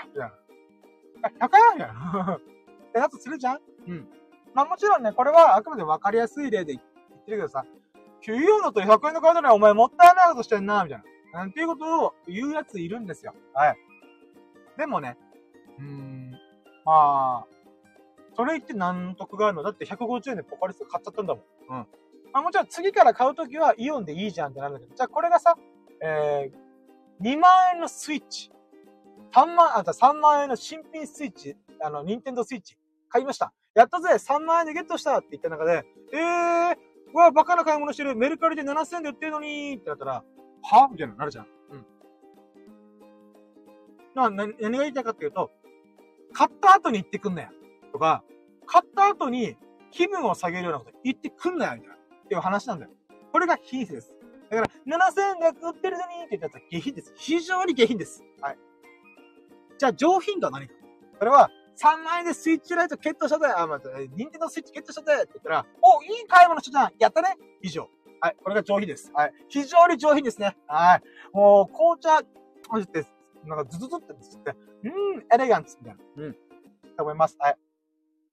[0.02, 0.08] え？
[0.08, 1.46] みたいな。
[1.46, 1.74] 100円？
[1.74, 2.36] みたいな。
[2.36, 2.40] っ
[2.92, 3.60] てなとするじゃん？
[3.88, 4.08] うん。
[4.54, 7.64] まあもちろんね、これはあくまで分かりやすい例で言ってるけどさ、
[8.26, 10.98] イオンのと100円の買うのにお前もったいないことしてんな、みたい
[11.32, 11.40] な。
[11.40, 13.34] なんていうことを言うやついるんですよ。
[13.52, 13.76] はい。
[14.78, 15.18] でもね、
[15.78, 16.30] うーん、
[16.84, 17.46] まあ、
[18.34, 21.44] それ言って何得があるのだって150円でポカリス買っちゃったんだもん。
[21.68, 21.86] うん。
[22.36, 25.56] まあもちろん次から買うときはイオンでいいじゃんってなるんだけど、じゃあこれがさ、
[26.02, 28.52] えー、2万円のスイッチ。
[29.32, 32.76] 3万、あ、じゃ3万円の新品スイッチ、あの、ニンテンドスイッチ。
[33.08, 33.54] 買いました。
[33.74, 36.76] やったぜ !3 万円でゲットしたって言った中で、えー、
[37.14, 38.14] うわ、バカな買い物してる。
[38.14, 40.22] メルカリで7000円で売ってるのにってなったら、
[40.62, 40.88] は？
[40.92, 41.46] みたいななるじゃん。
[41.70, 41.86] うん。
[44.14, 45.50] な、何が言いたいかっていうと、
[46.34, 47.48] 買った後に言ってくんなよ。
[47.92, 48.22] とか、
[48.66, 49.56] 買った後に
[49.90, 51.95] 気分を下げるようなこと言ってくんなよ、みたいな。
[52.26, 52.90] っていう話なんだよ。
[53.32, 54.14] これが品質です。
[54.50, 57.12] だから、7000円で売ってるのにって言ったら下品です。
[57.16, 58.22] 非常に下品です。
[58.40, 58.58] はい。
[59.78, 60.74] じゃあ、上品とは何か
[61.18, 67.88] それは、3万円でスイッチライトゲットしたぜあ、まず、ニンテンドスイッチゲットしたぜって言ったら、お、いい買い物したじゃんやったね以上。
[68.20, 68.36] はい。
[68.42, 69.12] これが上品です。
[69.14, 69.32] はい。
[69.48, 70.56] 非常に上品ですね。
[70.66, 71.02] はい。
[71.34, 72.22] もう、紅茶、
[72.68, 73.06] こうって、
[73.44, 74.54] なんかズズズってですって、
[74.84, 74.88] う
[75.18, 76.24] ん、エレガンツみたいな。
[76.24, 76.32] うん。
[76.96, 77.36] と思います。
[77.38, 77.58] はい。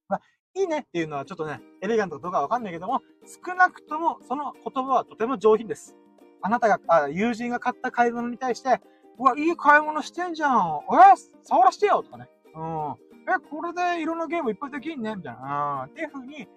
[0.08, 0.22] まあ、
[0.56, 3.02] いいねっていうのはちょっとね、エレガントかどうかわかんないけども、
[3.46, 5.96] 少なくともその言葉はとても上品です。
[6.42, 8.82] あなたが、あ友人が買った買い物に対して、
[9.18, 10.82] うわ、いい買い物してんじゃん。
[10.92, 12.28] え触らしてよとかね。
[12.56, 12.96] うん。
[13.32, 15.16] え、これでいろんなゲームいっぱいできんね？
[15.16, 15.86] みたいな。
[15.86, 15.92] うん。
[15.92, 16.48] っていう風に、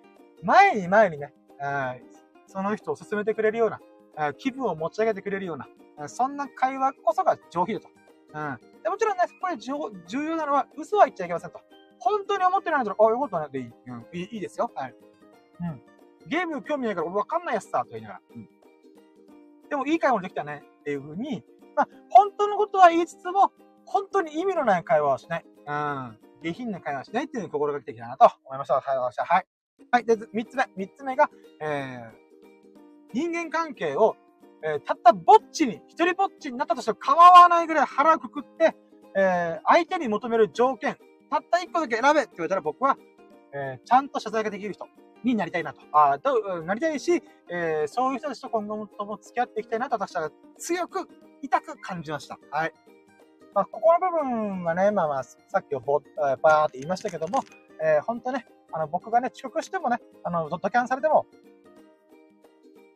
[0.42, 1.32] 前に前にね、
[1.62, 2.02] え
[2.46, 3.80] その人を進めてくれるような、
[4.18, 5.68] え気分を持ち上げてくれるような、
[6.02, 7.88] えそんな会話こそが上品だと。
[8.34, 8.82] うん。
[8.82, 11.60] でもちろんね、これ重要なのは、嘘は言っちゃいけませんと。
[11.98, 13.72] 本当に思ってないんだったら、あ、よかったねでいい。
[13.88, 14.70] うん、いいいいですよ。
[14.74, 14.94] はい。
[15.60, 15.82] うん。
[16.28, 18.20] ゲーム興味ないから俺わかんないやつさ、と言いながら。
[18.34, 18.48] うん。
[19.68, 20.62] でもいい買い物できたね。
[20.80, 21.42] っていう風に、
[21.74, 23.52] まあ、本当のことは言いつつも、
[23.84, 25.44] 本当に意味のない会話をしない。
[25.44, 26.18] うん。
[26.42, 28.74] 下品な会話をしないっていうのを心がけていきたいなと思いました。
[28.74, 29.10] はい、は
[29.40, 29.46] い。
[29.90, 30.04] はい。
[30.04, 30.64] で、三つ目。
[30.76, 32.26] 三つ目が、えー、
[33.12, 34.16] 人間関係を、
[34.62, 38.76] えー、たったぼっちに、一人ぼっちになったとしても構わないぐらい腹くくって、
[39.16, 40.96] えー、相手に求める条件、
[41.30, 42.96] たった一個だけ選べって言われたら僕は、
[43.52, 44.86] えー、ちゃんと謝罪ができる人
[45.24, 45.80] になりたいなと。
[45.92, 51.08] あと、なりたいし、えー、そういう人たちと今後とも付き合っていきたいなと私は強く、
[51.42, 52.38] 痛く感じました。
[52.50, 52.72] はい。
[53.54, 57.42] まあ、ここの部分はね、まあまあ、さっき、バーって言いましたけども、
[57.82, 61.26] えー、ほんとね、あの、僕がね、遅刻してもね、あの、ドットキャンされても、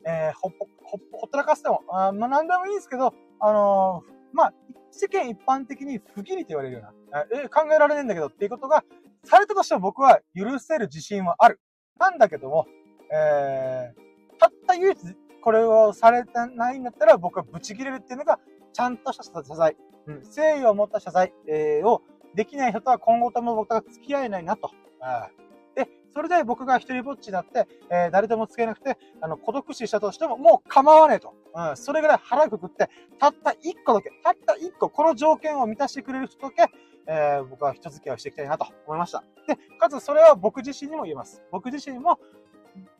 [0.06, 4.54] えー、ほっぽ、ほっ、ほったらかしても、あまあ、なんでもいいんですけど、あのー、まあ、
[4.90, 8.84] 世間一般的に不義理と言われるような、え、考えられないんだけどっていうことが、
[9.24, 11.60] されたとしても僕は許せる自信はある。
[11.98, 12.66] なんだけども、
[13.12, 14.98] えー、たった唯一
[15.42, 18.38] これをされてないんだったら僕はブチ切れるっていうのが、
[18.72, 19.76] ちゃんとした謝罪、
[20.06, 22.02] うん、誠意を持った謝罪、えー、を
[22.34, 24.70] できない人とは今後とも僕は付き合えないなと。
[25.00, 25.49] で、
[26.12, 31.34] それで僕が一人ぼっちになって、えー、誰とも付き合えなくて、あの、孤独死したとしても、もう構わねえと。
[31.54, 32.88] うん、それぐらい腹くくって、
[33.18, 36.72] たった一個だけ、たった一個、この条件を満たしてくれる人だけ、
[37.06, 39.24] えー、僕は人付き合いをしていきたいなと思いました。
[39.46, 41.42] で、かつそれは僕自身にも言えます。
[41.50, 42.18] 僕自身も、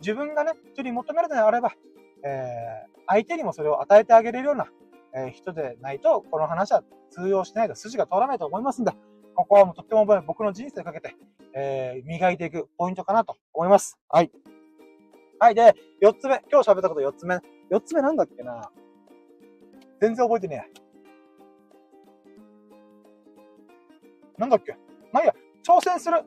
[0.01, 1.73] 自分がね、人に求めるのであれば、
[2.25, 4.67] えー、相手にもそれを与えてあげれるような、
[5.15, 8.93] えー、人でないと、この話は通用しないと、筋が通らないと思いますんで、
[9.35, 11.15] ここはもうとっても僕の人生かけて、
[11.55, 13.99] えー、磨いていくポイントかなと思います。
[14.09, 14.31] はい。
[15.39, 15.55] はい。
[15.55, 16.43] で、4つ目。
[16.51, 17.37] 今日喋ったこと4つ目。
[17.71, 18.71] 4つ目なんだっけな
[20.01, 20.81] 全然覚えてねえ。
[24.39, 24.77] なんだっけ
[25.13, 26.23] まあ、いいや、挑戦する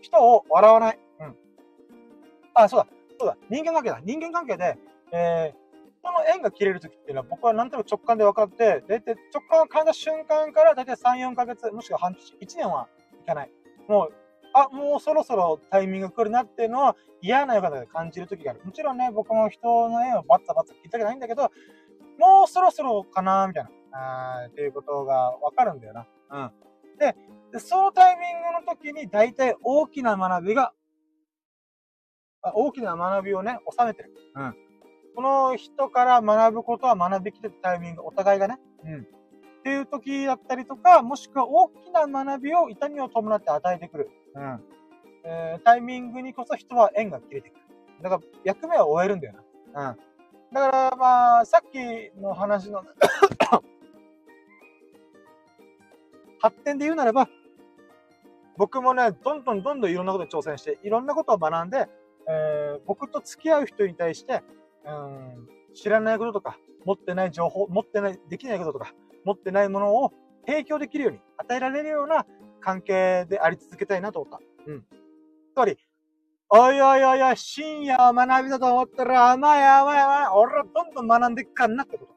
[0.00, 0.98] 人を笑わない。
[1.20, 1.36] うん。
[2.54, 2.86] あ、そうだ。
[3.18, 3.36] そうだ。
[3.50, 4.00] 人間関係だ。
[4.04, 4.78] 人間関係で、
[5.12, 5.65] えー、
[6.06, 12.88] 人の縁が切れるときっていうのは僕はなんとなく直感で分かって、だいたい直感を感じた瞬間からだいたい3、4ヶ月、もしくは半年、1年は
[13.22, 13.50] いかない。
[13.88, 14.12] もう、
[14.54, 18.60] あ、もうそろそろタイミング来るなっていうのは嫌な方で感じる時がある。
[18.64, 21.50] もちろんね、僕も人の絵をバッツバッツ聞いたわけないんだけど、
[22.18, 23.70] もうそろそろかなみたいな、
[24.42, 26.06] あっていうことがわかるんだよな。
[26.30, 26.50] うん。
[26.98, 27.16] で、
[27.52, 30.72] でそのタイミングの時に大体大きな学びが、
[32.54, 34.14] 大きな学びをね、収めてる。
[34.36, 34.65] うん。
[35.16, 38.58] この人から学ぶことは学びきてたタイミング、お互いがね。
[38.84, 39.00] うん。
[39.00, 39.04] っ
[39.64, 44.10] ていう時だったりとか、もしくは大きな学びを痛みを伴って与えてくる。
[44.34, 44.60] うん。
[45.24, 47.60] えー、タイミングにこそ人は縁が切れてくる。
[48.02, 49.34] だから、役目は終えるんだよ
[49.72, 49.90] な。
[49.90, 49.96] うん。
[50.54, 51.78] だから、まあ、さっき
[52.20, 52.84] の話の
[56.40, 57.26] 発展で言うならば、
[58.58, 61.88] 僕もね、どんどんどんどんいろんなことに挑戦して、いろんなことを学んで、
[62.28, 64.42] えー、僕と付き合う人に対して、
[64.86, 68.94] うん、知らないこととか、持ってない情報、持ってない、できないこととか、
[69.24, 70.12] 持ってないものを
[70.46, 72.26] 提供できるように、与えられるような
[72.60, 74.70] 関係であり続けたいなと思った。
[74.70, 74.82] うん。
[74.82, 75.76] つまり、
[76.48, 80.26] おいおいおいおい、深夜を学びだと思ったら甘い甘い甘い。
[80.28, 82.16] 俺はどんどん学んでいくかんなってこと。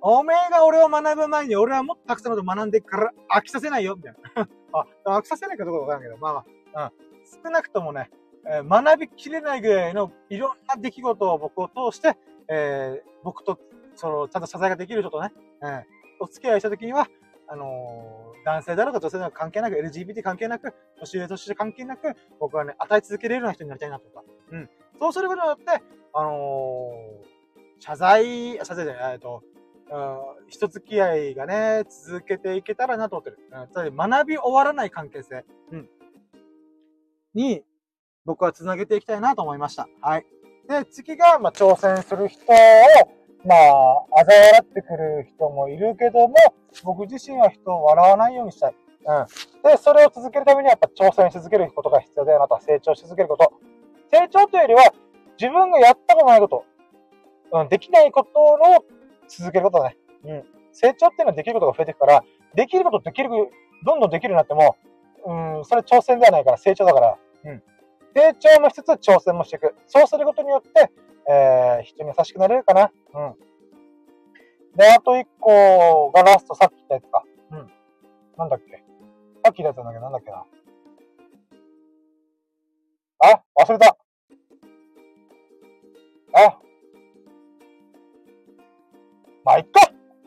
[0.00, 4.48] おめえが俺を学ぶ前に俺はもっとたくさんのこと学んでいくから飽きさせないよ、みたいな。
[5.04, 7.42] あ、飽きさせないかどうかわからんけど、まあまあ、うん。
[7.44, 8.10] 少なくともね、
[8.46, 12.16] えー、学びきれないぐらいのいろんな出来事を僕を通して、
[12.48, 13.58] えー、僕と、
[13.94, 15.32] その、ちゃんと謝罪ができる人とね、
[15.62, 15.82] えー、
[16.20, 17.08] お付き合いしたときには、
[17.48, 24.22] あのー、男性だろうか女性だろうか関係なく、LGBT 関係なく、年上年下関係なく、僕はね、与え続けれるような人になりたいなとか。
[24.52, 24.70] うん。
[24.98, 25.82] そうすることによって、
[26.12, 29.42] あのー、謝罪、謝罪じゃない、えっと、
[29.90, 33.38] うん、人付き合いがね、続けていけたらなと思ってる。
[33.50, 35.88] うん、つまり学び終わらない関係性、うん、
[37.34, 37.62] に、
[38.28, 39.88] 僕は繋げていきたいなと思いました。
[40.02, 40.26] はい。
[40.68, 42.54] で、次が、まあ、挑戦する人を、
[43.46, 46.34] まあ、嘲笑ってくる人もいるけども、
[46.84, 48.74] 僕自身は人を笑わないようにしたい。
[49.06, 49.26] うん。
[49.62, 53.50] で、それを続けるためにはやっぱ挑戦し続けることが必要だよなと、成長し続けること。
[54.12, 54.92] 成長というよりは、
[55.40, 56.64] 自分がやったことないこと、
[57.52, 58.58] うん、できないことを
[59.26, 59.96] 続けることだね。
[60.24, 60.44] うん。
[60.72, 62.24] 成長っていうのはできることが増えていくから、
[62.54, 63.30] できることできる、
[63.86, 64.76] どんどんできるようになっても、
[65.24, 67.62] うん、それ挑戦ではないから成長だから、うん。
[68.14, 69.74] 成長もしつつ挑戦もしていく。
[69.86, 70.90] そうすることによって、
[71.30, 72.90] えー、人に優しくなれるかな。
[73.14, 73.34] うん。
[74.76, 77.24] で、あと一個がラスト、さっき言ったやつか。
[77.52, 77.70] うん。
[78.36, 78.82] なんだっけ？
[79.44, 80.44] さっき言ったやつなんだけど、なんだっけな？
[83.20, 83.96] あ忘れた。
[86.34, 86.58] あ
[89.44, 89.80] まあ、いっか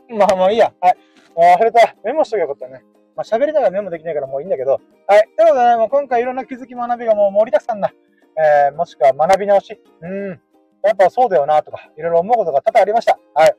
[0.09, 0.73] まあまあいいや。
[0.81, 0.97] はい。
[1.35, 1.95] 忘れた。
[2.03, 2.83] メモしときゃよかったね。
[3.15, 4.79] まあ、喋りながらメモできないからもういいんだけど。
[5.07, 5.29] はい。
[5.37, 7.91] ということでね、もう今回いろんな気づき学びがもう盛りだくさんな。
[8.37, 9.79] えー、もしくは学び直し。
[10.01, 10.39] うん。
[10.83, 13.19] やっぱそうだよなとか、いろいろ思うことが多々ありました。
[13.35, 13.55] はい。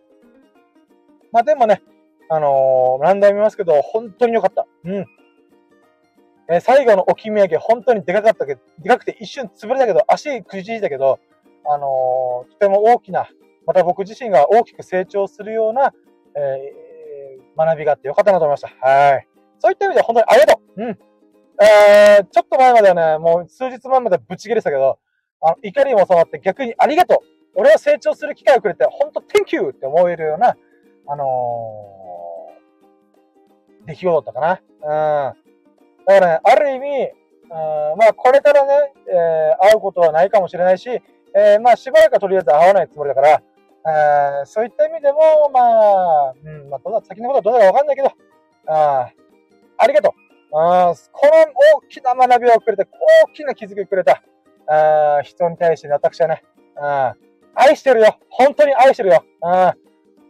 [1.30, 1.82] まあでもね、
[2.28, 4.66] あのー、何度も見ますけど、本当に良かった。
[4.84, 5.06] うん。
[6.48, 11.20] えー、最後の置き土産、本当にでかかったけど、でかくて一瞬潰れたけど、足くじいたけど、
[11.64, 13.28] あのー、とても大きな、
[13.66, 15.92] また僕自身が大きく成長するような、
[16.34, 18.86] えー、学びがあってよかったなと思いました。
[18.86, 19.28] はい。
[19.62, 20.82] そういった意味では本当にありがとう。
[20.82, 20.98] うん。
[21.62, 24.98] えー、ちょっと前まではね、もう数日前までぶち切れてたけど、
[25.40, 29.70] あの、怒りも収まって逆にありがとう俺は成長する機会をくれて、本当 Thank you!
[29.70, 30.56] って思えるような、
[31.06, 35.32] あのー、出来事だったかな。
[35.32, 36.06] うん。
[36.06, 37.10] だからね、ある意味、
[37.44, 43.42] うん、まあ、これからね、えー、会うことはないかもしれないし、えー、まあ、しばらくはとりあえず会わないつもりだから、
[44.40, 48.12] えー、そういった意味でも、まあ、うん、まあ、どうだ、先のことはどうだかわかんないけど、
[48.66, 49.10] あ
[49.82, 50.12] ありがとう。
[50.54, 51.32] あこの
[51.78, 52.88] 大きな学びをくれて、
[53.26, 54.22] 大きな気づきをくれた、
[54.68, 56.44] あ人に対して私はね、
[56.76, 57.14] あ
[57.54, 58.16] 愛してるよ。
[58.28, 59.24] 本当に愛してるよ。
[59.42, 59.74] あ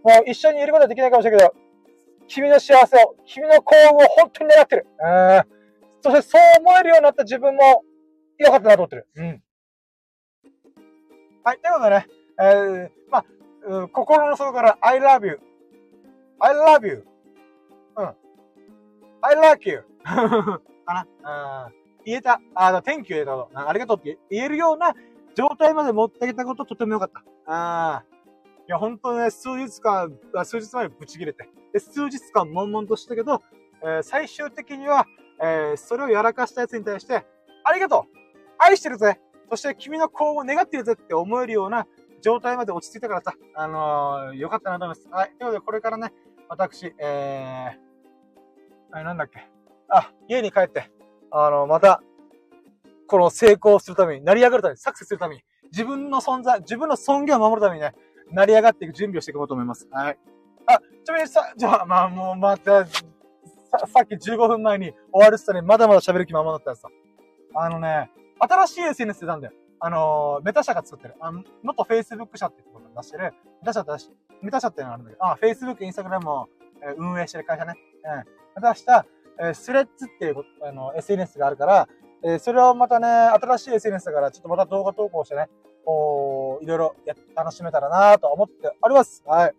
[0.02, 1.54] もう一緒にいることはできないかもしれないけど、
[2.28, 4.86] 君の幸せを、君の幸運を本当に願ってる。
[5.04, 5.44] あ
[6.00, 7.84] そしてそう思えるようになった自分も
[8.38, 9.08] 良かったなと思ってる。
[9.16, 9.42] うん。
[11.44, 12.06] はい、ということでね、
[12.40, 15.40] えー、まあ、心の底から I love you.
[16.40, 17.04] I love you.
[19.22, 19.28] うん。
[19.28, 19.84] I like you.
[20.04, 21.66] かな。
[21.66, 21.74] うん。
[22.04, 22.40] 言えた。
[22.54, 23.68] あ、Thank you 言えたこと。
[23.68, 24.94] ありがとうって言えるような
[25.34, 27.20] 状態まで持ってあげたこととてもよかった。
[27.52, 28.04] ああ。
[28.68, 31.48] いや、本当ね、数日間、数日前にブチ切れて。
[31.72, 33.42] で、数日間悶々としたけど、
[33.82, 35.06] えー、最終的には、
[35.40, 37.26] えー、それをやらかした奴に対して、
[37.64, 38.18] ありがとう
[38.58, 39.20] 愛してるぜ
[39.50, 41.86] そして君の幸運を願ってるぜって思えるような
[42.22, 45.08] 状態まで落ち着いたからさ、あのー、よかったなと思います。
[45.10, 45.30] はい。
[45.30, 46.12] ということで、これからね、
[46.48, 47.91] 私、えー、
[48.92, 49.40] あれなんだっけ？
[49.88, 50.90] あ、家に帰って、
[51.30, 52.02] あの、また、
[53.06, 57.94] この成功するために、成り上がるために、サクセスするために、自分の存在、自分の尊厳を守るためにね、
[58.30, 59.88] 成り上がっていく準備をしていこうと思います。
[59.90, 60.18] はい。
[60.66, 63.02] あ、ちなみにさ、じゃあ、まあもうまた、さ、
[63.86, 66.88] さっき15分前に終わる人にまだまだ喋る気ままだったやつさ。
[67.54, 69.52] あのね、新しい SNS 出たんだよ。
[69.80, 71.14] あのー、メタ社が作ってる。
[71.20, 73.34] あの、元 Facebook 社っていうところ出してる。
[73.60, 74.10] メタ社って出し、
[74.42, 76.48] メタ社ってのがあるんだけど、あ、Facebook、Instagram を、
[76.82, 77.74] えー、運営してる会社ね。
[78.04, 78.41] うん。
[78.60, 79.06] 出した、
[79.38, 81.88] えー、スレッズっていう、あの、SNS があるから、
[82.24, 85.48] えー、それをまたね、新しい SNS だから、ちょっとまた動画投稿してね、
[85.84, 89.22] こう、いろいろや、楽しめたらなと思っております。
[89.26, 89.54] はい。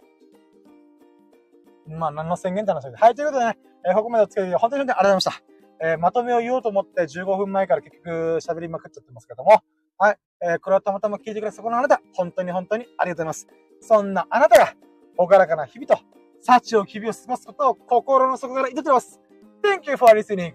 [1.88, 2.96] まあ、何の宣言って話で。
[2.96, 5.54] はい、ということでね、えー、ここまでお付き合い本当に本当にありがとうございました。
[5.86, 8.10] えー、まとめを言おうと思って15分前から結局
[8.42, 9.62] 喋りまくっちゃってますけども、
[9.98, 13.48] はい、えー、これをたまたま聞いてくれたそこのあなた、本当に本当にありがとうございます。
[13.82, 14.74] そんなあなたが、
[15.18, 16.02] ほがらかな日々と、
[16.46, 19.20] 幸を日々を過ごすことを心の底から祈ってます。
[19.64, 20.52] Thank you for listening.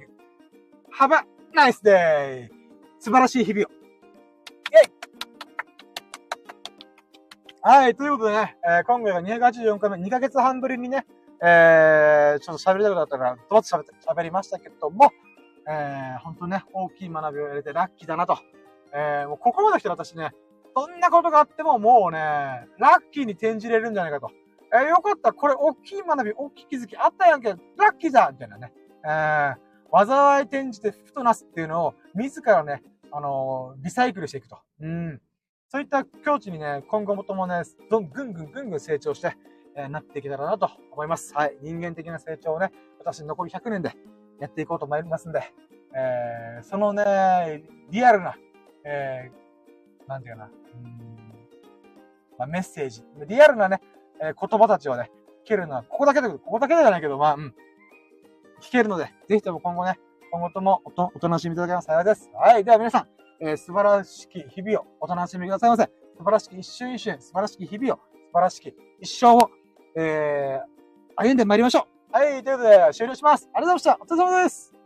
[0.99, 1.25] Have a
[1.55, 2.51] nice day.
[2.99, 3.71] 素晴らしい日々を。
[3.71, 4.93] イェイ
[7.63, 11.07] はい、ということでね、えー、今回が284回目、2ヶ月半ぶりにね、
[11.43, 15.11] えー、ちょっと喋りたくなったから、ドバッと喋って、喋りましたけども、
[15.67, 18.39] えー、ほんとね、大きい学びを得れてラッキーだなと。
[18.93, 20.33] えー、もうここまで来て私ね、
[20.75, 22.19] どんなことがあってももうね、
[22.79, 24.31] ラッキーに転じれるんじゃないかと。
[24.73, 28.73] えー、よかった、これ大きい学び、大きい気づきあったやんけ、ラッキーだみたいなね。
[29.05, 34.59] えー、災い転じて福となすっていうのを、自らね、あのー、リサイクルしていくと。
[34.81, 35.21] うん。
[35.69, 39.37] そういった境地にね、今後もともね、どんぐんぐんぐんぐん成長して、
[39.77, 41.35] えー、なっていけたらなと思います。
[41.35, 41.57] はい。
[41.63, 43.95] 人間的な成長をね、私残り100年で
[44.41, 45.43] やっていこうと思いますんで、
[45.95, 48.37] えー、そのね、リアルな、
[48.85, 51.19] えー、なんていうかな、うん
[52.39, 53.81] まあ、メッセージ、リアルなね、
[54.21, 55.11] えー、言葉たちをね、
[55.45, 57.55] 聞けるのは、ここだけで、ここだけじゃないけど、まあ、うん、
[58.61, 59.99] 聞けるので、ぜひとも今後ね、
[60.31, 62.31] 今後ともおとお楽しみいただけます幸いです。
[62.35, 62.65] はい。
[62.65, 63.07] では皆さん、
[63.41, 65.85] えー、素晴らしき日々をお楽しみくださいませ。
[66.19, 68.03] 素晴らしき一瞬一瞬、素晴らしき日々を、素
[68.35, 69.51] 晴らしき一生を、
[69.97, 72.13] えー、歩んで参りましょう。
[72.13, 73.49] はい、ということで終了します。
[73.55, 74.15] ありがとうございました。
[74.15, 74.78] お疲れ様です。